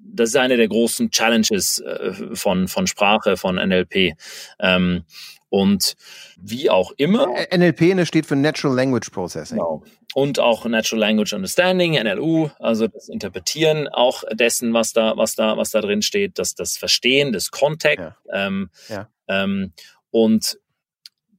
das 0.05 0.31
ist 0.31 0.37
eine 0.37 0.57
der 0.57 0.67
großen 0.67 1.11
Challenges 1.11 1.79
äh, 1.79 2.13
von, 2.35 2.67
von 2.67 2.89
Sprache, 2.89 3.37
von 3.37 3.55
NLP. 3.55 4.15
Ähm, 4.59 5.05
und 5.53 5.97
wie 6.41 6.71
auch 6.71 6.93
immer. 6.97 7.29
NLP 7.55 7.95
ne, 7.95 8.07
steht 8.07 8.25
für 8.25 8.37
Natural 8.37 8.75
Language 8.75 9.11
Processing. 9.11 9.59
Genau. 9.59 9.85
Und 10.15 10.41
auch 10.41 10.65
Natural 10.65 11.01
Language 11.01 11.35
Understanding, 11.35 11.93
NLU, 11.93 12.49
also 12.59 12.89
das 12.89 13.11
Interpretieren 13.11 13.87
auch 13.89 14.25
dessen, 14.33 14.73
was 14.73 14.95
da, 14.95 15.15
was 15.19 15.35
da, 15.35 15.59
was 15.59 15.71
da 15.71 15.83
drin 15.83 16.01
steht, 16.01 16.39
das, 16.39 16.55
das 16.55 16.79
Verstehen 16.79 17.33
des 17.33 17.51
Kontexts. 17.51 18.15
Ja. 18.33 18.47
Ähm, 18.47 18.71
ja. 18.89 19.09
ähm, 19.29 19.75
und 20.11 20.59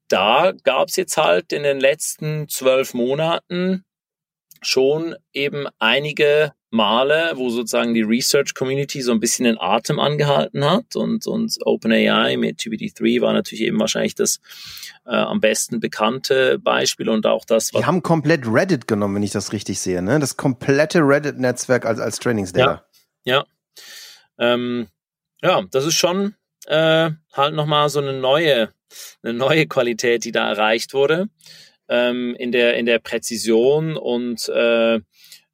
da 0.09 0.53
gab 0.63 0.89
es 0.89 0.95
jetzt 0.95 1.17
halt 1.17 1.51
in 1.51 1.63
den 1.63 1.79
letzten 1.79 2.47
zwölf 2.49 2.93
Monaten 2.93 3.83
schon 4.61 5.15
eben 5.33 5.65
einige 5.79 6.53
Male, 6.73 7.33
wo 7.35 7.49
sozusagen 7.49 7.93
die 7.93 8.01
Research 8.01 8.55
Community 8.55 9.01
so 9.03 9.11
ein 9.11 9.19
bisschen 9.19 9.45
den 9.45 9.59
Atem 9.59 9.99
angehalten 9.99 10.65
hat 10.65 10.95
und, 10.95 11.27
und 11.27 11.55
OpenAI 11.63 12.35
mit 12.37 12.59
GPT-3 12.59 13.21
war 13.21 13.31
natürlich 13.31 13.61
eben 13.61 13.79
wahrscheinlich 13.79 14.15
das 14.15 14.39
äh, 15.05 15.11
am 15.11 15.39
besten 15.39 15.79
bekannte 15.79 16.57
Beispiel 16.57 17.09
und 17.09 17.27
auch 17.27 17.45
das, 17.45 17.73
was. 17.73 17.81
Die 17.81 17.85
haben 17.85 18.01
komplett 18.01 18.47
Reddit 18.47 18.87
genommen, 18.87 19.15
wenn 19.15 19.23
ich 19.23 19.31
das 19.31 19.53
richtig 19.53 19.79
sehe, 19.79 20.01
ne? 20.01 20.19
Das 20.19 20.35
komplette 20.35 20.99
Reddit-Netzwerk 21.01 21.85
als, 21.85 21.99
als 21.99 22.17
Trainingsdata. 22.17 22.85
Ja. 23.23 23.35
Ja. 23.35 23.45
Ähm, 24.39 24.87
ja, 25.43 25.61
das 25.69 25.85
ist 25.85 25.95
schon 25.95 26.33
äh, 26.65 27.11
halt 27.33 27.53
nochmal 27.53 27.89
so 27.89 27.99
eine 27.99 28.13
neue, 28.13 28.73
eine 29.21 29.33
neue 29.33 29.67
Qualität, 29.67 30.25
die 30.25 30.31
da 30.31 30.49
erreicht 30.49 30.95
wurde 30.95 31.29
ähm, 31.87 32.35
in 32.37 32.51
der 32.51 32.77
in 32.77 32.85
der 32.85 32.99
Präzision 32.99 33.95
und 33.95 34.47
äh, 34.49 34.99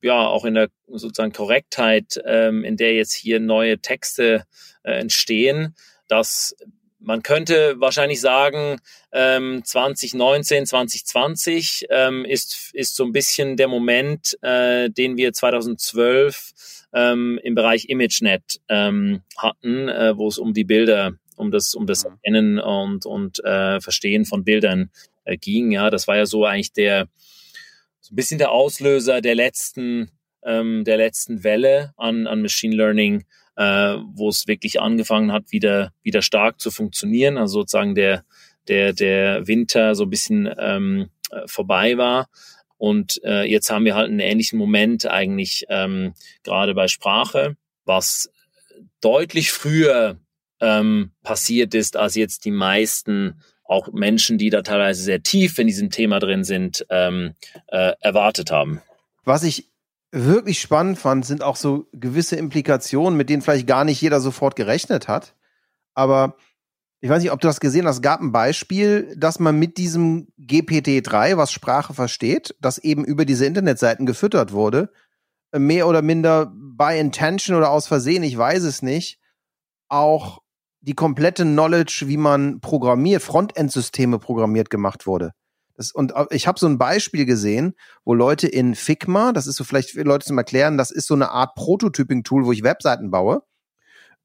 ja 0.02 0.28
auch 0.28 0.46
in 0.46 0.56
der 0.56 0.70
sozusagen 0.88 1.34
Korrektheit, 1.34 2.20
ähm, 2.26 2.64
in 2.64 2.78
der 2.78 2.94
jetzt 2.94 3.14
hier 3.14 3.40
neue 3.40 3.80
Texte 3.80 4.44
äh, 4.84 4.94
entstehen, 4.94 5.76
dass 6.08 6.56
man 7.00 7.24
könnte 7.24 7.80
wahrscheinlich 7.80 8.20
sagen, 8.20 8.78
ähm, 9.12 9.62
2019, 9.64 10.66
2020 10.66 11.88
ähm, 11.90 12.26
ist, 12.26 12.72
ist 12.74 12.96
so 12.96 13.06
ein 13.06 13.14
bisschen 13.14 13.56
der 13.56 13.68
Moment, 13.68 14.38
äh, 14.42 14.90
den 14.90 15.18
wir 15.18 15.32
2012 15.34 16.52
ähm, 16.94 17.40
im 17.42 17.56
Bereich 17.56 17.88
ImageNet 17.88 18.60
ähm, 18.68 19.22
hatten, 19.38 19.88
äh, 19.88 20.18
wo 20.18 20.28
es 20.28 20.38
um 20.38 20.54
die 20.54 20.66
Bilder, 20.66 21.14
um 21.38 21.52
das, 21.52 21.74
um 21.74 21.88
das 21.88 22.04
mhm. 22.04 22.12
Erkennen 22.12 22.60
und, 22.60 23.06
und 23.06 23.44
äh, 23.46 23.80
Verstehen 23.80 24.26
von 24.26 24.44
Bildern 24.44 24.90
äh, 25.24 25.38
ging. 25.38 25.72
Ja, 25.72 25.90
das 25.90 26.08
war 26.08 26.18
ja 26.18 26.26
so 26.26 26.46
eigentlich 26.46 26.74
der 26.74 27.08
so 28.10 28.14
ein 28.14 28.16
bisschen 28.16 28.40
der 28.40 28.52
Auslöser 28.52 29.22
der 29.22 29.36
letzten 29.36 30.10
ähm, 30.44 30.84
der 30.84 30.98
letzten 30.98 31.44
Welle 31.44 31.94
an 31.96 32.26
an 32.26 32.42
Machine 32.42 32.76
Learning, 32.76 33.26
äh, 33.56 33.98
wo 34.14 34.30
es 34.30 34.48
wirklich 34.48 34.82
angefangen 34.82 35.32
hat, 35.32 35.52
wieder 35.52 35.94
wieder 36.02 36.22
stark 36.22 36.60
zu 36.60 36.72
funktionieren. 36.72 37.38
Also 37.38 37.60
sozusagen 37.62 37.94
der 37.94 38.24
der 38.68 38.94
der 38.94 39.48
Winter 39.48 39.94
so 39.94 40.06
ein 40.06 40.10
bisschen 40.10 40.50
ähm, 40.58 41.10
äh, 41.32 41.42
vorbei 41.46 41.98
war. 41.98 42.30
Und 42.78 43.22
äh, 43.24 43.44
jetzt 43.44 43.70
haben 43.70 43.86
wir 43.86 43.96
halt 43.96 44.10
einen 44.10 44.22
ähnlichen 44.22 44.58
Moment 44.58 45.06
eigentlich 45.06 45.66
ähm, 45.70 46.14
gerade 46.44 46.74
bei 46.74 46.88
Sprache, 46.88 47.58
was 47.86 48.32
deutlich 49.02 49.52
früher 49.52 50.18
ähm, 50.62 51.12
passiert 51.22 51.74
ist, 51.76 51.98
als 51.98 52.16
jetzt 52.16 52.46
die 52.46 52.52
meisten 52.52 53.42
auch 53.70 53.92
Menschen, 53.94 54.38
die 54.38 54.50
da 54.50 54.62
teilweise 54.62 55.04
sehr 55.04 55.22
tief 55.22 55.60
in 55.60 55.68
diesem 55.68 55.92
Thema 55.92 56.20
drin 56.20 56.44
sind, 56.44 56.86
ähm, 56.90 57.36
äh, 57.68 57.94
erwartet 58.00 58.52
haben. 58.52 58.82
Was 59.26 59.44
ich 59.44 59.70
wirklich 60.12 60.60
spannend 60.60 60.98
fand, 60.98 61.26
sind 61.26 61.44
auch 61.44 61.56
so 61.56 61.88
gewisse 61.94 62.36
Implikationen, 62.36 63.16
mit 63.16 63.30
denen 63.30 63.44
vielleicht 63.44 63.68
gar 63.68 63.84
nicht 63.84 64.02
jeder 64.02 64.20
sofort 64.22 64.56
gerechnet 64.56 65.08
hat. 65.08 65.36
Aber 65.94 66.36
ich 67.00 67.10
weiß 67.10 67.22
nicht, 67.22 67.32
ob 67.32 67.40
du 67.40 67.48
das 67.48 67.60
gesehen 67.60 67.86
hast. 67.86 67.98
Es 67.98 68.02
gab 68.02 68.22
ein 68.22 68.32
Beispiel, 68.32 69.16
dass 69.16 69.40
man 69.40 69.58
mit 69.58 69.78
diesem 69.78 70.28
GPT-3, 70.40 71.38
was 71.38 71.52
Sprache 71.52 71.94
versteht, 71.94 72.56
das 72.60 72.80
eben 72.80 73.06
über 73.06 73.24
diese 73.24 73.46
Internetseiten 73.46 74.06
gefüttert 74.06 74.52
wurde, 74.52 74.92
mehr 75.56 75.88
oder 75.88 76.02
minder 76.02 76.52
by 76.56 76.98
intention 77.00 77.56
oder 77.56 77.70
aus 77.70 77.88
Versehen, 77.88 78.24
ich 78.24 78.38
weiß 78.38 78.64
es 78.64 78.82
nicht, 78.82 79.20
auch 79.88 80.42
die 80.82 80.94
komplette 80.94 81.44
Knowledge, 81.44 82.06
wie 82.08 82.18
man 82.18 82.62
programmiert, 82.62 83.22
Frontend-Systeme 83.22 84.20
programmiert 84.20 84.70
gemacht 84.70 85.06
wurde. 85.06 85.32
Das, 85.76 85.92
und 85.92 86.14
ich 86.32 86.48
habe 86.48 86.60
so 86.60 86.68
ein 86.68 86.78
Beispiel 86.78 87.26
gesehen, 87.26 87.74
wo 88.04 88.14
Leute 88.14 88.48
in 88.48 88.76
Figma, 88.76 89.32
das 89.32 89.48
ist 89.48 89.56
so 89.56 89.64
vielleicht 89.64 89.92
für 89.92 90.04
Leute 90.04 90.26
zum 90.26 90.38
Erklären, 90.38 90.78
das 90.78 90.92
ist 90.92 91.08
so 91.08 91.14
eine 91.14 91.32
Art 91.32 91.56
Prototyping-Tool, 91.56 92.46
wo 92.46 92.52
ich 92.52 92.64
Webseiten 92.64 93.12
baue, 93.12 93.44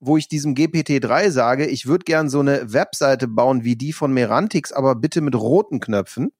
wo 0.00 0.16
ich 0.16 0.28
diesem 0.28 0.54
GPT-3 0.54 1.30
sage, 1.30 1.66
ich 1.66 1.86
würde 1.86 2.04
gern 2.04 2.28
so 2.28 2.40
eine 2.40 2.72
Webseite 2.72 3.28
bauen 3.28 3.64
wie 3.64 3.76
die 3.76 3.92
von 3.92 4.12
Merantix, 4.12 4.72
aber 4.72 4.94
bitte 4.96 5.20
mit 5.20 5.34
roten 5.34 5.80
Knöpfen. 5.80 6.32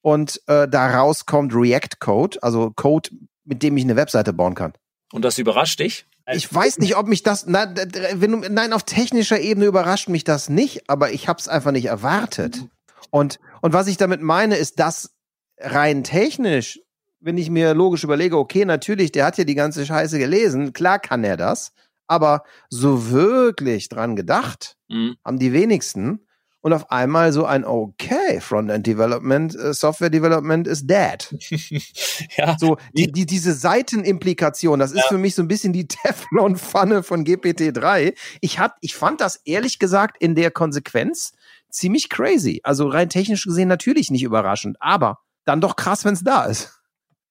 Und 0.00 0.40
äh, 0.46 0.68
daraus 0.68 1.26
kommt 1.26 1.54
React-Code, 1.54 2.42
also 2.42 2.70
Code, 2.74 3.10
mit 3.44 3.62
dem 3.62 3.76
ich 3.76 3.84
eine 3.84 3.96
Webseite 3.96 4.32
bauen 4.32 4.54
kann. 4.54 4.72
Und 5.12 5.24
das 5.24 5.38
überrascht 5.38 5.80
dich? 5.80 6.06
Ich 6.34 6.52
weiß 6.52 6.78
nicht, 6.78 6.96
ob 6.96 7.06
mich 7.06 7.22
das, 7.22 7.46
na, 7.46 7.72
wenn 8.14 8.32
du, 8.32 8.48
nein, 8.50 8.72
auf 8.72 8.82
technischer 8.82 9.40
Ebene 9.40 9.66
überrascht 9.66 10.08
mich 10.08 10.24
das 10.24 10.48
nicht, 10.48 10.88
aber 10.88 11.12
ich 11.12 11.28
habe 11.28 11.38
es 11.40 11.48
einfach 11.48 11.72
nicht 11.72 11.86
erwartet. 11.86 12.64
Und, 13.10 13.38
und 13.62 13.72
was 13.72 13.86
ich 13.86 13.96
damit 13.96 14.20
meine, 14.20 14.56
ist, 14.56 14.78
dass 14.78 15.14
rein 15.58 16.04
technisch, 16.04 16.80
wenn 17.20 17.38
ich 17.38 17.50
mir 17.50 17.74
logisch 17.74 18.04
überlege, 18.04 18.36
okay, 18.38 18.64
natürlich, 18.64 19.12
der 19.12 19.24
hat 19.26 19.38
ja 19.38 19.44
die 19.44 19.54
ganze 19.54 19.86
Scheiße 19.86 20.18
gelesen, 20.18 20.72
klar 20.72 20.98
kann 20.98 21.24
er 21.24 21.36
das, 21.36 21.72
aber 22.06 22.44
so 22.70 23.10
wirklich 23.10 23.88
dran 23.88 24.16
gedacht 24.16 24.76
Mhm. 24.88 25.16
haben 25.24 25.38
die 25.38 25.52
wenigsten. 25.52 26.26
Und 26.60 26.72
auf 26.72 26.90
einmal 26.90 27.32
so 27.32 27.44
ein, 27.44 27.64
okay, 27.64 28.40
Frontend 28.40 28.86
Development, 28.86 29.54
äh, 29.54 29.72
Software 29.72 30.10
Development 30.10 30.66
is 30.66 30.84
dead. 30.86 31.28
ja, 32.36 32.56
So, 32.58 32.76
die, 32.94 33.12
die, 33.12 33.26
diese 33.26 33.52
Seitenimplikation, 33.54 34.78
das 34.80 34.90
ist 34.92 34.98
Ja. 35.02 35.08
für 35.08 35.18
mich 35.18 35.34
so 35.34 35.42
ein 35.42 35.48
bisschen 35.48 35.72
die 35.72 35.86
Teflon-Pfanne 35.88 37.02
von 37.02 37.24
GPT-3. 37.24 38.14
Ich, 38.40 38.58
hat, 38.58 38.72
ich 38.80 38.94
fand 38.96 39.20
das 39.20 39.36
ehrlich 39.44 39.78
gesagt 39.78 40.16
in 40.20 40.34
der 40.34 40.50
Konsequenz 40.50 41.32
ziemlich 41.70 42.08
crazy. 42.08 42.60
Also 42.64 42.88
rein 42.88 43.08
technisch 43.08 43.44
gesehen 43.44 43.68
natürlich 43.68 44.10
nicht 44.10 44.22
überraschend, 44.24 44.76
aber 44.80 45.18
dann 45.44 45.60
doch 45.60 45.76
krass, 45.76 46.04
wenn 46.04 46.14
es 46.14 46.24
da 46.24 46.44
ist. 46.46 46.72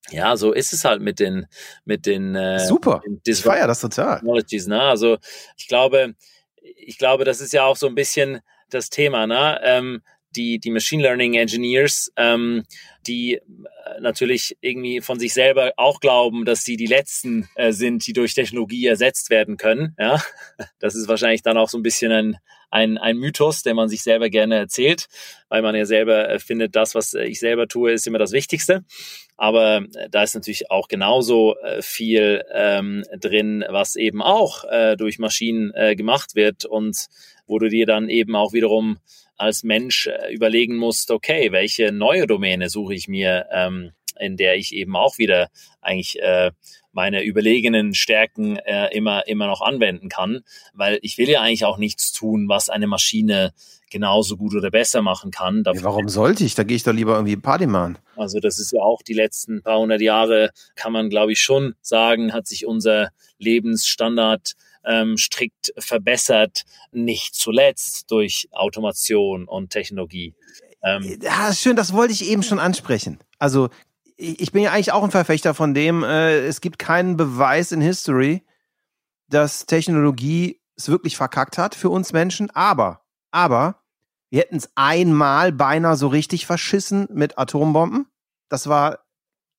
ja, 0.10 0.38
so 0.38 0.54
ist 0.54 0.72
es 0.74 0.86
halt 0.86 1.02
mit 1.02 1.20
den, 1.20 1.48
mit 1.86 2.06
den, 2.06 2.34
äh, 2.36 2.60
Super. 2.66 3.02
den 3.06 3.20
Ich 3.26 3.42
feiere 3.42 3.68
das 3.68 3.82
total. 3.82 4.16
Technologies, 4.20 4.68
ne? 4.68 4.82
Also 4.82 5.18
ich 5.58 5.68
glaube, 5.68 6.14
ich 6.62 6.98
glaube, 6.98 7.26
das 7.26 7.42
ist 7.42 7.52
ja 7.54 7.66
auch 7.66 7.76
so 7.78 7.88
ein 7.88 7.96
bisschen 7.96 8.40
das 8.70 8.90
Thema, 8.90 9.28
ne? 9.28 9.60
Ähm, 9.64 10.02
die, 10.36 10.60
die 10.60 10.72
Machine 10.72 11.04
Learning 11.04 11.34
Engineers, 11.34 12.12
ähm, 12.16 12.64
die 13.08 13.36
äh, 13.36 13.42
natürlich 14.00 14.58
irgendwie 14.62 15.02
von 15.02 15.20
sich 15.20 15.34
selber 15.34 15.74
auch 15.78 16.00
glauben, 16.00 16.46
dass 16.46 16.64
sie 16.64 16.78
die 16.78 16.86
Letzten 16.86 17.50
äh, 17.56 17.72
sind, 17.72 18.06
die 18.06 18.14
durch 18.14 18.34
Technologie 18.34 18.86
ersetzt 18.86 19.30
werden 19.30 19.58
können. 19.58 19.96
Ja, 19.98 20.22
das 20.80 20.96
ist 20.96 21.08
wahrscheinlich 21.08 21.42
dann 21.42 21.58
auch 21.58 21.70
so 21.70 21.78
ein 21.78 21.84
bisschen 21.84 22.12
ein, 22.12 22.38
ein, 22.70 22.98
ein 22.98 23.18
Mythos, 23.18 23.64
den 23.64 23.76
man 23.76 23.90
sich 23.90 24.04
selber 24.04 24.30
gerne 24.30 24.56
erzählt, 24.56 25.08
weil 25.50 25.62
man 25.62 25.76
ja 25.76 25.86
selber 25.86 26.30
äh, 26.30 26.40
findet, 26.40 26.76
das, 26.76 26.96
was 26.96 27.14
äh, 27.14 27.24
ich 27.24 27.40
selber 27.40 27.68
tue, 27.68 27.92
ist 27.92 28.08
immer 28.08 28.20
das 28.20 28.32
Wichtigste. 28.32 28.84
Aber 29.38 29.84
äh, 29.96 30.10
da 30.10 30.24
ist 30.24 30.36
natürlich 30.36 30.70
auch 30.70 30.88
genauso 30.88 31.56
äh, 31.60 31.82
viel 31.82 32.44
ähm, 32.54 33.04
drin, 33.20 33.64
was 33.70 33.96
eben 33.96 34.22
auch 34.22 34.66
äh, 34.66 34.96
durch 34.98 35.20
Maschinen 35.20 35.72
äh, 35.74 35.96
gemacht 35.96 36.36
wird 36.36 36.66
und 36.66 37.08
wo 37.48 37.60
du 37.60 37.70
dir 37.70 37.86
dann 37.86 38.10
eben 38.10 38.36
auch 38.36 38.54
wiederum 38.54 39.00
als 39.38 39.64
Mensch 39.64 40.08
äh, 40.08 40.34
überlegen 40.34 40.76
musst, 40.76 41.12
okay, 41.12 41.52
welche 41.52 41.92
neue 41.92 42.28
Domäne 42.28 42.70
suche 42.70 42.94
ich 42.94 43.08
mir, 43.08 43.48
ähm, 43.52 43.92
in 44.20 44.36
der 44.36 44.56
ich 44.56 44.74
eben 44.74 44.96
auch 44.96 45.18
wieder 45.18 45.50
eigentlich 45.82 46.20
äh, 46.22 46.52
meine 46.92 47.24
überlegenen 47.24 47.94
Stärken 47.94 48.58
äh, 48.58 48.88
immer 48.96 49.28
immer 49.28 49.46
noch 49.46 49.62
anwenden 49.62 50.10
kann, 50.10 50.42
weil 50.74 50.98
ich 51.04 51.18
will 51.20 51.30
ja 51.30 51.42
eigentlich 51.42 51.66
auch 51.66 51.78
nichts 51.78 52.12
tun, 52.12 52.50
was 52.50 52.70
eine 52.70 52.88
Maschine 52.88 53.54
genauso 53.92 54.36
gut 54.36 54.56
oder 54.56 54.72
besser 54.72 55.02
machen 55.02 55.32
kann. 55.32 55.64
Ja, 55.66 55.74
warum 55.84 56.10
sollte 56.10 56.44
ich? 56.44 56.56
Da 56.56 56.64
gehe 56.64 56.76
ich 56.76 56.84
doch 56.84 56.94
lieber 56.94 57.14
irgendwie 57.14 57.38
Party 57.38 57.68
machen. 57.68 57.98
Also 58.16 58.40
das 58.40 58.60
ist 58.60 58.74
ja 58.74 58.82
auch 58.82 59.02
die 59.02 59.14
letzten 59.14 59.62
paar 59.62 59.80
hundert 59.80 60.02
Jahre, 60.02 60.50
kann 60.76 60.92
man 60.92 61.10
glaube 61.10 61.34
ich 61.34 61.42
schon 61.42 61.76
sagen, 61.82 62.34
hat 62.34 62.48
sich 62.48 62.66
unser 62.66 63.10
Lebensstandard 63.38 64.54
ähm, 64.88 65.18
strikt 65.18 65.74
verbessert, 65.78 66.64
nicht 66.92 67.36
zuletzt 67.36 68.10
durch 68.10 68.48
Automation 68.52 69.48
und 69.48 69.70
Technologie. 69.70 70.34
Ähm, 70.82 71.20
Ja, 71.22 71.54
schön, 71.54 71.76
das 71.76 71.94
wollte 71.94 72.14
ich 72.14 72.30
eben 72.30 72.44
schon 72.44 72.60
ansprechen. 72.60 73.20
Also, 73.38 73.70
ich 74.16 74.52
bin 74.52 74.64
ja 74.64 74.72
eigentlich 74.72 74.94
auch 74.94 75.04
ein 75.04 75.12
Verfechter 75.12 75.54
von 75.54 75.74
dem, 75.74 76.04
äh, 76.04 76.40
es 76.40 76.62
gibt 76.62 76.80
keinen 76.80 77.18
Beweis 77.18 77.72
in 77.72 77.82
History, 77.82 78.44
dass 79.30 79.66
Technologie 79.66 80.60
es 80.76 80.90
wirklich 80.90 81.18
verkackt 81.18 81.58
hat 81.58 81.76
für 81.76 81.90
uns 81.90 82.14
Menschen, 82.14 82.50
aber, 82.52 83.02
aber, 83.32 83.84
wir 84.30 84.42
hätten 84.42 84.58
es 84.58 84.70
einmal 84.76 85.52
beinahe 85.52 85.96
so 85.96 86.08
richtig 86.08 86.46
verschissen 86.46 87.08
mit 87.12 87.38
Atombomben. 87.38 88.08
Das 88.50 88.68
war, 88.68 89.00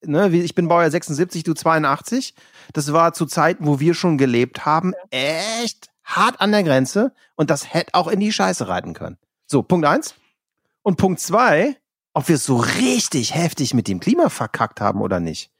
ne, 0.03 0.29
ich 0.29 0.55
bin 0.55 0.69
Baujahr 0.69 0.91
76, 0.91 1.43
du 1.43 1.55
82. 1.55 2.35
Das 2.73 2.93
war 2.93 3.13
zu 3.13 3.27
Zeiten, 3.27 3.67
wo 3.67 3.81
wir 3.81 3.95
schon 3.95 4.19
gelebt 4.19 4.67
haben, 4.67 4.95
echt 5.11 5.91
hart 6.05 6.41
an 6.41 6.53
der 6.53 6.63
Grenze 6.63 7.13
und 7.37 7.51
das 7.51 7.73
hätte 7.73 7.95
auch 7.95 8.09
in 8.09 8.21
die 8.21 8.33
Scheiße 8.33 8.69
reiten 8.69 8.95
können. 8.95 9.19
So, 9.47 9.63
Punkt 9.63 9.87
eins. 9.87 10.15
Und 10.83 10.97
Punkt 10.97 11.21
zwei, 11.21 11.77
ob 12.15 12.29
wir 12.29 12.37
es 12.37 12.45
so 12.45 12.57
richtig 12.57 13.35
heftig 13.35 13.75
mit 13.75 13.89
dem 13.89 14.01
Klima 14.01 14.29
verkackt 14.29 14.81
haben 14.81 15.01
oder 15.01 15.21
nicht, 15.21 15.51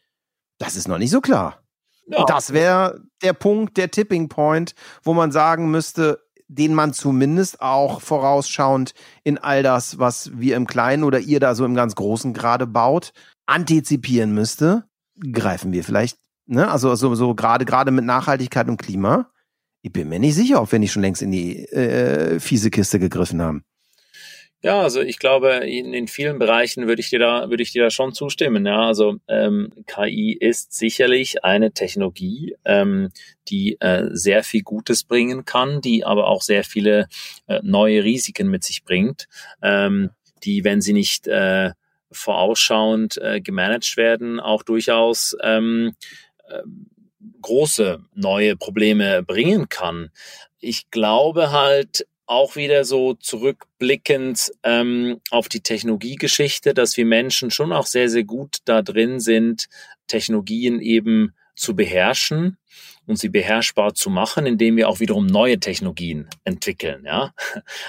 das 0.59 0.77
ist 0.77 0.89
noch 0.89 0.99
nicht 0.99 1.11
so 1.11 1.21
klar. 1.21 1.63
ja, 2.07 2.25
Das 2.25 2.53
wäre 2.53 3.01
der 3.23 3.33
Punkt, 3.33 3.77
der 3.77 3.91
Tipping 3.91 4.29
Point, 4.29 4.75
wo 5.03 5.13
man 5.15 5.33
sagen 5.33 5.71
müsste, 5.71 6.21
den 6.49 6.75
man 6.75 6.95
zumindest 6.95 7.61
auch 7.61 8.01
vorausschauend 8.01 8.95
in 9.23 9.37
all 9.37 9.63
das, 9.63 9.99
was 9.99 10.31
wir 10.39 10.57
im 10.57 10.67
Kleinen 10.67 11.05
oder 11.05 11.21
ihr 11.21 11.41
da 11.41 11.55
so 11.55 11.65
im 11.67 11.75
ganz 11.75 11.95
Großen 11.95 12.33
gerade 12.33 12.67
baut, 12.67 13.13
antizipieren 13.49 14.33
müsste. 14.33 14.85
Greifen 15.33 15.73
wir 15.73 15.83
vielleicht, 15.83 16.19
ne? 16.47 16.71
Also 16.71 16.95
so, 16.95 17.15
so 17.15 17.35
gerade 17.35 17.65
gerade 17.65 17.91
mit 17.91 18.05
Nachhaltigkeit 18.05 18.69
und 18.69 18.77
Klima. 18.77 19.31
Ich 19.83 19.93
bin 19.93 20.09
mir 20.09 20.19
nicht 20.19 20.35
sicher, 20.35 20.61
ob 20.61 20.71
wir 20.71 20.79
nicht 20.79 20.93
schon 20.93 21.03
längst 21.03 21.23
in 21.23 21.31
die 21.31 21.65
äh, 21.67 22.41
fiese 22.41 22.71
Kiste 22.71 22.99
gegriffen 22.99 23.41
haben. 23.41 23.65
Ja, 24.61 24.83
also 24.83 25.01
ich 25.01 25.21
glaube, 25.21 25.51
in, 25.69 25.95
in 25.95 26.09
vielen 26.09 26.41
Bereichen 26.41 26.89
würde 26.89 27.01
ich 27.01 27.11
dir 27.11 27.21
da, 27.21 27.49
würde 27.49 27.63
ich 27.63 27.71
dir 27.71 27.85
da 27.85 27.91
schon 27.91 28.13
zustimmen. 28.13 28.67
Ja, 28.67 28.89
also 28.89 29.19
ähm, 29.29 29.71
KI 29.87 30.37
ist 30.39 30.73
sicherlich 30.73 31.45
eine 31.45 31.71
Technologie, 31.71 32.57
ähm, 32.65 33.11
die 33.49 33.81
äh, 33.81 34.09
sehr 34.11 34.43
viel 34.43 34.63
Gutes 34.63 35.05
bringen 35.05 35.45
kann, 35.45 35.81
die 35.81 36.05
aber 36.05 36.27
auch 36.27 36.43
sehr 36.43 36.65
viele 36.65 37.07
äh, 37.47 37.61
neue 37.63 38.03
Risiken 38.03 38.49
mit 38.49 38.65
sich 38.65 38.83
bringt, 38.83 39.29
ähm, 39.63 40.11
die, 40.43 40.65
wenn 40.65 40.81
sie 40.81 40.93
nicht 40.93 41.29
äh, 41.29 41.71
vorausschauend 42.11 43.19
äh, 43.19 43.41
gemanagt 43.41 43.97
werden, 43.97 44.41
auch 44.41 44.63
durchaus 44.63 45.37
ähm, 45.43 45.95
äh, 46.49 46.63
große 47.43 48.03
neue 48.15 48.57
Probleme 48.57 49.23
bringen 49.23 49.69
kann. 49.69 50.11
Ich 50.59 50.91
glaube 50.91 51.53
halt, 51.53 52.07
auch 52.29 52.57
wieder 52.57 52.85
so 52.85 53.15
zurückblickend 53.15 54.53
ähm, 54.63 55.19
auf 55.31 55.49
die 55.49 55.63
Technologiegeschichte, 55.63 56.75
dass 56.75 56.97
wir 56.99 57.07
Menschen 57.07 57.51
schon 57.51 57.73
auch 57.73 57.87
sehr, 57.87 58.11
sehr 58.11 58.25
gut 58.25 58.59
da 58.67 58.83
drin 58.83 59.19
sind, 59.19 59.69
Technologien 60.09 60.81
eben 60.81 61.35
zu 61.57 61.75
beherrschen 61.75 62.59
und 63.07 63.19
sie 63.19 63.31
beherrschbar 63.31 63.95
zu 63.95 64.11
machen, 64.11 64.45
indem 64.45 64.77
wir 64.77 64.91
auch 64.91 65.01
wiederum 65.01 65.27
neue 65.27 65.59
Technologien 65.59 66.29
entwickeln. 66.45 67.05
Ja, 67.07 67.33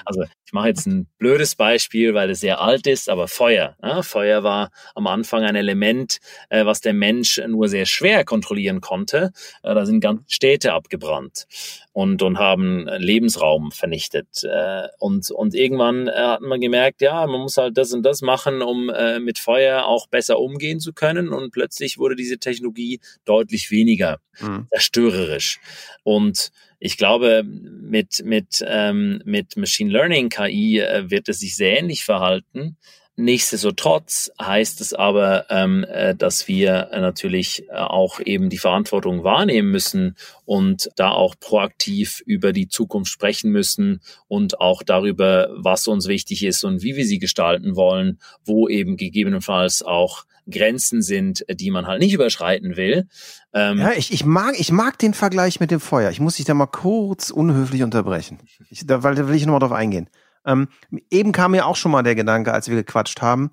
also 0.06 0.24
ich 0.50 0.54
mache 0.54 0.70
jetzt 0.70 0.88
ein 0.88 1.06
blödes 1.20 1.56
Beispiel, 1.56 2.16
weil 2.16 2.32
es 2.32 2.40
sehr 2.40 2.60
alt 2.60 2.88
ist, 2.88 3.08
aber 3.08 3.28
Feuer. 3.28 3.76
Ja? 3.84 4.02
Feuer 4.02 4.42
war 4.42 4.72
am 4.96 5.06
Anfang 5.06 5.44
ein 5.44 5.56
Element, 5.56 6.18
äh, 6.50 6.66
was 6.66 6.82
der 6.82 6.94
Mensch 6.94 7.40
nur 7.48 7.68
sehr 7.70 7.86
schwer 7.86 8.26
kontrollieren 8.26 8.82
konnte. 8.82 9.30
Äh, 9.62 9.76
da 9.76 9.86
sind 9.86 10.00
ganze 10.00 10.24
Städte 10.28 10.74
abgebrannt 10.74 11.46
und 11.92 12.24
und 12.24 12.40
haben 12.40 12.88
Lebensraum 12.98 13.72
vernichtet. 13.72 14.44
Äh, 14.44 14.88
und 14.98 15.30
und 15.30 15.54
irgendwann 15.54 16.08
äh, 16.08 16.14
hat 16.14 16.42
man 16.42 16.60
gemerkt, 16.60 17.02
ja, 17.02 17.28
man 17.28 17.42
muss 17.42 17.58
halt 17.58 17.78
das 17.78 17.94
und 17.94 18.02
das 18.02 18.24
machen, 18.24 18.64
um 18.64 18.90
äh, 18.90 19.20
mit 19.20 19.38
Feuer 19.38 19.86
auch 19.86 20.08
besser 20.08 20.40
umgehen 20.40 20.80
zu 20.80 20.94
können. 20.94 21.30
Und 21.30 21.52
plötzlich 21.52 22.00
wurde 22.00 22.16
diese 22.16 22.40
Technologie 22.40 23.02
deutlich 23.24 23.70
weniger 23.70 24.18
Mhm. 24.42 24.68
zerstörerisch. 24.72 25.60
Und 26.04 26.52
ich 26.80 26.98
glaube, 26.98 27.44
mit, 27.44 28.24
mit, 28.24 28.64
ähm, 28.66 29.22
mit 29.26 29.58
Machine 29.58 29.92
Learning 29.92 30.30
KI 30.30 30.80
äh, 30.80 31.10
wird 31.10 31.30
es 31.30 31.40
sich 31.40 31.56
sehr 31.56 31.78
ähnlich 31.78 32.06
verhalten. 32.06 32.78
Nichtsdestotrotz 33.22 34.32
heißt 34.42 34.80
es 34.80 34.94
aber, 34.94 35.46
ähm, 35.50 35.84
äh, 35.90 36.16
dass 36.16 36.48
wir 36.48 36.88
natürlich 36.94 37.68
äh, 37.68 37.74
auch 37.74 38.22
eben 38.24 38.50
die 38.50 38.58
Verantwortung 38.58 39.26
wahrnehmen 39.26 39.72
müssen 39.72 40.16
und 40.46 40.90
da 40.96 41.12
auch 41.12 41.36
proaktiv 41.38 42.24
über 42.26 42.54
die 42.54 42.70
Zukunft 42.70 43.12
sprechen 43.12 43.52
müssen 43.52 44.00
und 44.30 44.62
auch 44.62 44.84
darüber, 44.84 45.50
was 45.54 45.90
uns 45.90 46.08
wichtig 46.08 46.46
ist 46.46 46.64
und 46.64 46.82
wie 46.82 46.96
wir 46.96 47.06
sie 47.06 47.20
gestalten 47.20 47.76
wollen, 47.76 48.20
wo 48.46 48.70
eben 48.70 48.96
gegebenenfalls 48.96 49.84
auch 49.84 50.24
Grenzen 50.50 51.02
sind, 51.02 51.46
die 51.50 51.72
man 51.72 51.88
halt 51.88 52.02
nicht 52.02 52.14
überschreiten 52.14 52.76
will. 52.78 53.08
Ähm, 53.54 53.80
Ja, 53.80 53.92
ich, 53.92 54.12
ich, 54.12 54.26
mag, 54.26 54.60
ich 54.60 54.72
mag 54.72 54.98
den 54.98 55.14
Vergleich 55.14 55.60
mit 55.60 55.72
dem 55.72 55.80
Feuer. 55.80 56.10
Ich 56.12 56.20
muss 56.20 56.36
dich 56.36 56.46
da 56.46 56.54
mal 56.54 56.68
kurz 56.68 57.30
unhöflich 57.30 57.84
unterbrechen. 57.84 58.40
Ich, 58.70 58.86
da, 58.86 59.04
weil 59.04 59.16
da 59.16 59.28
will 59.28 59.36
ich 59.36 59.46
nochmal 59.46 59.60
drauf 59.60 59.72
eingehen. 59.72 60.10
Ähm, 60.46 60.68
eben 61.10 61.32
kam 61.32 61.52
mir 61.52 61.66
auch 61.66 61.76
schon 61.76 61.92
mal 61.92 62.04
der 62.04 62.16
Gedanke, 62.16 62.54
als 62.54 62.70
wir 62.70 62.76
gequatscht 62.76 63.22
haben, 63.22 63.52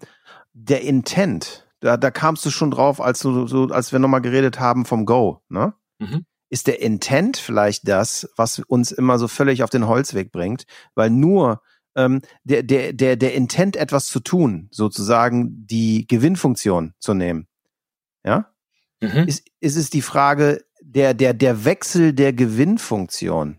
der 0.53 0.83
Intent. 0.83 1.67
Da, 1.81 1.97
da 1.97 2.11
kamst 2.11 2.45
du 2.47 2.51
schon 2.51 2.71
drauf, 2.71 3.01
als 3.01 3.21
du 3.21 3.47
so, 3.47 3.65
als 3.67 3.93
wir 3.93 3.99
nochmal 3.99 4.23
geredet 4.23 4.61
haben 4.61 4.87
vom 4.87 5.05
Go. 5.05 5.43
Ne? 5.49 5.75
Mhm. 5.99 6.25
ist 6.49 6.67
der 6.67 6.81
Intent 6.81 7.37
vielleicht 7.37 7.89
das, 7.89 8.29
was 8.37 8.61
uns 8.61 8.93
immer 8.93 9.19
so 9.19 9.29
völlig 9.29 9.63
auf 9.63 9.71
den 9.71 9.87
Holzweg 9.87 10.31
bringt, 10.31 10.65
weil 10.95 11.11
nur 11.11 11.61
ähm, 11.97 12.21
der, 12.45 12.63
der, 12.63 12.93
der, 12.93 13.17
der 13.17 13.35
Intent, 13.35 13.77
etwas 13.77 14.07
zu 14.07 14.21
tun, 14.21 14.69
sozusagen 14.71 15.67
die 15.67 16.07
Gewinnfunktion 16.07 16.95
zu 16.99 17.15
nehmen, 17.15 17.49
ja, 18.25 18.53
mhm. 19.01 19.27
ist, 19.27 19.47
ist 19.61 19.77
es 19.77 19.91
die 19.91 20.03
Frage 20.03 20.65
der, 20.81 21.15
der, 21.15 21.35
der 21.35 21.65
Wechsel 21.65 22.13
der 22.13 22.33
Gewinnfunktion. 22.33 23.59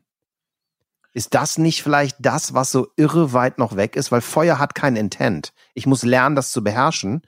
Ist 1.14 1.34
das 1.34 1.58
nicht 1.58 1.82
vielleicht 1.82 2.18
das, 2.20 2.54
was 2.54 2.72
so 2.72 2.90
irre 2.96 3.34
weit 3.34 3.58
noch 3.58 3.76
weg 3.76 3.96
ist? 3.96 4.12
Weil 4.12 4.22
Feuer 4.22 4.60
hat 4.60 4.76
kein 4.76 4.96
Intent. 4.96 5.52
Ich 5.74 5.88
muss 5.88 6.04
lernen, 6.04 6.36
das 6.36 6.52
zu 6.52 6.64
beherrschen, 6.64 7.24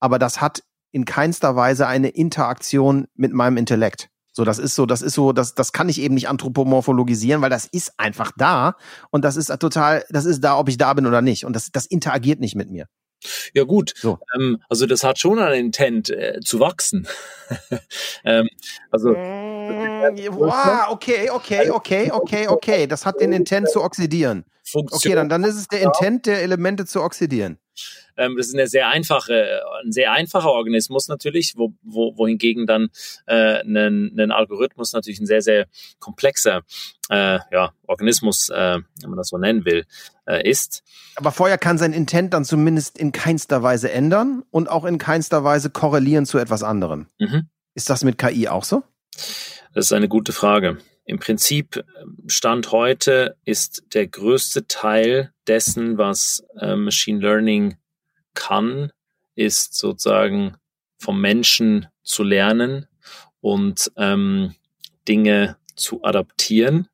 aber 0.00 0.18
das 0.18 0.40
hat 0.40 0.62
in 0.92 1.04
keinster 1.04 1.54
Weise 1.54 1.86
eine 1.86 2.08
Interaktion 2.08 3.06
mit 3.14 3.32
meinem 3.32 3.58
Intellekt. 3.58 4.08
So, 4.36 4.44
das 4.44 4.58
ist 4.58 4.74
so, 4.74 4.84
das 4.84 5.00
ist 5.00 5.14
so, 5.14 5.32
das, 5.32 5.54
das 5.54 5.72
kann 5.72 5.88
ich 5.88 6.00
eben 6.00 6.14
nicht 6.14 6.28
anthropomorphologisieren, 6.28 7.40
weil 7.40 7.50
das 7.50 7.66
ist 7.66 7.92
einfach 7.98 8.32
da 8.36 8.74
und 9.10 9.24
das 9.24 9.36
ist 9.36 9.56
total, 9.60 10.04
das 10.10 10.24
ist 10.24 10.40
da, 10.42 10.58
ob 10.58 10.68
ich 10.68 10.76
da 10.76 10.92
bin 10.92 11.06
oder 11.06 11.22
nicht 11.22 11.44
und 11.44 11.54
das, 11.54 11.70
das 11.70 11.86
interagiert 11.86 12.40
nicht 12.40 12.56
mit 12.56 12.68
mir. 12.68 12.86
Ja 13.54 13.62
gut, 13.62 13.94
so. 13.96 14.18
ähm, 14.34 14.60
also 14.68 14.86
das 14.86 15.04
hat 15.04 15.20
schon 15.20 15.38
einen 15.38 15.66
Intent 15.66 16.10
äh, 16.10 16.40
zu 16.44 16.58
wachsen. 16.58 17.06
ähm, 18.24 18.48
also 18.90 19.10
wow, 19.10 20.88
okay, 20.90 21.30
okay, 21.30 21.70
okay, 21.70 22.10
okay, 22.10 22.48
okay, 22.48 22.86
das 22.88 23.06
hat 23.06 23.20
den 23.20 23.32
Intent 23.32 23.70
zu 23.70 23.82
oxidieren. 23.82 24.44
Funktion. 24.64 24.98
Okay, 24.98 25.14
dann, 25.14 25.28
dann 25.28 25.44
ist 25.44 25.54
es 25.54 25.68
der 25.68 25.82
Intent 25.82 26.26
der 26.26 26.42
Elemente 26.42 26.86
zu 26.86 27.02
oxidieren. 27.02 27.58
Ähm, 28.16 28.36
das 28.36 28.48
ist 28.48 28.54
eine 28.54 28.66
sehr 28.66 28.88
einfache, 28.88 29.62
ein 29.84 29.92
sehr 29.92 30.12
einfacher 30.12 30.50
Organismus 30.50 31.08
natürlich, 31.08 31.54
wo, 31.56 31.72
wo, 31.82 32.16
wohingegen 32.16 32.66
dann 32.66 32.88
äh, 33.26 33.60
ein, 33.62 34.18
ein 34.18 34.30
Algorithmus 34.30 34.92
natürlich 34.92 35.20
ein 35.20 35.26
sehr, 35.26 35.42
sehr 35.42 35.66
komplexer 35.98 36.62
äh, 37.10 37.38
ja, 37.50 37.72
Organismus, 37.86 38.48
äh, 38.50 38.78
wenn 39.00 39.10
man 39.10 39.16
das 39.16 39.28
so 39.28 39.38
nennen 39.38 39.64
will, 39.64 39.84
äh, 40.26 40.48
ist. 40.48 40.82
Aber 41.16 41.32
Feuer 41.32 41.58
kann 41.58 41.78
sein 41.78 41.92
Intent 41.92 42.34
dann 42.34 42.44
zumindest 42.44 42.98
in 42.98 43.12
keinster 43.12 43.62
Weise 43.62 43.90
ändern 43.90 44.42
und 44.50 44.68
auch 44.68 44.84
in 44.84 44.98
keinster 44.98 45.44
Weise 45.44 45.70
korrelieren 45.70 46.26
zu 46.26 46.38
etwas 46.38 46.62
anderem. 46.62 47.08
Mhm. 47.18 47.48
Ist 47.74 47.90
das 47.90 48.04
mit 48.04 48.18
KI 48.18 48.48
auch 48.48 48.64
so? 48.64 48.82
Das 49.74 49.86
ist 49.86 49.92
eine 49.92 50.08
gute 50.08 50.32
Frage. 50.32 50.78
Im 51.04 51.18
Prinzip 51.18 51.84
Stand 52.26 52.72
heute 52.72 53.36
ist 53.44 53.84
der 53.92 54.06
größte 54.06 54.66
Teil 54.66 55.32
dessen, 55.46 55.98
was 55.98 56.44
äh, 56.58 56.76
Machine 56.76 57.20
Learning 57.20 57.76
kann, 58.32 58.90
ist 59.34 59.74
sozusagen 59.74 60.56
vom 60.98 61.20
Menschen 61.20 61.86
zu 62.02 62.22
lernen 62.22 62.86
und 63.40 63.92
ähm, 63.96 64.54
Dinge 65.06 65.56
zu 65.76 66.02
adaptieren 66.04 66.88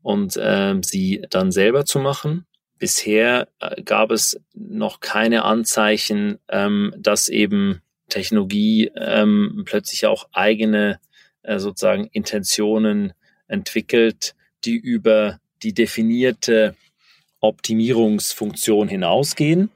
und 0.00 0.38
ähm, 0.40 0.82
sie 0.82 1.22
dann 1.28 1.52
selber 1.52 1.84
zu 1.84 1.98
machen. 1.98 2.46
Bisher 2.78 3.48
äh, 3.58 3.82
gab 3.82 4.10
es 4.10 4.40
noch 4.54 5.00
keine 5.00 5.44
Anzeichen, 5.44 6.38
ähm, 6.48 6.94
dass 6.96 7.28
eben 7.28 7.82
Technologie 8.08 8.90
ähm, 8.96 9.64
plötzlich 9.66 10.06
auch 10.06 10.28
eigene 10.32 10.98
äh, 11.42 11.58
sozusagen 11.58 12.06
Intentionen 12.06 13.12
entwickelt, 13.50 14.34
die 14.64 14.76
über 14.76 15.38
die 15.62 15.74
definierte 15.74 16.74
Optimierungsfunktion 17.40 18.88
hinausgehen. 18.88 19.70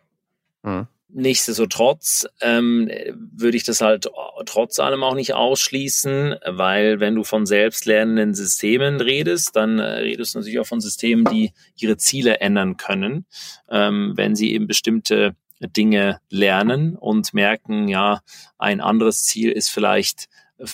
Mhm. 0.62 0.86
Nichtsdestotrotz 1.16 2.26
ähm, 2.40 2.90
würde 3.14 3.56
ich 3.56 3.62
das 3.62 3.80
halt 3.80 4.08
trotz 4.46 4.80
allem 4.80 5.04
auch 5.04 5.14
nicht 5.14 5.32
ausschließen, 5.32 6.34
weil 6.44 6.98
wenn 6.98 7.14
du 7.14 7.22
von 7.22 7.46
selbstlernenden 7.46 8.34
Systemen 8.34 9.00
redest, 9.00 9.54
dann 9.54 9.78
äh, 9.78 9.84
redest 9.84 10.34
du 10.34 10.40
natürlich 10.40 10.58
auch 10.58 10.66
von 10.66 10.80
Systemen, 10.80 11.24
die 11.26 11.52
ihre 11.76 11.98
Ziele 11.98 12.40
ändern 12.40 12.76
können, 12.76 13.26
ähm, 13.70 14.14
wenn 14.16 14.34
sie 14.34 14.52
eben 14.52 14.66
bestimmte 14.66 15.36
Dinge 15.60 16.18
lernen 16.30 16.96
und 16.96 17.32
merken, 17.32 17.86
ja, 17.86 18.20
ein 18.58 18.80
anderes 18.80 19.22
Ziel 19.22 19.52
ist 19.52 19.70
vielleicht 19.70 20.26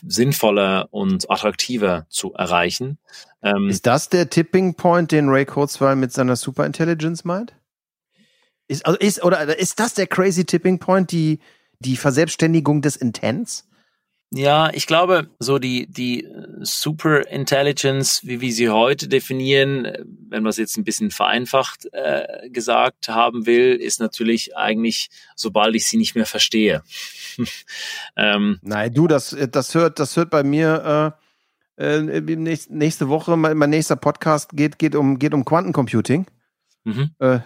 sinnvoller 0.07 0.89
und 0.91 1.31
attraktiver 1.31 2.07
zu 2.09 2.35
erreichen. 2.35 2.99
Ähm, 3.43 3.69
ist 3.69 3.87
das 3.87 4.09
der 4.09 4.31
Tipping 4.31 4.75
Point, 4.75 5.13
den 5.13 5.29
Ray 5.29 5.45
Kurzweil 5.45 5.97
mit 5.97 6.13
seiner 6.13 6.37
Superintelligence 6.37 7.25
meint? 7.25 7.55
Ist, 8.71 8.87
also 8.87 8.99
ist, 9.01 9.25
oder 9.25 9.59
ist 9.59 9.81
das 9.81 9.95
der 9.95 10.07
crazy 10.07 10.45
tipping 10.45 10.79
point, 10.79 11.11
die, 11.11 11.41
die 11.81 11.97
Verselbstständigung 11.97 12.83
des 12.83 12.95
Intents? 12.95 13.67
Ja, 14.33 14.71
ich 14.73 14.87
glaube, 14.87 15.29
so 15.41 15.59
die, 15.59 15.89
die 15.89 16.29
Super 16.61 17.27
Intelligence, 17.29 18.21
wie 18.23 18.41
wir 18.41 18.53
sie 18.53 18.69
heute 18.69 19.09
definieren, 19.09 19.89
wenn 20.29 20.45
man 20.45 20.51
es 20.51 20.57
jetzt 20.57 20.77
ein 20.77 20.85
bisschen 20.85 21.11
vereinfacht 21.11 21.89
äh, 21.93 22.49
gesagt 22.51 23.09
haben 23.09 23.45
will, 23.45 23.75
ist 23.75 23.99
natürlich 23.99 24.57
eigentlich, 24.57 25.11
sobald 25.35 25.75
ich 25.75 25.87
sie 25.87 25.97
nicht 25.97 26.15
mehr 26.15 26.27
verstehe. 26.27 26.85
ähm, 28.17 28.59
Nein, 28.63 28.93
du, 28.93 29.07
das, 29.07 29.37
das 29.51 29.75
hört, 29.75 29.99
das 29.99 30.17
hört 30.17 30.31
bei 30.31 30.43
mir 30.43 31.17
äh, 31.79 31.91
äh, 32.17 32.21
nächste 32.69 33.09
Woche, 33.09 33.37
mein, 33.37 33.57
mein 33.57 33.71
nächster 33.71 33.97
Podcast 33.97 34.51
geht, 34.53 34.79
geht 34.79 34.95
um, 34.95 35.19
geht 35.19 35.35
um 35.35 35.45
Quantencomputing. 35.45 36.27
Mhm. 36.85 37.11
Äh, 37.19 37.41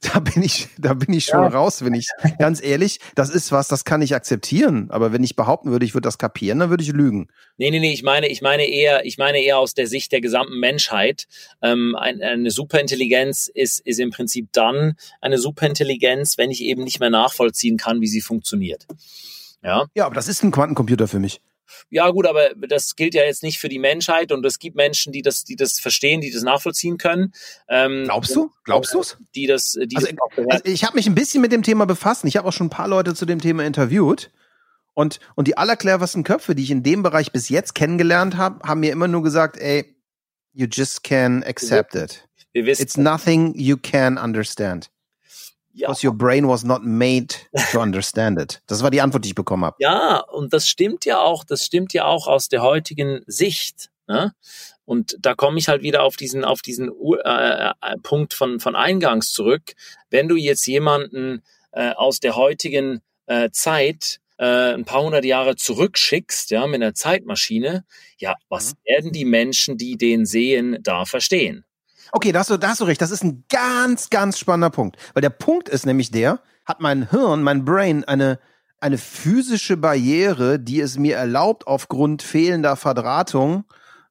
da 0.12 0.20
bin 0.20 0.42
ich, 0.42 0.68
da 0.78 0.94
bin 0.94 1.14
ich 1.14 1.24
schon 1.24 1.42
ja. 1.42 1.48
raus, 1.48 1.84
wenn 1.84 1.94
ich, 1.94 2.08
ganz 2.38 2.62
ehrlich, 2.62 3.00
das 3.14 3.30
ist 3.30 3.52
was, 3.52 3.68
das 3.68 3.84
kann 3.84 4.02
ich 4.02 4.14
akzeptieren. 4.14 4.90
Aber 4.90 5.12
wenn 5.12 5.24
ich 5.24 5.36
behaupten 5.36 5.70
würde, 5.70 5.84
ich 5.84 5.94
würde 5.94 6.06
das 6.06 6.18
kapieren, 6.18 6.58
dann 6.58 6.70
würde 6.70 6.82
ich 6.82 6.92
lügen. 6.92 7.28
Nee, 7.56 7.70
nee, 7.70 7.80
nee, 7.80 7.92
ich 7.92 8.02
meine, 8.02 8.28
ich 8.28 8.42
meine 8.42 8.66
eher, 8.66 9.04
ich 9.04 9.18
meine 9.18 9.40
eher 9.40 9.58
aus 9.58 9.74
der 9.74 9.86
Sicht 9.86 10.12
der 10.12 10.20
gesamten 10.20 10.58
Menschheit. 10.58 11.26
Ähm, 11.62 11.96
ein, 11.96 12.22
eine 12.22 12.50
Superintelligenz 12.50 13.50
ist, 13.52 13.80
ist 13.80 14.00
im 14.00 14.10
Prinzip 14.10 14.48
dann 14.52 14.94
eine 15.20 15.38
Superintelligenz, 15.38 16.38
wenn 16.38 16.50
ich 16.50 16.62
eben 16.62 16.84
nicht 16.84 17.00
mehr 17.00 17.10
nachvollziehen 17.10 17.76
kann, 17.76 18.00
wie 18.00 18.08
sie 18.08 18.20
funktioniert. 18.20 18.86
Ja. 19.62 19.86
Ja, 19.94 20.06
aber 20.06 20.14
das 20.14 20.28
ist 20.28 20.42
ein 20.42 20.50
Quantencomputer 20.50 21.08
für 21.08 21.18
mich. 21.18 21.40
Ja, 21.90 22.10
gut, 22.10 22.26
aber 22.26 22.50
das 22.68 22.96
gilt 22.96 23.14
ja 23.14 23.24
jetzt 23.24 23.42
nicht 23.42 23.58
für 23.58 23.68
die 23.68 23.78
Menschheit 23.78 24.32
und 24.32 24.44
es 24.44 24.58
gibt 24.58 24.76
Menschen, 24.76 25.12
die 25.12 25.22
das, 25.22 25.44
die 25.44 25.56
das 25.56 25.78
verstehen, 25.78 26.20
die 26.20 26.30
das 26.30 26.42
nachvollziehen 26.42 26.98
können. 26.98 27.32
Ähm, 27.68 28.04
Glaubst 28.04 28.34
du? 28.34 28.50
Glaubst 28.64 28.94
du 28.94 29.00
es? 29.00 29.16
Die 29.34 29.46
das, 29.46 29.72
die 29.72 29.96
also, 29.96 30.08
das 30.36 30.46
also 30.48 30.64
ich 30.64 30.84
habe 30.84 30.96
mich 30.96 31.06
ein 31.06 31.14
bisschen 31.14 31.40
mit 31.40 31.52
dem 31.52 31.62
Thema 31.62 31.86
befasst. 31.86 32.24
Ich 32.24 32.36
habe 32.36 32.48
auch 32.48 32.52
schon 32.52 32.66
ein 32.66 32.70
paar 32.70 32.88
Leute 32.88 33.14
zu 33.14 33.26
dem 33.26 33.40
Thema 33.40 33.64
interviewt. 33.64 34.30
Und, 34.94 35.20
und 35.34 35.46
die 35.46 35.58
allercleversten 35.58 36.24
Köpfe, 36.24 36.54
die 36.54 36.62
ich 36.62 36.70
in 36.70 36.82
dem 36.82 37.02
Bereich 37.02 37.30
bis 37.30 37.50
jetzt 37.50 37.74
kennengelernt 37.74 38.38
habe, 38.38 38.66
haben 38.66 38.80
mir 38.80 38.92
immer 38.92 39.08
nur 39.08 39.22
gesagt, 39.22 39.58
ey, 39.58 39.94
you 40.54 40.66
just 40.70 41.04
can 41.04 41.44
accept 41.44 41.94
it. 41.94 42.26
It's 42.54 42.96
nothing 42.96 43.52
you 43.54 43.76
can 43.76 44.16
understand. 44.16 44.90
Ja. 45.76 45.88
Because 45.88 46.06
your 46.06 46.14
brain 46.14 46.48
was 46.48 46.64
not 46.64 46.82
made 46.84 47.34
to 47.70 47.80
understand 47.80 48.40
it. 48.40 48.62
Das 48.66 48.82
war 48.82 48.90
die 48.90 49.02
Antwort, 49.02 49.24
die 49.24 49.28
ich 49.28 49.34
bekommen 49.34 49.66
habe. 49.66 49.76
Ja, 49.78 50.20
und 50.20 50.54
das 50.54 50.66
stimmt 50.66 51.04
ja 51.04 51.20
auch, 51.20 51.44
das 51.44 51.66
stimmt 51.66 51.92
ja 51.92 52.06
auch 52.06 52.26
aus 52.28 52.48
der 52.48 52.62
heutigen 52.62 53.20
Sicht. 53.26 53.90
Ne? 54.08 54.32
Und 54.86 55.18
da 55.20 55.34
komme 55.34 55.58
ich 55.58 55.68
halt 55.68 55.82
wieder 55.82 56.02
auf 56.02 56.16
diesen, 56.16 56.44
auf 56.44 56.62
diesen 56.62 56.90
äh, 57.24 57.68
äh, 57.68 57.72
Punkt 58.02 58.32
von, 58.32 58.58
von 58.58 58.74
Eingangs 58.74 59.32
zurück. 59.32 59.74
Wenn 60.08 60.28
du 60.28 60.36
jetzt 60.36 60.66
jemanden 60.66 61.42
äh, 61.72 61.90
aus 61.90 62.20
der 62.20 62.36
heutigen 62.36 63.02
äh, 63.26 63.50
Zeit 63.50 64.20
äh, 64.38 64.72
ein 64.72 64.86
paar 64.86 65.02
hundert 65.02 65.26
Jahre 65.26 65.56
zurückschickst, 65.56 66.50
ja, 66.52 66.66
mit 66.66 66.76
einer 66.76 66.94
Zeitmaschine, 66.94 67.84
ja, 68.16 68.34
was 68.48 68.72
mhm. 68.72 68.78
werden 68.86 69.12
die 69.12 69.26
Menschen, 69.26 69.76
die 69.76 69.98
den 69.98 70.24
sehen, 70.24 70.78
da 70.80 71.04
verstehen? 71.04 71.65
Okay, 72.12 72.32
da 72.32 72.40
hast, 72.40 72.50
du, 72.50 72.56
da 72.56 72.68
hast 72.68 72.80
du 72.80 72.84
recht. 72.84 73.00
Das 73.00 73.10
ist 73.10 73.24
ein 73.24 73.44
ganz, 73.48 74.10
ganz 74.10 74.38
spannender 74.38 74.70
Punkt. 74.70 74.96
Weil 75.14 75.22
der 75.22 75.30
Punkt 75.30 75.68
ist 75.68 75.86
nämlich 75.86 76.10
der, 76.10 76.40
hat 76.64 76.80
mein 76.80 77.10
Hirn, 77.10 77.42
mein 77.42 77.64
Brain 77.64 78.04
eine, 78.04 78.38
eine 78.80 78.98
physische 78.98 79.76
Barriere, 79.76 80.58
die 80.58 80.80
es 80.80 80.98
mir 80.98 81.16
erlaubt, 81.16 81.66
aufgrund 81.66 82.22
fehlender 82.22 82.76
Verdrahtung, 82.76 83.64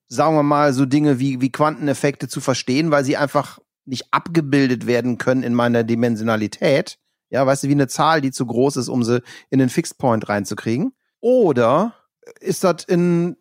sagen 0.08 0.36
wir 0.36 0.44
mal, 0.44 0.74
so 0.74 0.86
Dinge 0.86 1.20
wie, 1.20 1.42
wie 1.42 1.52
Quanteneffekte 1.52 2.28
zu 2.28 2.42
verstehen, 2.42 2.92
weil 2.92 3.04
sie 3.04 3.18
einfach 3.18 3.60
nicht 3.86 4.08
abgebildet 4.12 4.88
werden 4.88 5.18
können 5.18 5.44
in 5.44 5.54
meiner 5.54 5.84
Dimensionalität. 5.84 6.98
Ja, 7.30 7.46
weißt 7.46 7.64
du, 7.64 7.68
wie 7.68 7.74
eine 7.74 7.88
Zahl, 7.88 8.22
die 8.22 8.32
zu 8.32 8.46
groß 8.46 8.78
ist, 8.78 8.88
um 8.88 9.04
sie 9.04 9.22
in 9.50 9.60
den 9.60 9.70
Fixed 9.70 9.98
Point 9.98 10.30
reinzukriegen. 10.30 10.94
Oder 11.20 11.94
ist 12.40 12.64
das 12.64 12.84
in 12.86 13.38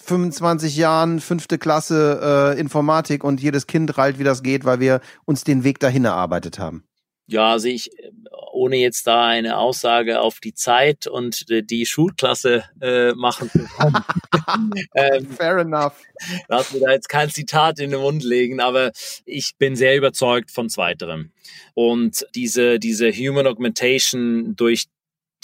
25 0.00 0.76
Jahren, 0.76 1.20
fünfte 1.20 1.58
Klasse 1.58 2.54
äh, 2.56 2.60
Informatik 2.60 3.24
und 3.24 3.40
jedes 3.40 3.66
Kind 3.66 3.96
rallt, 3.98 4.18
wie 4.18 4.24
das 4.24 4.42
geht, 4.42 4.64
weil 4.64 4.80
wir 4.80 5.00
uns 5.24 5.44
den 5.44 5.64
Weg 5.64 5.80
dahin 5.80 6.04
erarbeitet 6.04 6.58
haben. 6.58 6.84
Ja, 7.28 7.58
sehe 7.58 7.74
ich, 7.74 7.90
ohne 8.52 8.76
jetzt 8.76 9.06
da 9.06 9.26
eine 9.26 9.58
Aussage 9.58 10.20
auf 10.20 10.38
die 10.38 10.54
Zeit 10.54 11.08
und 11.08 11.46
die 11.50 11.84
Schulklasse 11.84 12.64
äh, 12.80 13.12
machen 13.14 13.50
zu 13.50 13.58
ähm, 14.94 15.26
Fair 15.28 15.58
enough. 15.58 16.00
Lass 16.48 16.72
mir 16.72 16.80
da 16.80 16.92
jetzt 16.92 17.08
kein 17.08 17.28
Zitat 17.28 17.80
in 17.80 17.90
den 17.90 18.00
Mund 18.00 18.22
legen, 18.22 18.60
aber 18.60 18.92
ich 19.24 19.56
bin 19.58 19.74
sehr 19.74 19.96
überzeugt 19.96 20.52
von 20.52 20.68
zweiterem. 20.68 21.32
Und 21.74 22.26
diese, 22.34 22.78
diese 22.78 23.10
Human 23.10 23.46
Augmentation 23.46 24.54
durch 24.54 24.86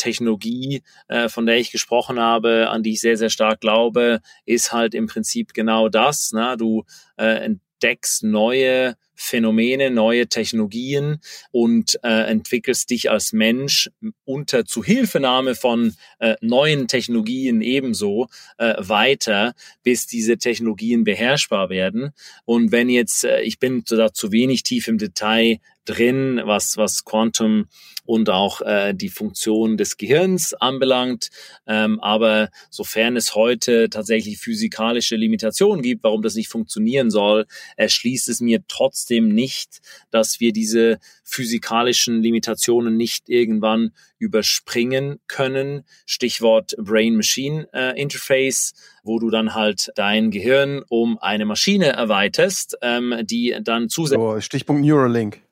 Technologie, 0.03 0.82
äh, 1.07 1.28
von 1.28 1.46
der 1.46 1.59
ich 1.59 1.70
gesprochen 1.70 2.18
habe, 2.18 2.68
an 2.68 2.82
die 2.82 2.92
ich 2.92 3.00
sehr, 3.00 3.16
sehr 3.16 3.30
stark 3.30 3.61
glaube, 3.61 4.20
ist 4.46 4.72
halt 4.72 4.94
im 4.94 5.07
Prinzip 5.07 5.55
genau 5.55 5.88
das. 5.88 6.32
Ne? 6.32 6.57
Du 6.59 6.84
äh, 7.16 7.44
entdeckst 7.44 8.24
neue 8.24 8.96
Phänomene, 9.14 9.90
neue 9.92 10.26
Technologien 10.26 11.20
und 11.53 11.98
äh, 12.03 12.28
entwickelst 12.30 12.90
dich 12.90 13.11
als 13.11 13.32
Mensch 13.32 13.88
unter 14.24 14.64
Zuhilfenahme 14.64 15.55
von 15.55 15.94
äh, 16.18 16.34
neuen 16.40 16.88
Technologien 16.88 17.61
ebenso 17.61 18.26
äh, 18.59 18.74
weiter, 18.78 19.55
bis 19.84 20.09
diese 20.09 20.38
Technologien 20.38 21.05
beherrschbar 21.05 21.70
werden. 21.70 22.11
Und 22.44 22.72
wenn 22.72 22.88
jetzt, 22.88 23.24
äh, 23.24 23.42
ich 23.42 23.61
bin 23.61 23.84
da 23.86 24.12
zu 24.12 24.32
wenig 24.32 24.64
tief 24.64 24.88
im 24.88 24.98
Detail 24.98 25.59
drin, 25.85 26.41
was, 26.45 26.76
was 26.76 27.05
Quantum 27.05 27.66
und 28.05 28.30
auch 28.30 28.61
äh, 28.62 28.95
die 28.95 29.09
Funktion 29.09 29.76
des 29.76 29.97
Gehirns 29.97 30.55
anbelangt. 30.55 31.30
Ähm, 31.66 32.01
aber 32.01 32.51
sofern 32.70 33.16
es 33.16 33.35
heute 33.35 33.89
tatsächlich 33.91 34.39
physikalische 34.39 35.16
Limitationen 35.16 35.83
gibt, 35.83 36.05
warum 36.05 36.22
das 36.22 36.35
nicht 36.35 36.49
funktionieren 36.49 37.11
soll, 37.11 37.47
erschließt 37.76 38.28
es 38.28 38.41
mir 38.41 38.62
trotzdem 38.66 39.28
nicht, 39.28 39.80
dass 40.11 40.41
wir 40.41 40.53
diese 40.53 40.99
physikalischen 41.24 42.22
Limitationen 42.22 42.97
nicht 42.97 43.28
irgendwann 43.28 43.93
überspringen 44.18 45.18
können. 45.26 45.85
Stichwort 46.07 46.74
Brain-Machine-Interface, 46.78 48.72
äh, 48.72 48.80
wo 49.05 49.18
du 49.18 49.30
dann 49.30 49.55
halt 49.55 49.91
dein 49.95 50.30
Gehirn 50.30 50.83
um 50.89 51.18
eine 51.18 51.45
Maschine 51.45 51.87
erweiterst, 51.87 52.76
ähm, 52.83 53.14
die 53.24 53.57
dann 53.62 53.89
zusätzlich. 53.89 54.20
Oh, 54.20 54.41
Stichpunkt 54.41 54.85
Neuralink. 54.85 55.43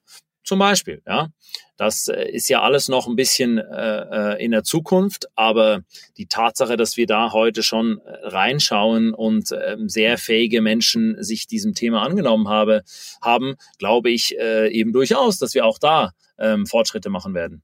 Zum 0.51 0.59
Beispiel, 0.59 1.01
ja. 1.07 1.29
Das 1.77 2.09
äh, 2.09 2.29
ist 2.29 2.49
ja 2.49 2.61
alles 2.61 2.89
noch 2.89 3.07
ein 3.07 3.15
bisschen 3.15 3.59
äh, 3.59 4.33
äh, 4.33 4.45
in 4.45 4.51
der 4.51 4.65
Zukunft, 4.65 5.29
aber 5.37 5.83
die 6.17 6.27
Tatsache, 6.27 6.77
dass 6.77 6.97
wir 6.97 7.07
da 7.07 7.31
heute 7.31 7.63
schon 7.63 8.01
reinschauen 8.05 9.15
und 9.15 9.53
äh, 9.53 9.77
sehr 9.87 10.19
fähige 10.19 10.61
Menschen 10.61 11.23
sich 11.23 11.47
diesem 11.47 11.75
Thema 11.75 12.03
angenommen 12.03 12.49
habe, 12.49 12.83
haben, 13.23 13.55
glaube 13.79 14.11
ich 14.11 14.37
äh, 14.41 14.73
eben 14.73 14.93
durchaus, 14.93 15.39
dass 15.39 15.55
wir 15.55 15.65
auch 15.65 15.79
da 15.79 16.15
ähm, 16.37 16.67
Fortschritte 16.67 17.11
machen 17.11 17.33
werden. 17.33 17.63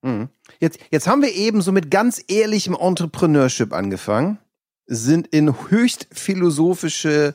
Mhm. 0.00 0.30
Jetzt, 0.58 0.78
jetzt 0.90 1.06
haben 1.06 1.20
wir 1.20 1.34
eben 1.34 1.60
so 1.60 1.70
mit 1.70 1.90
ganz 1.90 2.24
ehrlichem 2.28 2.74
Entrepreneurship 2.74 3.74
angefangen, 3.74 4.38
sind 4.86 5.26
in 5.26 5.68
höchst 5.68 6.08
philosophische 6.12 7.34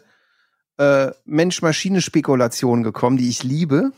äh, 0.78 1.12
Mensch-Maschine-Spekulationen 1.26 2.84
gekommen, 2.84 3.18
die 3.18 3.30
ich 3.30 3.44
liebe. 3.44 3.92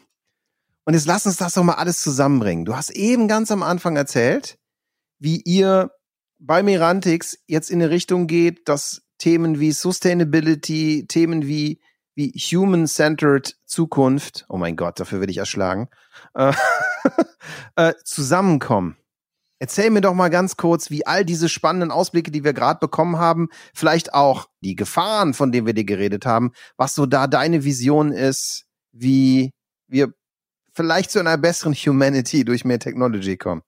Und 0.85 0.93
jetzt 0.93 1.05
lass 1.05 1.25
uns 1.25 1.37
das 1.37 1.53
doch 1.53 1.63
mal 1.63 1.73
alles 1.73 2.01
zusammenbringen. 2.01 2.65
Du 2.65 2.75
hast 2.75 2.89
eben 2.89 3.27
ganz 3.27 3.51
am 3.51 3.63
Anfang 3.63 3.95
erzählt, 3.95 4.57
wie 5.19 5.41
ihr 5.41 5.91
bei 6.39 6.63
Merantix 6.63 7.37
jetzt 7.47 7.69
in 7.69 7.81
eine 7.81 7.91
Richtung 7.91 8.27
geht, 8.27 8.67
dass 8.67 9.01
Themen 9.17 9.59
wie 9.59 9.71
Sustainability, 9.71 11.05
Themen 11.07 11.45
wie, 11.45 11.81
wie 12.15 12.31
Human-Centered 12.31 13.57
Zukunft, 13.65 14.45
oh 14.47 14.57
mein 14.57 14.77
Gott, 14.77 14.99
dafür 14.99 15.19
werde 15.19 15.31
ich 15.31 15.37
erschlagen, 15.37 15.89
äh, 16.33 16.53
äh, 17.75 17.93
zusammenkommen. 18.03 18.95
Erzähl 19.61 19.89
mir 19.89 19.99
doch 19.99 20.13
mal 20.13 20.29
ganz 20.29 20.55
kurz, 20.55 20.89
wie 20.89 21.05
all 21.05 21.25
diese 21.25 21.49
spannenden 21.49 21.91
Ausblicke, 21.91 22.31
die 22.31 22.45
wir 22.45 22.53
gerade 22.53 22.79
bekommen 22.79 23.17
haben, 23.17 23.49
vielleicht 23.73 24.13
auch 24.13 24.47
die 24.61 24.75
Gefahren, 24.75 25.33
von 25.33 25.51
denen 25.51 25.67
wir 25.67 25.73
dir 25.73 25.83
geredet 25.83 26.25
haben, 26.25 26.53
was 26.77 26.95
so 26.95 27.05
da 27.05 27.27
deine 27.27 27.65
Vision 27.65 28.13
ist, 28.13 28.65
wie 28.93 29.51
wir 29.87 30.13
vielleicht 30.79 31.11
zu 31.11 31.19
einer 31.19 31.37
besseren 31.37 31.73
Humanity 31.73 32.45
durch 32.45 32.63
mehr 32.63 32.79
Technology 32.79 33.35
kommen. 33.35 33.63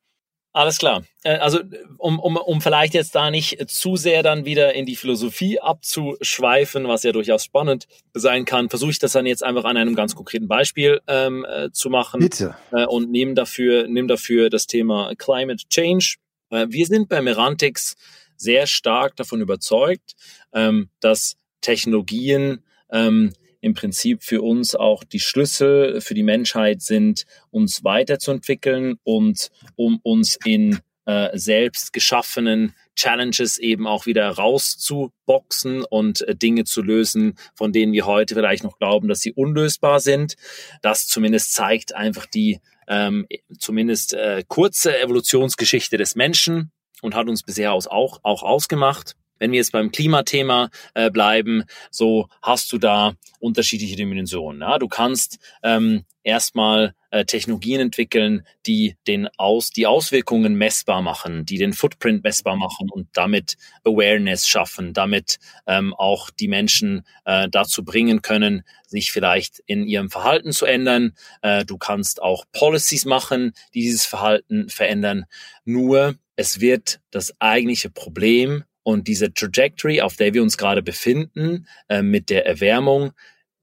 Alles 0.53 0.77
klar. 0.77 1.03
Äh, 1.23 1.35
also 1.35 1.59
um, 1.97 2.19
um, 2.19 2.37
um 2.37 2.61
vielleicht 2.61 2.93
jetzt 2.93 3.15
da 3.15 3.29
nicht 3.31 3.69
zu 3.69 3.97
sehr 3.97 4.23
dann 4.23 4.45
wieder 4.45 4.73
in 4.73 4.85
die 4.85 4.95
Philosophie 4.95 5.59
abzuschweifen, 5.59 6.87
was 6.87 7.03
ja 7.03 7.11
durchaus 7.11 7.43
spannend 7.43 7.87
sein 8.13 8.45
kann, 8.45 8.69
versuche 8.69 8.91
ich 8.91 8.99
das 8.99 9.11
dann 9.11 9.25
jetzt 9.25 9.43
einfach 9.43 9.65
an 9.65 9.75
einem 9.75 9.93
ganz 9.93 10.15
konkreten 10.15 10.47
Beispiel 10.47 11.01
ähm, 11.07 11.45
äh, 11.49 11.69
zu 11.71 11.89
machen. 11.89 12.21
Bitte. 12.21 12.55
Äh, 12.71 12.85
und 12.85 13.11
nehme 13.11 13.33
dafür, 13.33 13.87
nehm 13.89 14.07
dafür 14.07 14.49
das 14.49 14.67
Thema 14.67 15.13
Climate 15.17 15.65
Change. 15.69 16.15
Äh, 16.49 16.67
wir 16.69 16.85
sind 16.85 17.09
bei 17.09 17.21
Merantix 17.21 17.95
sehr 18.37 18.67
stark 18.67 19.17
davon 19.17 19.41
überzeugt, 19.41 20.13
ähm, 20.53 20.89
dass 21.01 21.35
Technologien 21.59 22.63
ähm, 22.89 23.33
im 23.61 23.73
Prinzip 23.73 24.23
für 24.23 24.41
uns 24.41 24.75
auch 24.75 25.03
die 25.03 25.19
Schlüssel 25.19 26.01
für 26.01 26.13
die 26.13 26.23
Menschheit 26.23 26.81
sind, 26.81 27.25
uns 27.51 27.83
weiterzuentwickeln 27.83 28.97
und 29.03 29.49
um 29.75 29.99
uns 30.03 30.37
in 30.43 30.79
äh, 31.05 31.29
selbst 31.37 31.93
geschaffenen 31.93 32.75
Challenges 32.95 33.57
eben 33.57 33.87
auch 33.87 34.05
wieder 34.05 34.29
rauszuboxen 34.29 35.83
und 35.83 36.21
äh, 36.21 36.35
Dinge 36.35 36.63
zu 36.63 36.81
lösen, 36.81 37.35
von 37.55 37.71
denen 37.71 37.93
wir 37.93 38.05
heute 38.05 38.35
vielleicht 38.35 38.63
noch 38.63 38.77
glauben, 38.77 39.07
dass 39.07 39.21
sie 39.21 39.33
unlösbar 39.33 39.99
sind. 39.99 40.35
Das 40.81 41.07
zumindest 41.07 41.53
zeigt 41.53 41.95
einfach 41.95 42.25
die 42.25 42.59
ähm, 42.87 43.27
zumindest 43.57 44.13
äh, 44.13 44.43
kurze 44.47 44.99
Evolutionsgeschichte 44.99 45.97
des 45.97 46.15
Menschen 46.15 46.71
und 47.01 47.15
hat 47.15 47.29
uns 47.29 47.43
bisher 47.43 47.73
auch, 47.73 47.87
auch 47.87 48.43
ausgemacht. 48.43 49.15
Wenn 49.41 49.51
wir 49.51 49.57
jetzt 49.57 49.71
beim 49.71 49.91
Klimathema 49.91 50.69
äh, 50.93 51.09
bleiben, 51.09 51.63
so 51.89 52.27
hast 52.43 52.71
du 52.71 52.77
da 52.77 53.13
unterschiedliche 53.39 53.95
Dimensionen. 53.95 54.61
Ja? 54.61 54.77
Du 54.77 54.87
kannst 54.87 55.39
ähm, 55.63 56.05
erstmal 56.21 56.93
äh, 57.09 57.25
Technologien 57.25 57.81
entwickeln, 57.81 58.45
die 58.67 58.97
den 59.07 59.27
aus, 59.37 59.71
die 59.71 59.87
Auswirkungen 59.87 60.53
messbar 60.53 61.01
machen, 61.01 61.43
die 61.43 61.57
den 61.57 61.73
Footprint 61.73 62.23
messbar 62.23 62.55
machen 62.55 62.91
und 62.91 63.07
damit 63.13 63.57
Awareness 63.83 64.47
schaffen, 64.47 64.93
damit 64.93 65.39
ähm, 65.65 65.95
auch 65.95 66.29
die 66.29 66.47
Menschen 66.47 67.03
äh, 67.25 67.49
dazu 67.49 67.83
bringen 67.83 68.21
können, 68.21 68.61
sich 68.85 69.11
vielleicht 69.11 69.57
in 69.65 69.87
ihrem 69.87 70.11
Verhalten 70.11 70.51
zu 70.51 70.67
ändern. 70.67 71.13
Äh, 71.41 71.65
du 71.65 71.79
kannst 71.79 72.21
auch 72.21 72.45
Policies 72.51 73.05
machen, 73.05 73.53
die 73.73 73.81
dieses 73.81 74.05
Verhalten 74.05 74.69
verändern. 74.69 75.25
Nur 75.65 76.15
es 76.35 76.59
wird 76.59 77.01
das 77.09 77.33
eigentliche 77.39 77.89
Problem 77.89 78.63
und 78.83 79.07
diese 79.07 79.33
Trajectory, 79.33 80.01
auf 80.01 80.15
der 80.15 80.33
wir 80.33 80.41
uns 80.41 80.57
gerade 80.57 80.81
befinden, 80.81 81.67
äh, 81.89 82.01
mit 82.01 82.29
der 82.29 82.45
Erwärmung, 82.45 83.11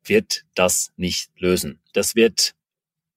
wird 0.05 0.45
das 0.55 0.93
nicht 0.97 1.31
lösen. 1.39 1.81
Das 1.93 2.15
wird 2.15 2.55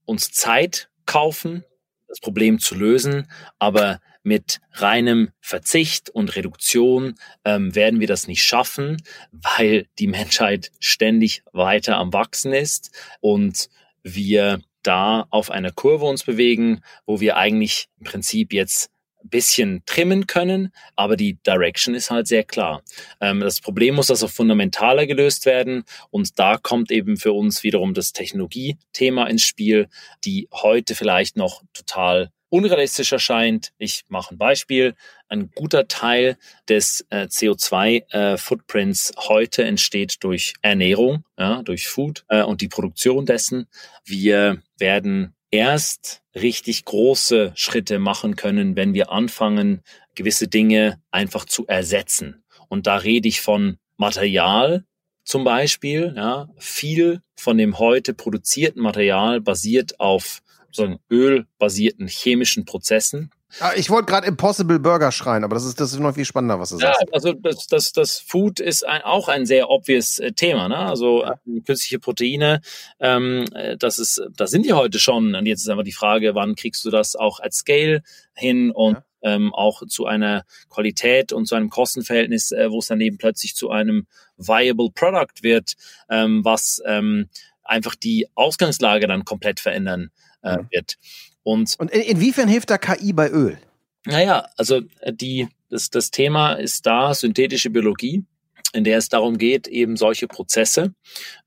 uns 0.06 0.32
Zeit 0.32 0.90
kaufen, 1.06 1.64
das 2.08 2.20
Problem 2.20 2.60
zu 2.60 2.76
lösen, 2.76 3.32
aber 3.60 4.02
mit 4.24 4.60
reinem 4.74 5.32
Verzicht 5.40 6.10
und 6.10 6.36
Reduktion 6.36 7.16
ähm, 7.44 7.74
werden 7.74 8.00
wir 8.00 8.08
das 8.08 8.28
nicht 8.28 8.44
schaffen, 8.44 9.02
weil 9.32 9.88
die 9.98 10.08
Menschheit 10.08 10.72
ständig 10.80 11.44
weiter 11.54 11.98
am 11.98 12.14
Wachsen 12.14 12.54
ist 12.54 12.92
und 13.20 13.70
wir 14.04 14.62
da 14.84 15.28
auf 15.30 15.52
einer 15.52 15.72
Kurve 15.72 16.06
uns 16.06 16.24
bewegen, 16.24 16.82
wo 17.06 17.20
wir 17.20 17.38
eigentlich 17.38 17.88
im 18.00 18.06
Prinzip 18.06 18.54
jetzt 18.54 18.92
bisschen 19.24 19.84
trimmen 19.86 20.28
können, 20.28 20.74
aber 20.96 21.16
die 21.16 21.38
Direction 21.46 21.96
ist 21.96 22.12
halt 22.12 22.28
sehr 22.28 22.44
klar. 22.44 22.84
Ähm, 23.20 23.40
das 23.40 23.62
Problem 23.62 23.96
muss 23.96 24.10
also 24.10 24.28
fundamentaler 24.28 25.06
gelöst 25.06 25.46
werden 25.46 25.84
und 26.10 26.40
da 26.40 26.58
kommt 26.58 26.92
eben 26.92 27.18
für 27.18 27.34
uns 27.34 27.64
wiederum 27.64 27.94
das 27.94 28.14
Technologiethema 28.14 29.26
ins 29.28 29.44
Spiel, 29.44 29.88
die 30.24 30.48
heute 30.52 30.96
vielleicht 30.96 31.38
noch 31.38 31.64
total 31.74 32.32
unrealistisch 32.52 33.14
erscheint. 33.14 33.72
Ich 33.78 34.04
mache 34.10 34.36
ein 34.36 34.38
Beispiel. 34.38 34.94
Ein 35.30 35.50
guter 35.56 35.88
Teil 35.88 36.38
des 36.68 37.06
äh, 37.10 37.24
CO2-Footprints 37.24 39.12
äh, 39.12 39.14
heute 39.30 39.64
entsteht 39.64 40.18
durch 40.20 40.54
Ernährung, 40.62 41.24
ja, 41.40 41.64
durch 41.64 41.88
Food 41.88 42.26
äh, 42.28 42.44
und 42.44 42.62
die 42.62 42.68
Produktion 42.68 43.26
dessen. 43.26 43.68
Wir 44.04 44.62
werden 44.78 45.34
erst 45.52 46.24
richtig 46.34 46.86
große 46.86 47.52
Schritte 47.56 48.00
machen 48.00 48.36
können, 48.36 48.76
wenn 48.76 48.94
wir 48.94 49.12
anfangen, 49.12 49.82
gewisse 50.16 50.48
Dinge 50.48 51.02
einfach 51.12 51.46
zu 51.46 51.68
ersetzen. 51.68 52.44
Und 52.70 52.88
da 52.88 52.98
rede 52.98 53.28
ich 53.28 53.42
von 53.42 53.78
Material 53.98 54.86
zum 55.24 55.44
Beispiel. 55.44 56.14
Ja, 56.16 56.50
viel 56.58 57.22
von 57.36 57.58
dem 57.58 57.80
heute 57.80 58.14
produzierten 58.14 58.82
Material 58.82 59.42
basiert 59.42 60.00
auf 60.00 60.42
so 60.72 60.98
ölbasierten 61.10 62.08
chemischen 62.08 62.66
Prozessen. 62.66 63.30
Ah, 63.60 63.72
ich 63.76 63.90
wollte 63.90 64.06
gerade 64.06 64.28
Impossible 64.28 64.80
Burger 64.80 65.12
schreien, 65.12 65.44
aber 65.44 65.56
das 65.56 65.66
ist, 65.66 65.80
das 65.80 65.94
ist 65.94 66.00
noch 66.00 66.14
viel 66.16 66.26
spannender, 66.26 66.60
was 66.60 66.70
du 66.70 66.78
ja, 66.78 66.94
sagst. 66.94 67.14
Also 67.14 67.34
das, 67.34 67.68
das, 67.68 67.92
das 67.92 68.20
Food 68.20 68.60
ist 68.60 68.86
ein, 68.86 69.02
auch 69.02 69.28
ein 69.28 69.46
sehr 69.46 69.70
obvious 69.70 70.20
äh, 70.20 70.32
Thema. 70.32 70.70
Ne? 70.70 70.78
Also 70.78 71.24
äh, 71.24 71.36
künstliche 71.66 72.00
Proteine, 72.00 72.62
ähm, 73.00 73.46
äh, 73.54 73.78
das 73.78 74.00
ist, 74.00 74.22
da 74.36 74.48
sind 74.48 74.66
die 74.66 74.74
heute 74.74 75.00
schon. 75.00 75.36
Und 75.36 75.46
jetzt 75.46 75.62
ist 75.62 75.70
einfach 75.70 75.84
die 75.84 75.92
Frage, 75.92 76.36
wann 76.36 76.56
kriegst 76.56 76.84
du 76.86 76.90
das 76.90 77.16
auch 77.16 77.40
als 77.40 77.58
Scale 77.58 78.04
hin 78.34 78.72
und 78.72 78.94
ja. 78.94 79.04
ähm, 79.34 79.54
auch 79.54 79.86
zu 79.88 80.06
einer 80.06 80.44
Qualität 80.70 81.34
und 81.34 81.46
zu 81.46 81.56
einem 81.56 81.70
Kostenverhältnis, 81.70 82.52
äh, 82.52 82.72
wo 82.72 82.80
es 82.80 82.88
dann 82.88 83.02
eben 83.02 83.18
plötzlich 83.18 83.56
zu 83.56 83.70
einem 83.70 84.08
viable 84.38 84.90
Product 84.94 85.44
wird, 85.44 85.74
ähm, 86.10 86.44
was 86.44 86.82
ähm, 86.86 87.30
einfach 87.64 87.96
die 87.96 88.28
Ausgangslage 88.36 89.08
dann 89.08 89.26
komplett 89.26 89.60
verändern 89.60 90.12
äh, 90.42 90.58
wird. 90.70 90.98
Und, 91.44 91.76
und 91.80 91.92
in, 91.92 92.02
inwiefern 92.02 92.48
hilft 92.48 92.70
da 92.70 92.78
KI 92.78 93.14
bei 93.14 93.30
Öl? 93.30 93.58
Naja, 94.06 94.48
also 94.58 94.82
äh, 95.00 95.14
die, 95.14 95.48
das, 95.70 95.90
das 95.90 96.12
Thema 96.12 96.54
ist 96.54 96.86
da 96.86 97.14
synthetische 97.14 97.70
Biologie 97.70 98.26
in 98.74 98.84
der 98.84 98.98
es 98.98 99.10
darum 99.10 99.38
geht, 99.38 99.68
eben 99.68 99.98
solche 99.98 100.28
Prozesse, 100.28 100.94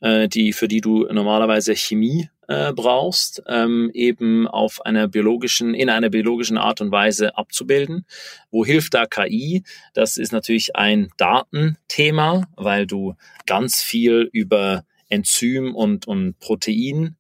äh, 0.01 0.29
die 0.29 0.53
für 0.53 0.69
die 0.69 0.81
du 0.81 1.07
normalerweise 1.11 1.75
Chemie 1.75 2.29
äh, 2.49 2.73
brauchst, 2.73 3.43
ähm, 3.49 3.91
eben 3.95 4.47
auf 4.47 4.85
einer 4.85 5.09
biologischen, 5.09 5.75
in 5.75 5.89
einer 5.89 6.11
biologischen 6.11 6.59
Art 6.59 6.81
und 6.81 6.91
Weise 6.91 7.37
abzubilden. 7.37 8.05
Wo 8.51 8.65
hilft 8.65 8.95
da 8.95 9.07
KI? 9.07 9.63
Das 9.95 10.17
ist 10.17 10.33
natürlich 10.33 10.77
ein 10.77 11.09
Datenthema, 11.17 12.47
weil 12.57 12.87
du 12.87 13.15
ganz 13.47 13.81
viel 13.81 14.29
über 14.33 14.85
Enzym- 15.09 15.75
und, 15.75 16.07
und 16.07 16.39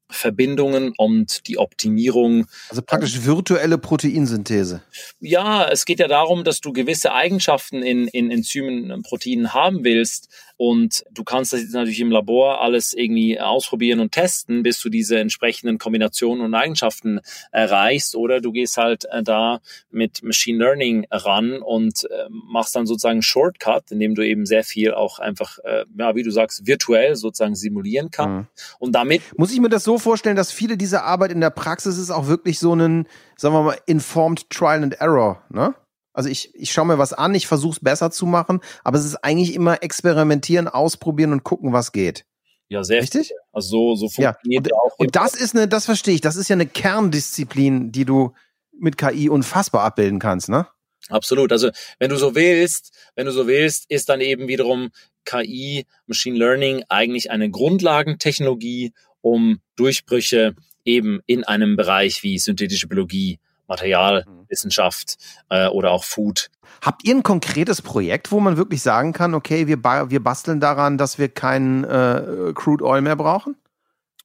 Proteinverbindungen 0.08 0.92
und 0.96 1.46
die 1.46 1.58
Optimierung. 1.58 2.46
Also 2.68 2.82
praktisch 2.82 3.24
virtuelle 3.24 3.78
Proteinsynthese. 3.78 4.82
Ja, 5.20 5.68
es 5.68 5.84
geht 5.84 5.98
ja 6.00 6.08
darum, 6.08 6.44
dass 6.44 6.60
du 6.60 6.72
gewisse 6.72 7.12
Eigenschaften 7.12 7.82
in, 7.82 8.08
in 8.08 8.30
Enzymen 8.30 8.90
und 8.90 9.04
Proteinen 9.04 9.54
haben 9.54 9.84
willst, 9.84 10.28
und 10.56 11.02
du 11.10 11.24
kannst 11.24 11.52
das 11.52 11.60
jetzt 11.60 11.74
natürlich 11.74 12.00
im 12.00 12.10
Labor 12.10 12.60
alles 12.60 12.92
irgendwie 12.92 13.40
ausprobieren 13.40 13.98
und 13.98 14.12
testen, 14.12 14.62
bis 14.62 14.80
du 14.80 14.88
diese 14.88 15.18
entsprechenden 15.18 15.78
Kombinationen 15.78 16.44
und 16.44 16.54
Eigenschaften 16.54 17.20
erreichst. 17.50 18.14
Oder 18.14 18.40
du 18.40 18.52
gehst 18.52 18.76
halt 18.76 19.04
äh, 19.10 19.22
da 19.22 19.60
mit 19.90 20.22
Machine 20.22 20.58
Learning 20.58 21.06
ran 21.10 21.58
und 21.58 22.04
äh, 22.04 22.28
machst 22.30 22.76
dann 22.76 22.86
sozusagen 22.86 23.22
Shortcut, 23.22 23.90
indem 23.90 24.14
du 24.14 24.24
eben 24.24 24.46
sehr 24.46 24.62
viel 24.62 24.94
auch 24.94 25.18
einfach, 25.18 25.58
äh, 25.64 25.84
ja, 25.98 26.14
wie 26.14 26.22
du 26.22 26.30
sagst, 26.30 26.66
virtuell 26.66 27.16
sozusagen 27.16 27.56
simulieren 27.56 28.10
kannst. 28.10 28.48
Mhm. 28.50 28.76
Und 28.78 28.92
damit. 28.92 29.22
Muss 29.36 29.52
ich 29.52 29.60
mir 29.60 29.68
das 29.68 29.82
so 29.82 29.93
vorstellen, 29.98 30.36
dass 30.36 30.52
viele 30.52 30.76
dieser 30.76 31.04
Arbeit 31.04 31.32
in 31.32 31.40
der 31.40 31.50
Praxis 31.50 31.98
ist 31.98 32.10
auch 32.10 32.26
wirklich 32.26 32.58
so 32.58 32.74
ein, 32.74 33.06
sagen 33.36 33.54
wir 33.54 33.62
mal, 33.62 33.78
informed 33.86 34.50
Trial 34.50 34.82
and 34.82 35.00
Error, 35.00 35.42
ne? 35.50 35.74
Also 36.12 36.28
ich, 36.28 36.54
ich 36.54 36.70
schaue 36.70 36.86
mir 36.86 36.98
was 36.98 37.12
an, 37.12 37.34
ich 37.34 37.48
versuche 37.48 37.72
es 37.72 37.80
besser 37.80 38.12
zu 38.12 38.24
machen, 38.24 38.60
aber 38.84 38.98
es 38.98 39.04
ist 39.04 39.16
eigentlich 39.16 39.52
immer 39.52 39.82
experimentieren, 39.82 40.68
ausprobieren 40.68 41.32
und 41.32 41.42
gucken, 41.42 41.72
was 41.72 41.90
geht. 41.90 42.24
Ja, 42.68 42.84
sehr 42.84 43.02
richtig. 43.02 43.28
Viel. 43.28 43.36
Also 43.52 43.68
so, 43.68 43.96
so 43.96 44.08
funktioniert 44.08 44.68
ja. 44.68 44.76
und, 44.76 44.92
auch. 44.92 44.98
Und 44.98 45.16
das 45.16 45.34
ist 45.34 45.56
eine, 45.56 45.66
das 45.66 45.86
verstehe 45.86 46.14
ich, 46.14 46.20
das 46.20 46.36
ist 46.36 46.48
ja 46.48 46.54
eine 46.54 46.66
Kerndisziplin, 46.66 47.90
die 47.90 48.04
du 48.04 48.32
mit 48.78 48.96
KI 48.96 49.28
unfassbar 49.28 49.82
abbilden 49.82 50.20
kannst, 50.20 50.48
ne? 50.48 50.66
Absolut. 51.08 51.52
Also 51.52 51.70
wenn 51.98 52.10
du 52.10 52.16
so 52.16 52.34
willst, 52.34 52.92
wenn 53.14 53.26
du 53.26 53.32
so 53.32 53.46
willst, 53.46 53.90
ist 53.90 54.08
dann 54.08 54.20
eben 54.20 54.48
wiederum 54.48 54.90
KI, 55.24 55.86
Machine 56.06 56.36
Learning 56.36 56.84
eigentlich 56.88 57.30
eine 57.30 57.50
Grundlagentechnologie, 57.50 58.92
um 59.24 59.58
Durchbrüche 59.76 60.54
eben 60.84 61.20
in 61.26 61.44
einem 61.44 61.76
Bereich 61.76 62.22
wie 62.22 62.38
synthetische 62.38 62.86
Biologie 62.86 63.38
Materialwissenschaft 63.66 65.16
äh, 65.48 65.68
oder 65.68 65.90
auch 65.90 66.04
Food. 66.04 66.50
Habt 66.82 67.04
ihr 67.04 67.14
ein 67.14 67.22
konkretes 67.22 67.80
Projekt, 67.80 68.30
wo 68.30 68.40
man 68.40 68.58
wirklich 68.58 68.82
sagen 68.82 69.14
kann, 69.14 69.34
okay, 69.34 69.66
wir, 69.66 69.80
ba 69.80 70.10
wir 70.10 70.22
basteln 70.22 70.60
daran, 70.60 70.98
dass 70.98 71.18
wir 71.18 71.28
keinen 71.28 71.84
äh, 71.84 72.52
Crude 72.54 72.84
Oil 72.84 73.00
mehr 73.00 73.16
brauchen? 73.16 73.56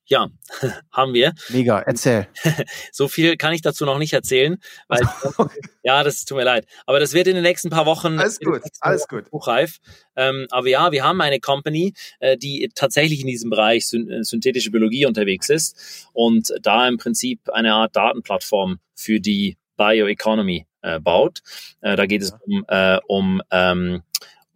Ja, 0.10 0.28
haben 0.92 1.14
wir. 1.14 1.34
Mega, 1.50 1.80
erzähl. 1.80 2.28
so 2.92 3.08
viel 3.08 3.38
kann 3.38 3.54
ich 3.54 3.62
dazu 3.62 3.86
noch 3.86 4.00
nicht 4.00 4.14
erzählen, 4.14 4.58
weil 4.88 5.02
ja, 5.84 6.04
das 6.04 6.26
tut 6.26 6.38
mir 6.38 6.44
leid. 6.44 6.66
Aber 6.88 7.00
das 7.00 7.14
wird 7.14 7.28
in 7.28 7.36
den 7.36 7.44
nächsten 7.44 7.70
paar 7.70 7.86
Wochen 7.86 8.20
alles 8.20 8.40
gut, 8.40 8.62
alles 8.82 9.08
gut. 9.08 9.32
hochreif. 9.32 9.78
Ähm, 10.16 10.48
aber 10.50 10.68
ja, 10.68 10.92
wir 10.92 11.04
haben 11.04 11.22
eine 11.22 11.40
Company, 11.40 11.94
äh, 12.20 12.38
die 12.38 12.72
tatsächlich 12.74 13.22
in 13.22 13.28
diesem 13.28 13.52
Bereich 13.52 13.94
äh, 13.94 14.24
synthetische 14.24 14.72
Biologie 14.72 15.06
unterwegs 15.06 15.50
ist 15.50 16.08
und 16.14 16.52
da 16.62 16.88
im 16.88 16.98
Prinzip 16.98 17.48
eine 17.52 17.74
Art 17.74 17.96
Datenplattform 17.96 18.80
für 18.96 19.20
die 19.20 19.58
Bioeconomy 19.78 20.66
äh, 20.82 21.00
baut. 21.00 21.42
Äh, 21.82 21.96
da 21.96 22.08
geht 22.08 22.24
es 22.24 22.34
um, 22.46 22.66
äh, 22.68 22.98
um 23.08 23.42
ähm, 23.52 24.02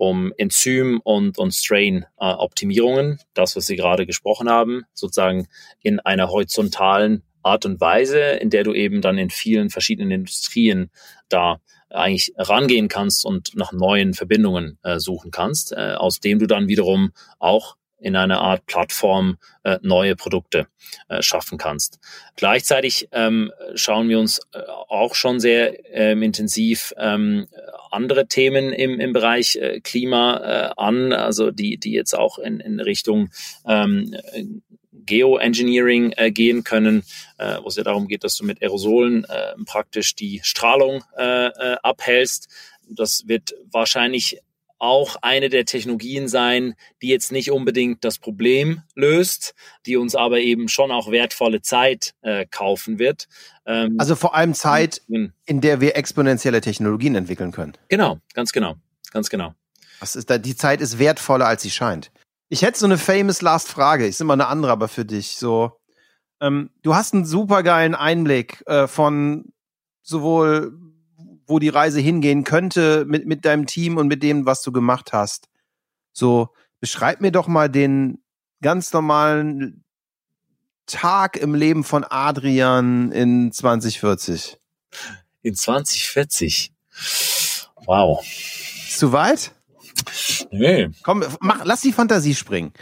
um 0.04 0.34
Enzym- 0.38 1.00
und, 1.02 1.38
und 1.38 1.54
Strain-Optimierungen, 1.54 3.20
das, 3.34 3.56
was 3.56 3.68
Sie 3.68 3.78
gerade 3.78 4.06
gesprochen 4.06 4.50
haben, 4.50 4.84
sozusagen 4.94 5.48
in 5.82 6.02
einer 6.02 6.28
horizontalen 6.28 7.24
Art 7.42 7.66
und 7.66 7.80
Weise, 7.80 8.20
in 8.20 8.50
der 8.50 8.66
du 8.66 8.74
eben 8.74 9.00
dann 9.00 9.18
in 9.18 9.30
vielen 9.30 9.70
verschiedenen 9.70 10.12
Industrien 10.12 10.92
da 11.30 11.62
eigentlich 11.90 12.34
rangehen 12.38 12.90
kannst 12.90 13.26
und 13.26 13.56
nach 13.56 13.72
neuen 13.72 14.14
Verbindungen 14.14 14.78
äh, 14.84 15.00
suchen 15.00 15.32
kannst, 15.32 15.72
äh, 15.72 15.94
aus 15.94 16.20
dem 16.20 16.38
du 16.38 16.48
dann 16.48 16.68
wiederum 16.68 17.14
auch 17.40 17.78
in 18.04 18.16
einer 18.16 18.42
Art 18.42 18.66
Plattform 18.66 19.38
äh, 19.64 19.80
neue 19.82 20.16
Produkte 20.16 20.68
äh, 21.08 21.22
schaffen 21.22 21.58
kannst. 21.58 22.00
Gleichzeitig 22.36 23.08
ähm, 23.14 23.52
schauen 23.76 24.10
wir 24.10 24.20
uns 24.20 24.40
äh, 24.52 24.60
auch 24.90 25.16
schon 25.16 25.40
sehr 25.40 25.74
ähm, 25.96 26.22
intensiv 26.22 26.94
ähm, 26.98 27.48
andere 27.92 28.28
Themen 28.28 28.74
im, 28.74 29.00
im 29.00 29.14
Bereich 29.14 29.56
äh, 29.56 29.80
Klima 29.80 30.38
äh, 30.38 30.74
an, 30.76 31.14
also 31.14 31.52
die, 31.52 31.78
die 31.78 31.94
jetzt 31.94 32.14
auch 32.14 32.40
in, 32.40 32.60
in 32.60 32.80
Richtung 32.80 33.30
ähm, 33.66 34.16
Geoengineering 35.06 36.14
äh, 36.18 36.32
gehen 36.32 36.64
können, 36.64 37.04
äh, 37.38 37.58
wo 37.62 37.68
es 37.68 37.76
ja 37.76 37.84
darum 37.84 38.08
geht, 38.08 38.24
dass 38.24 38.36
du 38.36 38.46
mit 38.46 38.62
Aerosolen 38.62 39.26
äh, 39.26 39.54
praktisch 39.66 40.16
die 40.16 40.42
Strahlung 40.44 41.04
äh, 41.18 41.48
äh, 41.48 41.78
abhältst. 41.84 42.50
Das 42.90 43.24
wird 43.28 43.54
wahrscheinlich 43.72 44.40
auch 44.84 45.16
eine 45.22 45.48
der 45.48 45.64
Technologien 45.64 46.28
sein, 46.28 46.76
die 47.02 47.08
jetzt 47.08 47.32
nicht 47.32 47.52
unbedingt 47.52 48.04
das 48.04 48.18
Problem 48.18 48.82
löst, 48.96 49.56
die 49.86 49.96
uns 49.96 50.14
aber 50.14 50.40
eben 50.40 50.68
schon 50.68 50.92
auch 50.92 51.10
wertvolle 51.10 51.62
Zeit 51.62 52.14
äh, 52.22 52.46
kaufen 52.46 53.00
wird. 53.00 53.30
Ähm, 53.66 53.96
also 53.98 54.18
vor 54.18 54.36
allem 54.36 54.54
Zeit, 54.54 55.02
in 55.08 55.62
der 55.62 55.80
wir 55.80 55.96
exponentielle 55.96 56.60
Technologien 56.60 57.16
entwickeln 57.16 57.54
können. 57.54 57.74
Genau, 57.88 58.20
ganz 58.34 58.52
genau, 58.52 58.76
ganz 59.12 59.30
genau. 59.30 59.54
Das 60.02 60.18
ist 60.18 60.30
da, 60.30 60.38
die 60.38 60.58
Zeit 60.58 60.82
ist 60.82 61.00
wertvoller, 61.00 61.48
als 61.48 61.62
sie 61.62 61.72
scheint. 61.72 62.12
Ich 62.50 62.62
hätte 62.62 62.78
so 62.78 62.86
eine 62.86 62.98
famous 62.98 63.42
Last 63.42 63.70
Frage. 63.70 64.06
Ist 64.06 64.20
immer 64.20 64.34
eine 64.34 64.48
andere, 64.48 64.74
aber 64.74 64.90
für 64.90 65.06
dich 65.06 65.38
so. 65.38 65.80
Ähm, 66.42 66.72
du 66.82 66.94
hast 66.94 67.14
einen 67.14 67.26
supergeilen 67.26 67.96
Einblick 67.96 68.62
äh, 68.68 68.88
von 68.88 69.54
sowohl 70.02 70.78
wo 71.54 71.60
die 71.60 71.70
Reise 71.70 72.00
hingehen 72.00 72.44
könnte 72.44 73.06
mit, 73.06 73.28
mit 73.28 73.46
deinem 73.46 73.68
Team 73.68 73.98
und 73.98 74.08
mit 74.08 74.24
dem, 74.24 74.48
was 74.48 74.64
du 74.64 74.72
gemacht 74.72 75.14
hast. 75.14 75.50
So, 76.12 76.50
beschreib 76.80 77.22
mir 77.22 77.32
doch 77.32 77.48
mal 77.48 77.70
den 77.70 78.24
ganz 78.64 78.92
normalen 78.92 79.84
Tag 80.88 81.38
im 81.38 81.54
Leben 81.54 81.84
von 81.84 82.04
Adrian 82.04 83.12
in 83.12 83.52
2040. 83.52 84.58
In 85.44 85.54
2040? 85.54 86.74
Wow. 87.86 88.26
Zu 88.90 89.12
weit? 89.12 89.52
Nee. 90.50 90.90
Komm, 91.04 91.24
mach, 91.40 91.64
lass 91.66 91.82
die 91.82 91.94
Fantasie 91.94 92.34
springen. 92.34 92.74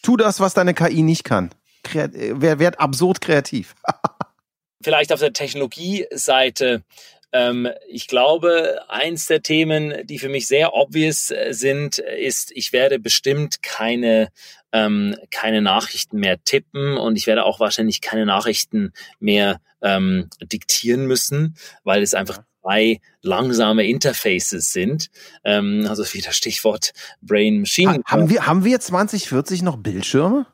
Tu 0.00 0.16
das, 0.16 0.40
was 0.40 0.54
deine 0.54 0.72
KI 0.72 1.02
nicht 1.02 1.24
kann. 1.24 1.50
Kreat 1.84 2.12
werd, 2.14 2.58
werd 2.58 2.80
absurd 2.80 3.20
kreativ. 3.20 3.74
Vielleicht 4.82 5.12
auf 5.12 5.20
der 5.20 5.34
Technologieseite 5.34 6.84
ähm, 7.32 7.68
ich 7.88 8.08
glaube, 8.08 8.80
eins 8.88 9.26
der 9.26 9.42
Themen, 9.42 10.06
die 10.06 10.18
für 10.18 10.28
mich 10.28 10.46
sehr 10.46 10.74
obvious 10.74 11.30
äh, 11.30 11.52
sind, 11.52 11.98
ist, 11.98 12.52
ich 12.54 12.72
werde 12.72 12.98
bestimmt 12.98 13.62
keine 13.62 14.28
ähm, 14.72 15.16
keine 15.30 15.60
Nachrichten 15.60 16.18
mehr 16.18 16.42
tippen 16.44 16.96
und 16.96 17.16
ich 17.16 17.26
werde 17.26 17.44
auch 17.44 17.60
wahrscheinlich 17.60 18.00
keine 18.00 18.24
Nachrichten 18.24 18.92
mehr 19.20 19.60
ähm, 19.82 20.30
diktieren 20.42 21.06
müssen, 21.06 21.56
weil 21.84 22.02
es 22.02 22.14
einfach 22.14 22.42
zwei 22.62 23.00
langsame 23.20 23.86
Interfaces 23.86 24.72
sind. 24.72 25.10
Ähm, 25.44 25.86
also 25.88 26.04
wieder 26.14 26.32
Stichwort 26.32 26.92
Brain 27.20 27.60
Machine. 27.60 27.92
Ha 27.92 27.98
haben 28.06 28.30
wir 28.30 28.46
haben 28.46 28.64
wir 28.64 28.80
2040 28.80 29.62
noch 29.62 29.76
Bildschirme? 29.76 30.46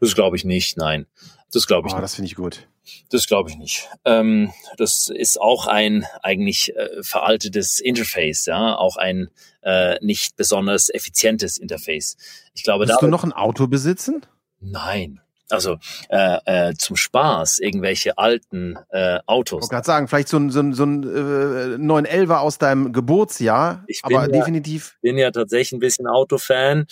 Das 0.00 0.14
glaube 0.14 0.36
ich 0.36 0.44
nicht. 0.44 0.76
Nein, 0.76 1.06
das 1.52 1.66
glaube 1.66 1.88
ich. 1.88 1.92
Oh, 1.92 1.96
nicht. 1.96 2.04
Das 2.04 2.14
finde 2.14 2.26
ich 2.26 2.34
gut. 2.34 2.66
Das 3.10 3.26
glaube 3.26 3.50
ich 3.50 3.56
nicht. 3.56 3.88
Ähm, 4.04 4.52
das 4.76 5.08
ist 5.14 5.40
auch 5.40 5.66
ein 5.66 6.04
eigentlich 6.22 6.74
äh, 6.74 7.02
veraltetes 7.02 7.78
Interface, 7.78 8.46
ja, 8.46 8.76
auch 8.76 8.96
ein 8.96 9.30
äh, 9.62 9.96
nicht 10.04 10.36
besonders 10.36 10.92
effizientes 10.92 11.58
Interface. 11.58 12.16
Ich 12.54 12.64
glaube, 12.64 12.86
Willst 12.86 13.00
du 13.00 13.06
noch 13.06 13.24
ein 13.24 13.32
Auto 13.32 13.68
besitzen? 13.68 14.26
Nein. 14.60 15.20
Also 15.52 15.76
äh, 16.08 16.38
äh, 16.70 16.74
zum 16.74 16.96
Spaß 16.96 17.58
irgendwelche 17.58 18.16
alten 18.16 18.78
äh, 18.88 19.18
Autos. 19.26 19.58
Ich 19.58 19.62
wollte 19.64 19.74
gerade 19.74 19.86
sagen, 19.86 20.08
vielleicht 20.08 20.28
so 20.28 20.38
ein, 20.38 20.50
so 20.50 20.60
ein, 20.60 20.72
so 20.72 20.84
ein 20.84 21.02
äh, 21.02 21.76
911er 21.76 22.38
aus 22.38 22.56
deinem 22.56 22.92
Geburtsjahr, 22.92 23.84
ich 23.86 24.00
bin 24.02 24.16
aber 24.16 24.26
ja, 24.26 24.32
definitiv. 24.40 24.96
bin 25.02 25.18
ja 25.18 25.30
tatsächlich 25.30 25.72
ein 25.72 25.80
bisschen 25.80 26.06
Autofan 26.06 26.86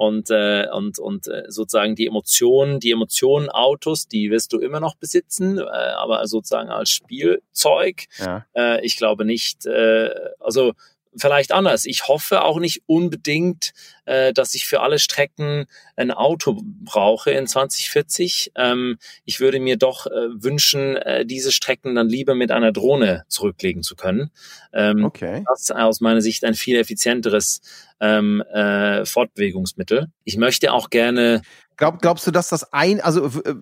und 0.00 0.30
äh, 0.30 0.66
und 0.72 0.98
und 0.98 1.28
äh, 1.28 1.42
sozusagen 1.48 1.94
die 1.94 2.06
Emotionen, 2.06 2.80
die 2.80 2.90
Emotionen 2.90 3.50
Autos, 3.50 4.08
die 4.08 4.30
wirst 4.30 4.54
du 4.54 4.58
immer 4.58 4.80
noch 4.80 4.94
besitzen, 4.94 5.58
äh, 5.58 5.62
aber 5.62 6.26
sozusagen 6.26 6.70
als 6.70 6.88
Spielzeug. 6.88 8.06
Ja. 8.18 8.46
Äh, 8.56 8.82
ich 8.82 8.96
glaube 8.96 9.26
nicht. 9.26 9.66
Äh, 9.66 10.08
also 10.38 10.72
vielleicht 11.16 11.52
anders. 11.52 11.84
Ich 11.84 12.08
hoffe 12.08 12.42
auch 12.42 12.58
nicht 12.58 12.82
unbedingt, 12.86 13.72
äh, 14.04 14.32
dass 14.32 14.54
ich 14.54 14.66
für 14.66 14.80
alle 14.80 14.98
Strecken 14.98 15.66
ein 15.96 16.10
Auto 16.10 16.60
brauche 16.64 17.30
in 17.30 17.46
2040. 17.46 18.52
Ähm, 18.56 18.98
ich 19.24 19.40
würde 19.40 19.60
mir 19.60 19.76
doch 19.76 20.06
äh, 20.06 20.10
wünschen, 20.10 20.96
äh, 20.96 21.26
diese 21.26 21.52
Strecken 21.52 21.94
dann 21.94 22.08
lieber 22.08 22.34
mit 22.34 22.50
einer 22.50 22.72
Drohne 22.72 23.24
zurücklegen 23.28 23.82
zu 23.82 23.96
können. 23.96 24.30
Ähm, 24.72 25.04
Okay. 25.04 25.44
Das 25.48 25.62
ist 25.62 25.74
aus 25.74 26.00
meiner 26.00 26.20
Sicht 26.20 26.44
ein 26.44 26.54
viel 26.54 26.76
effizienteres 26.76 27.60
ähm, 28.00 28.42
äh, 28.42 29.04
Fortbewegungsmittel. 29.04 30.08
Ich 30.24 30.36
möchte 30.36 30.72
auch 30.72 30.90
gerne 30.90 31.42
Glaub, 31.80 32.02
glaubst 32.02 32.26
du, 32.26 32.30
dass 32.30 32.50
das 32.50 32.74
ein, 32.74 33.00
also 33.00 33.24
äh, 33.24 33.54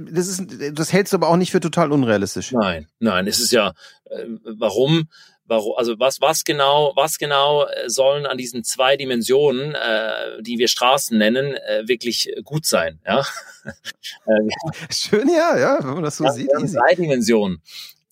das 0.00 0.26
ist, 0.26 0.46
das 0.72 0.90
hältst 0.90 1.12
du 1.12 1.18
aber 1.18 1.28
auch 1.28 1.36
nicht 1.36 1.52
für 1.52 1.60
total 1.60 1.92
unrealistisch. 1.92 2.52
Nein, 2.52 2.86
nein, 2.98 3.26
es 3.26 3.40
ist 3.40 3.52
ja, 3.52 3.74
äh, 4.06 4.24
warum, 4.56 5.10
warum, 5.48 5.74
also 5.76 5.98
was, 5.98 6.20
was 6.20 6.44
genau, 6.44 6.92
was 6.94 7.18
genau 7.18 7.64
äh, 7.64 7.88
sollen 7.88 8.26
an 8.26 8.38
diesen 8.38 8.62
zwei 8.64 8.96
Dimensionen, 8.96 9.74
äh, 9.74 10.42
die 10.42 10.58
wir 10.58 10.68
Straßen 10.68 11.18
nennen, 11.18 11.54
äh, 11.54 11.88
wirklich 11.88 12.32
gut 12.44 12.66
sein, 12.66 13.00
ja? 13.06 13.24
äh, 13.64 14.90
Schön, 14.90 15.28
ja, 15.28 15.58
ja, 15.58 15.78
wenn 15.80 15.94
man 15.94 16.04
das 16.04 16.18
so 16.18 16.24
ja, 16.24 16.32
sieht. 16.32 16.50
drei 16.52 16.94
Dimensionen 16.94 17.62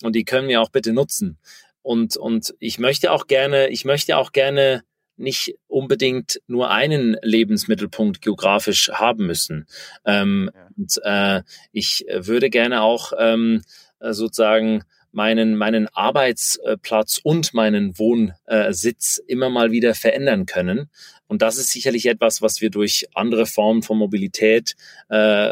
und 0.03 0.15
die 0.15 0.25
können 0.25 0.49
wir 0.49 0.61
auch 0.61 0.71
bitte 0.71 0.93
nutzen. 0.93 1.39
Und, 1.83 2.17
und 2.17 2.55
ich 2.59 2.79
möchte 2.79 3.13
auch 3.13 3.29
gerne, 3.29 3.69
ich 3.69 3.85
möchte 3.85 4.17
auch 4.17 4.33
gerne 4.33 4.83
nicht 5.17 5.57
unbedingt 5.67 6.41
nur 6.47 6.71
einen 6.71 7.17
Lebensmittelpunkt 7.23 8.21
geografisch 8.21 8.91
haben 8.93 9.27
müssen. 9.27 9.67
Ähm, 10.05 10.51
Ja. 10.53 10.67
Und 10.77 11.01
äh, 11.05 11.43
ich 11.73 12.05
würde 12.13 12.51
gerne 12.51 12.83
auch 12.83 13.13
ähm, 13.19 13.63
äh, 14.01 14.13
sozusagen 14.13 14.85
meinen, 15.17 15.57
meinen 15.57 15.89
Arbeitsplatz 15.89 17.19
und 17.23 17.55
meinen 17.55 17.99
Wohnsitz 17.99 19.19
immer 19.27 19.49
mal 19.49 19.71
wieder 19.71 19.95
verändern 19.95 20.45
können. 20.45 20.91
Und 21.27 21.41
das 21.41 21.57
ist 21.57 21.71
sicherlich 21.71 22.05
etwas, 22.05 22.43
was 22.43 22.61
wir 22.61 22.69
durch 22.69 23.09
andere 23.15 23.47
Formen 23.47 23.83
von 23.83 23.97
Mobilität, 23.97 24.77
äh, 25.09 25.51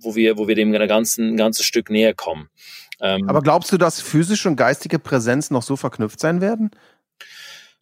wo 0.00 0.14
wir, 0.16 0.38
wo 0.38 0.48
wir 0.48 0.54
dem 0.54 0.72
ganzen, 0.72 1.34
ein 1.34 1.36
ganzes 1.36 1.66
Stück 1.66 1.90
näher 1.90 2.14
kommen. 2.14 2.48
Ähm, 3.00 3.28
Aber 3.28 3.42
glaubst 3.42 3.70
du, 3.70 3.76
dass 3.76 4.00
physische 4.00 4.48
und 4.48 4.56
geistige 4.56 4.98
Präsenz 4.98 5.50
noch 5.50 5.62
so 5.62 5.76
verknüpft 5.76 6.18
sein 6.18 6.40
werden? 6.40 6.70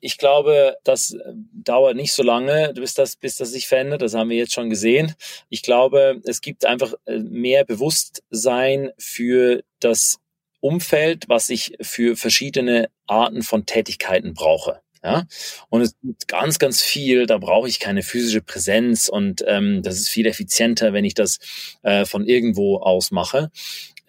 Ich 0.01 0.19
glaube, 0.19 0.77
das 0.83 1.13
äh, 1.13 1.33
dauert 1.53 1.95
nicht 1.95 2.13
so 2.13 2.25
lange, 2.25 2.73
bis 2.75 2.95
das, 2.95 3.15
bis 3.15 3.37
das 3.37 3.53
sich 3.53 3.69
verändert. 3.69 4.03
Das 4.03 4.15
haben 4.15 4.31
wir 4.31 4.37
jetzt 4.37 4.55
schon 4.55 4.69
gesehen. 4.69 5.15
Ich 5.49 5.63
glaube, 5.63 6.21
es 6.25 6.41
gibt 6.41 6.67
einfach 6.67 6.95
äh, 7.05 7.19
mehr 7.19 7.65
Bewusstsein 7.65 8.91
für 8.99 9.63
das 9.79 10.20
Umfeld, 10.61 11.25
was 11.29 11.49
ich 11.51 11.73
für 11.81 12.17
verschiedene 12.17 12.91
Arten 13.07 13.43
von 13.43 13.67
Tätigkeiten 13.67 14.35
brauche. 14.35 14.81
Ja, 15.03 15.25
und 15.71 15.81
es 15.81 15.95
gibt 16.03 16.29
ganz, 16.29 16.59
ganz 16.59 16.83
viel, 16.83 17.25
da 17.25 17.39
brauche 17.39 17.67
ich 17.67 17.81
keine 17.81 18.03
physische 18.03 18.43
Präsenz 18.43 19.09
und 19.09 19.43
ähm, 19.47 19.83
das 19.83 19.97
ist 19.97 20.11
viel 20.11 20.27
effizienter, 20.27 20.93
wenn 20.93 21.07
ich 21.07 21.15
das 21.15 21.39
äh, 21.83 22.05
von 22.05 22.27
irgendwo 22.27 22.77
aus 22.77 23.11
mache. 23.11 23.51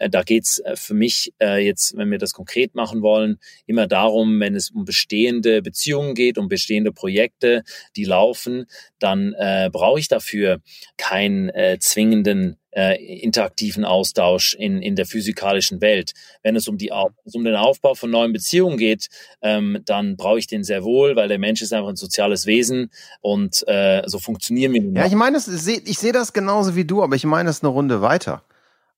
Äh, 0.02 0.10
Da 0.10 0.24
geht's 0.24 0.60
äh, 0.60 0.76
für 0.76 0.94
mich 0.94 1.34
äh, 1.42 1.64
jetzt, 1.64 1.96
wenn 1.96 2.12
wir 2.12 2.18
das 2.18 2.34
konkret 2.34 2.76
machen 2.76 3.02
wollen, 3.02 3.38
immer 3.66 3.88
darum, 3.88 4.40
wenn 4.40 4.56
es 4.56 4.72
um 4.72 4.86
bestehende 4.86 5.62
Beziehungen 5.62 6.16
geht, 6.16 6.38
um 6.38 6.48
bestehende 6.48 6.92
Projekte, 6.92 7.64
die 7.96 8.06
laufen, 8.06 8.66
dann 9.00 9.34
äh, 9.38 9.70
brauche 9.72 10.00
ich 10.00 10.08
dafür 10.08 10.60
keinen 10.98 11.50
äh, 11.50 11.78
zwingenden 11.80 12.58
äh, 12.72 12.96
interaktiven 13.22 13.84
Austausch 13.84 14.54
in, 14.54 14.82
in 14.82 14.96
der 14.96 15.06
physikalischen 15.06 15.82
Welt. 15.82 16.14
Wenn 16.42 16.56
es 16.56 16.68
um, 16.68 16.78
die, 16.78 16.92
um 16.92 17.44
den 17.44 17.56
Aufbau 17.56 17.96
von 17.96 18.10
neuen 18.10 18.32
Beziehungen 18.32 18.78
geht, 18.78 19.10
ähm, 19.42 19.80
dann 19.86 20.16
brauche 20.16 20.40
ich 20.40 20.48
den 20.48 20.64
sehr 20.64 20.84
wohl, 20.84 21.16
weil 21.16 21.28
der 21.28 21.40
Mensch 21.40 21.62
ist 21.62 21.74
einfach 21.74 21.90
ein 21.90 21.98
soziales 21.98 22.46
Wesen 22.46 22.90
und 23.20 23.68
äh, 23.68 24.04
so 24.06 24.20
funktionieren 24.20 24.74
wir 24.74 25.02
Ja, 25.02 25.06
ich 25.06 25.16
meine, 25.16 25.38
ich 25.38 25.44
sehe 25.44 25.82
ich 25.86 25.98
sehe 25.98 26.14
das 26.14 26.32
genauso 26.32 26.76
wie 26.76 26.86
du, 26.86 27.04
aber 27.04 27.16
ich 27.16 27.26
meine 27.26 27.50
es 27.50 27.62
eine 27.62 27.70
Runde 27.70 28.02
weiter. 28.02 28.44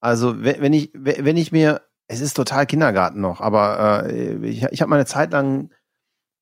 Also 0.04 0.44
wenn 0.44 0.60
wenn 0.60 0.74
ich 0.74 0.92
wenn 0.94 1.38
ich 1.38 1.54
mir, 1.54 1.82
es 2.08 2.20
ist 2.20 2.34
total 2.34 2.66
Kindergarten 2.66 3.22
noch, 3.22 3.40
aber 3.40 4.06
äh, 4.10 4.36
ich, 4.46 4.64
ich 4.64 4.82
habe 4.82 4.90
mal 4.90 4.98
eine 4.98 5.06
Zeit 5.06 5.32
lang 5.32 5.70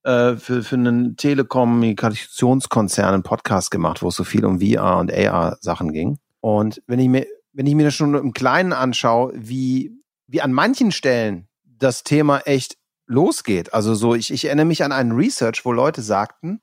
äh, 0.01 0.35
für 0.35 0.63
für 0.63 0.77
einen 0.77 1.15
Telekommunikationskonzern 1.15 3.13
einen 3.13 3.21
Podcast 3.21 3.69
gemacht, 3.69 4.01
wo 4.01 4.07
es 4.07 4.15
so 4.15 4.23
viel 4.23 4.45
um 4.45 4.59
VR 4.61 4.97
und 4.97 5.13
AR 5.13 5.59
Sachen 5.61 5.93
ging. 5.93 6.17
Und 6.39 6.81
wenn 6.87 6.97
ich 6.97 7.07
mir 7.07 7.27
wenn 7.53 7.67
ich 7.67 7.75
mir 7.75 7.85
das 7.85 7.93
schon 7.93 8.15
im 8.15 8.33
Kleinen 8.33 8.73
anschaue, 8.73 9.31
wie 9.35 9.91
wie 10.25 10.41
an 10.41 10.53
manchen 10.53 10.91
Stellen 10.91 11.47
das 11.63 12.01
Thema 12.01 12.39
echt 12.39 12.77
losgeht. 13.05 13.75
Also 13.75 13.93
so, 13.93 14.15
ich, 14.15 14.33
ich 14.33 14.45
erinnere 14.45 14.65
mich 14.65 14.83
an 14.83 14.91
einen 14.91 15.11
Research, 15.11 15.65
wo 15.65 15.71
Leute 15.71 16.01
sagten, 16.01 16.61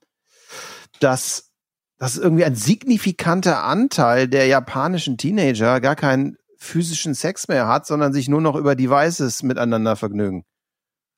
dass, 0.98 1.52
dass 1.98 2.16
irgendwie 2.16 2.44
ein 2.44 2.56
signifikanter 2.56 3.62
Anteil 3.62 4.26
der 4.26 4.46
japanischen 4.46 5.16
Teenager 5.16 5.80
gar 5.80 5.94
keinen 5.94 6.38
physischen 6.58 7.14
Sex 7.14 7.48
mehr 7.48 7.68
hat, 7.68 7.86
sondern 7.86 8.12
sich 8.12 8.28
nur 8.28 8.40
noch 8.40 8.56
über 8.56 8.74
Devices 8.74 9.42
miteinander 9.42 9.96
vergnügen. 9.96 10.44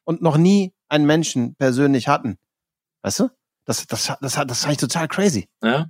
Und 0.04 0.22
noch 0.22 0.36
nie 0.36 0.74
einen 0.88 1.06
Menschen 1.06 1.56
persönlich 1.56 2.08
hatten. 2.08 2.36
Weißt 3.02 3.20
du? 3.20 3.28
Das, 3.64 3.86
das, 3.86 4.04
das, 4.04 4.18
das, 4.20 4.46
das 4.46 4.60
fand 4.62 4.72
ich 4.72 4.78
total 4.78 5.08
crazy. 5.08 5.48
Ja? 5.62 5.86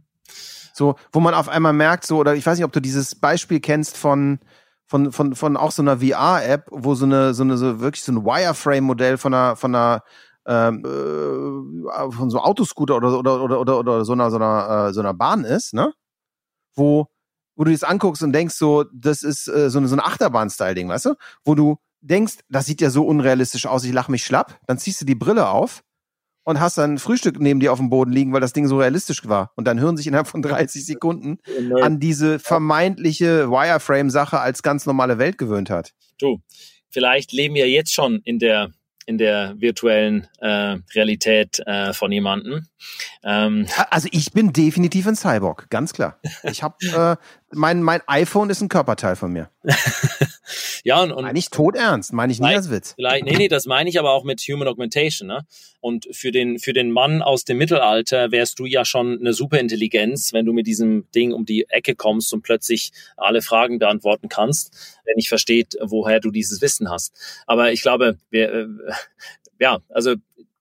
So, 0.72 0.94
wo 1.12 1.20
man 1.20 1.34
auf 1.34 1.48
einmal 1.48 1.72
merkt, 1.72 2.06
so, 2.06 2.18
oder 2.18 2.34
ich 2.34 2.46
weiß 2.46 2.58
nicht, 2.58 2.64
ob 2.64 2.72
du 2.72 2.80
dieses 2.80 3.14
Beispiel 3.14 3.60
kennst 3.60 3.96
von, 3.96 4.38
von, 4.86 5.12
von, 5.12 5.34
von 5.34 5.56
auch 5.56 5.72
so 5.72 5.82
einer 5.82 5.98
VR-App, 5.98 6.68
wo 6.70 6.94
so 6.94 7.04
eine, 7.04 7.34
so 7.34 7.42
eine, 7.42 7.56
so 7.56 7.80
wirklich 7.80 8.04
so 8.04 8.12
ein 8.12 8.24
Wireframe-Modell 8.24 9.18
von 9.18 9.34
einer, 9.34 9.56
von 9.56 9.74
einer, 9.74 10.02
ähm, 10.46 10.84
äh, 10.84 12.12
von 12.12 12.30
so 12.30 12.40
Autoscooter 12.40 12.96
oder, 12.96 13.18
oder, 13.18 13.42
oder, 13.42 13.60
oder, 13.60 13.78
oder 13.78 14.04
so 14.04 14.12
einer, 14.12 14.30
so 14.30 14.36
einer, 14.36 14.88
äh, 14.88 14.92
so 14.92 15.00
einer 15.00 15.14
Bahn 15.14 15.44
ist, 15.44 15.74
ne? 15.74 15.92
Wo, 16.74 17.06
wo 17.60 17.64
du 17.64 17.72
das 17.72 17.84
anguckst 17.84 18.22
und 18.22 18.32
denkst 18.32 18.54
so, 18.54 18.84
das 18.90 19.22
ist 19.22 19.46
äh, 19.46 19.68
so 19.68 19.76
eine, 19.76 19.86
so 19.86 19.94
eine 19.94 20.06
Achterbahn-Style-Ding, 20.06 20.88
weißt 20.88 21.04
du? 21.04 21.14
Wo 21.44 21.54
du 21.54 21.76
denkst, 22.00 22.38
das 22.48 22.64
sieht 22.64 22.80
ja 22.80 22.88
so 22.88 23.04
unrealistisch 23.04 23.66
aus, 23.66 23.84
ich 23.84 23.92
lach 23.92 24.08
mich 24.08 24.24
schlapp, 24.24 24.58
dann 24.66 24.78
ziehst 24.78 25.02
du 25.02 25.04
die 25.04 25.14
Brille 25.14 25.46
auf 25.46 25.84
und 26.44 26.58
hast 26.58 26.78
dann 26.78 26.94
ein 26.94 26.98
Frühstück 26.98 27.38
neben 27.38 27.60
dir 27.60 27.70
auf 27.74 27.78
dem 27.78 27.90
Boden 27.90 28.12
liegen, 28.12 28.32
weil 28.32 28.40
das 28.40 28.54
Ding 28.54 28.66
so 28.66 28.78
realistisch 28.78 29.28
war. 29.28 29.52
Und 29.56 29.66
dann 29.66 29.78
hören 29.78 29.98
sich 29.98 30.06
innerhalb 30.06 30.26
von 30.26 30.40
30 30.40 30.86
Sekunden 30.86 31.36
an 31.82 32.00
diese 32.00 32.38
vermeintliche 32.38 33.50
Wireframe-Sache 33.50 34.40
als 34.40 34.62
ganz 34.62 34.86
normale 34.86 35.18
Welt 35.18 35.36
gewöhnt 35.36 35.68
hat. 35.68 35.92
Du, 36.18 36.40
vielleicht 36.88 37.30
leben 37.32 37.56
wir 37.56 37.68
jetzt 37.68 37.92
schon 37.92 38.22
in 38.24 38.38
der 38.38 38.70
in 39.04 39.18
der 39.18 39.54
virtuellen 39.58 40.28
äh, 40.38 40.78
Realität 40.94 41.60
äh, 41.66 41.92
von 41.92 42.10
jemandem. 42.10 42.68
Ähm, 43.22 43.66
Also 43.90 44.08
ich 44.12 44.32
bin 44.32 44.52
definitiv 44.52 45.06
ein 45.06 45.16
Cyborg, 45.16 45.68
ganz 45.70 45.92
klar. 45.92 46.18
Ich 46.44 46.62
habe 46.62 46.76
äh, 47.20 47.24
mein 47.52 47.82
mein 47.82 48.00
iPhone 48.06 48.50
ist 48.50 48.60
ein 48.60 48.68
Körperteil 48.68 49.16
von 49.16 49.32
mir. 49.32 49.50
ja, 50.84 51.02
und, 51.02 51.12
und 51.12 51.24
Meine 51.24 51.38
ich 51.38 51.50
tot 51.50 51.76
ernst, 51.76 52.12
meine 52.12 52.32
ich 52.32 52.38
nie 52.38 52.46
Nein. 52.46 52.56
als 52.56 52.70
Witz. 52.70 52.94
Vielleicht, 52.94 53.24
nee, 53.24 53.36
nee, 53.36 53.48
das 53.48 53.66
meine 53.66 53.90
ich 53.90 53.98
aber 53.98 54.12
auch 54.12 54.24
mit 54.24 54.40
Human 54.40 54.68
Augmentation. 54.68 55.28
Ne? 55.28 55.44
Und 55.80 56.08
für 56.12 56.30
den, 56.30 56.58
für 56.58 56.72
den 56.72 56.90
Mann 56.92 57.22
aus 57.22 57.44
dem 57.44 57.58
Mittelalter 57.58 58.30
wärst 58.30 58.58
du 58.58 58.66
ja 58.66 58.84
schon 58.84 59.18
eine 59.18 59.32
Superintelligenz, 59.32 60.32
wenn 60.32 60.46
du 60.46 60.52
mit 60.52 60.66
diesem 60.66 61.10
Ding 61.14 61.32
um 61.32 61.44
die 61.44 61.66
Ecke 61.68 61.94
kommst 61.96 62.32
und 62.32 62.42
plötzlich 62.42 62.92
alle 63.16 63.42
Fragen 63.42 63.78
beantworten 63.78 64.28
kannst, 64.28 65.00
wenn 65.04 65.18
ich 65.18 65.28
versteht, 65.28 65.76
woher 65.82 66.20
du 66.20 66.30
dieses 66.30 66.60
Wissen 66.60 66.90
hast. 66.90 67.12
Aber 67.46 67.72
ich 67.72 67.82
glaube, 67.82 68.18
wir, 68.30 68.52
äh, 68.52 68.66
ja, 69.58 69.80
also 69.88 70.14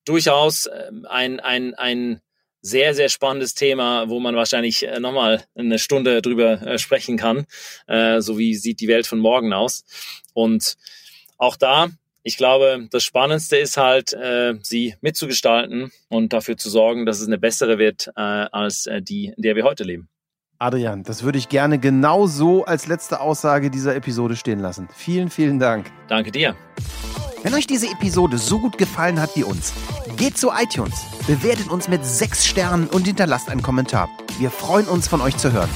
durchaus 0.05 0.67
ähm, 0.67 1.05
ein, 1.09 1.39
ein, 1.39 1.73
ein 1.75 2.21
sehr, 2.61 2.93
sehr 2.93 3.09
spannendes 3.09 3.53
Thema, 3.53 4.09
wo 4.09 4.19
man 4.19 4.35
wahrscheinlich 4.35 4.85
äh, 4.85 4.99
nochmal 4.99 5.43
eine 5.55 5.79
Stunde 5.79 6.21
drüber 6.21 6.61
äh, 6.61 6.77
sprechen 6.77 7.17
kann. 7.17 7.45
Äh, 7.87 8.21
so 8.21 8.37
wie 8.37 8.55
sieht 8.55 8.81
die 8.81 8.87
Welt 8.87 9.07
von 9.07 9.19
morgen 9.19 9.53
aus. 9.53 9.85
Und 10.33 10.75
auch 11.37 11.55
da, 11.55 11.89
ich 12.23 12.37
glaube, 12.37 12.87
das 12.91 13.03
Spannendste 13.03 13.57
ist 13.57 13.77
halt, 13.77 14.13
äh, 14.13 14.55
sie 14.61 14.95
mitzugestalten 15.01 15.91
und 16.09 16.33
dafür 16.33 16.57
zu 16.57 16.69
sorgen, 16.69 17.05
dass 17.05 17.21
es 17.21 17.27
eine 17.27 17.37
bessere 17.37 17.77
wird 17.77 18.07
äh, 18.15 18.21
als 18.21 18.87
äh, 18.87 19.01
die, 19.01 19.33
in 19.35 19.41
der 19.41 19.55
wir 19.55 19.63
heute 19.63 19.83
leben. 19.83 20.09
Adrian, 20.61 21.03
das 21.03 21.23
würde 21.23 21.37
ich 21.37 21.47
gerne 21.47 21.79
genau 21.79 22.27
so 22.27 22.65
als 22.65 22.87
letzte 22.87 23.21
Aussage 23.21 23.71
dieser 23.71 23.95
Episode 23.95 24.35
stehen 24.35 24.59
lassen. 24.59 24.89
Vielen, 24.93 25.29
vielen 25.29 25.57
Dank. 25.57 25.89
Danke 26.09 26.31
dir. 26.31 26.55
Wenn 27.41 27.53
euch 27.53 27.67
diese 27.67 27.87
Episode 27.87 28.37
so 28.37 28.59
gut 28.59 28.77
gefallen 28.77 29.19
hat 29.21 29.35
wie 29.35 29.43
uns, 29.43 29.71
geht 30.17 30.37
zu 30.37 30.49
iTunes, 30.51 31.05
bewertet 31.25 31.69
uns 31.69 31.87
mit 31.87 32.03
sechs 32.03 32.45
Sternen 32.45 32.87
und 32.87 33.07
hinterlasst 33.07 33.49
einen 33.49 33.61
Kommentar. 33.61 34.09
Wir 34.37 34.51
freuen 34.51 34.87
uns, 34.87 35.07
von 35.07 35.21
euch 35.21 35.37
zu 35.37 35.53
hören. 35.53 35.69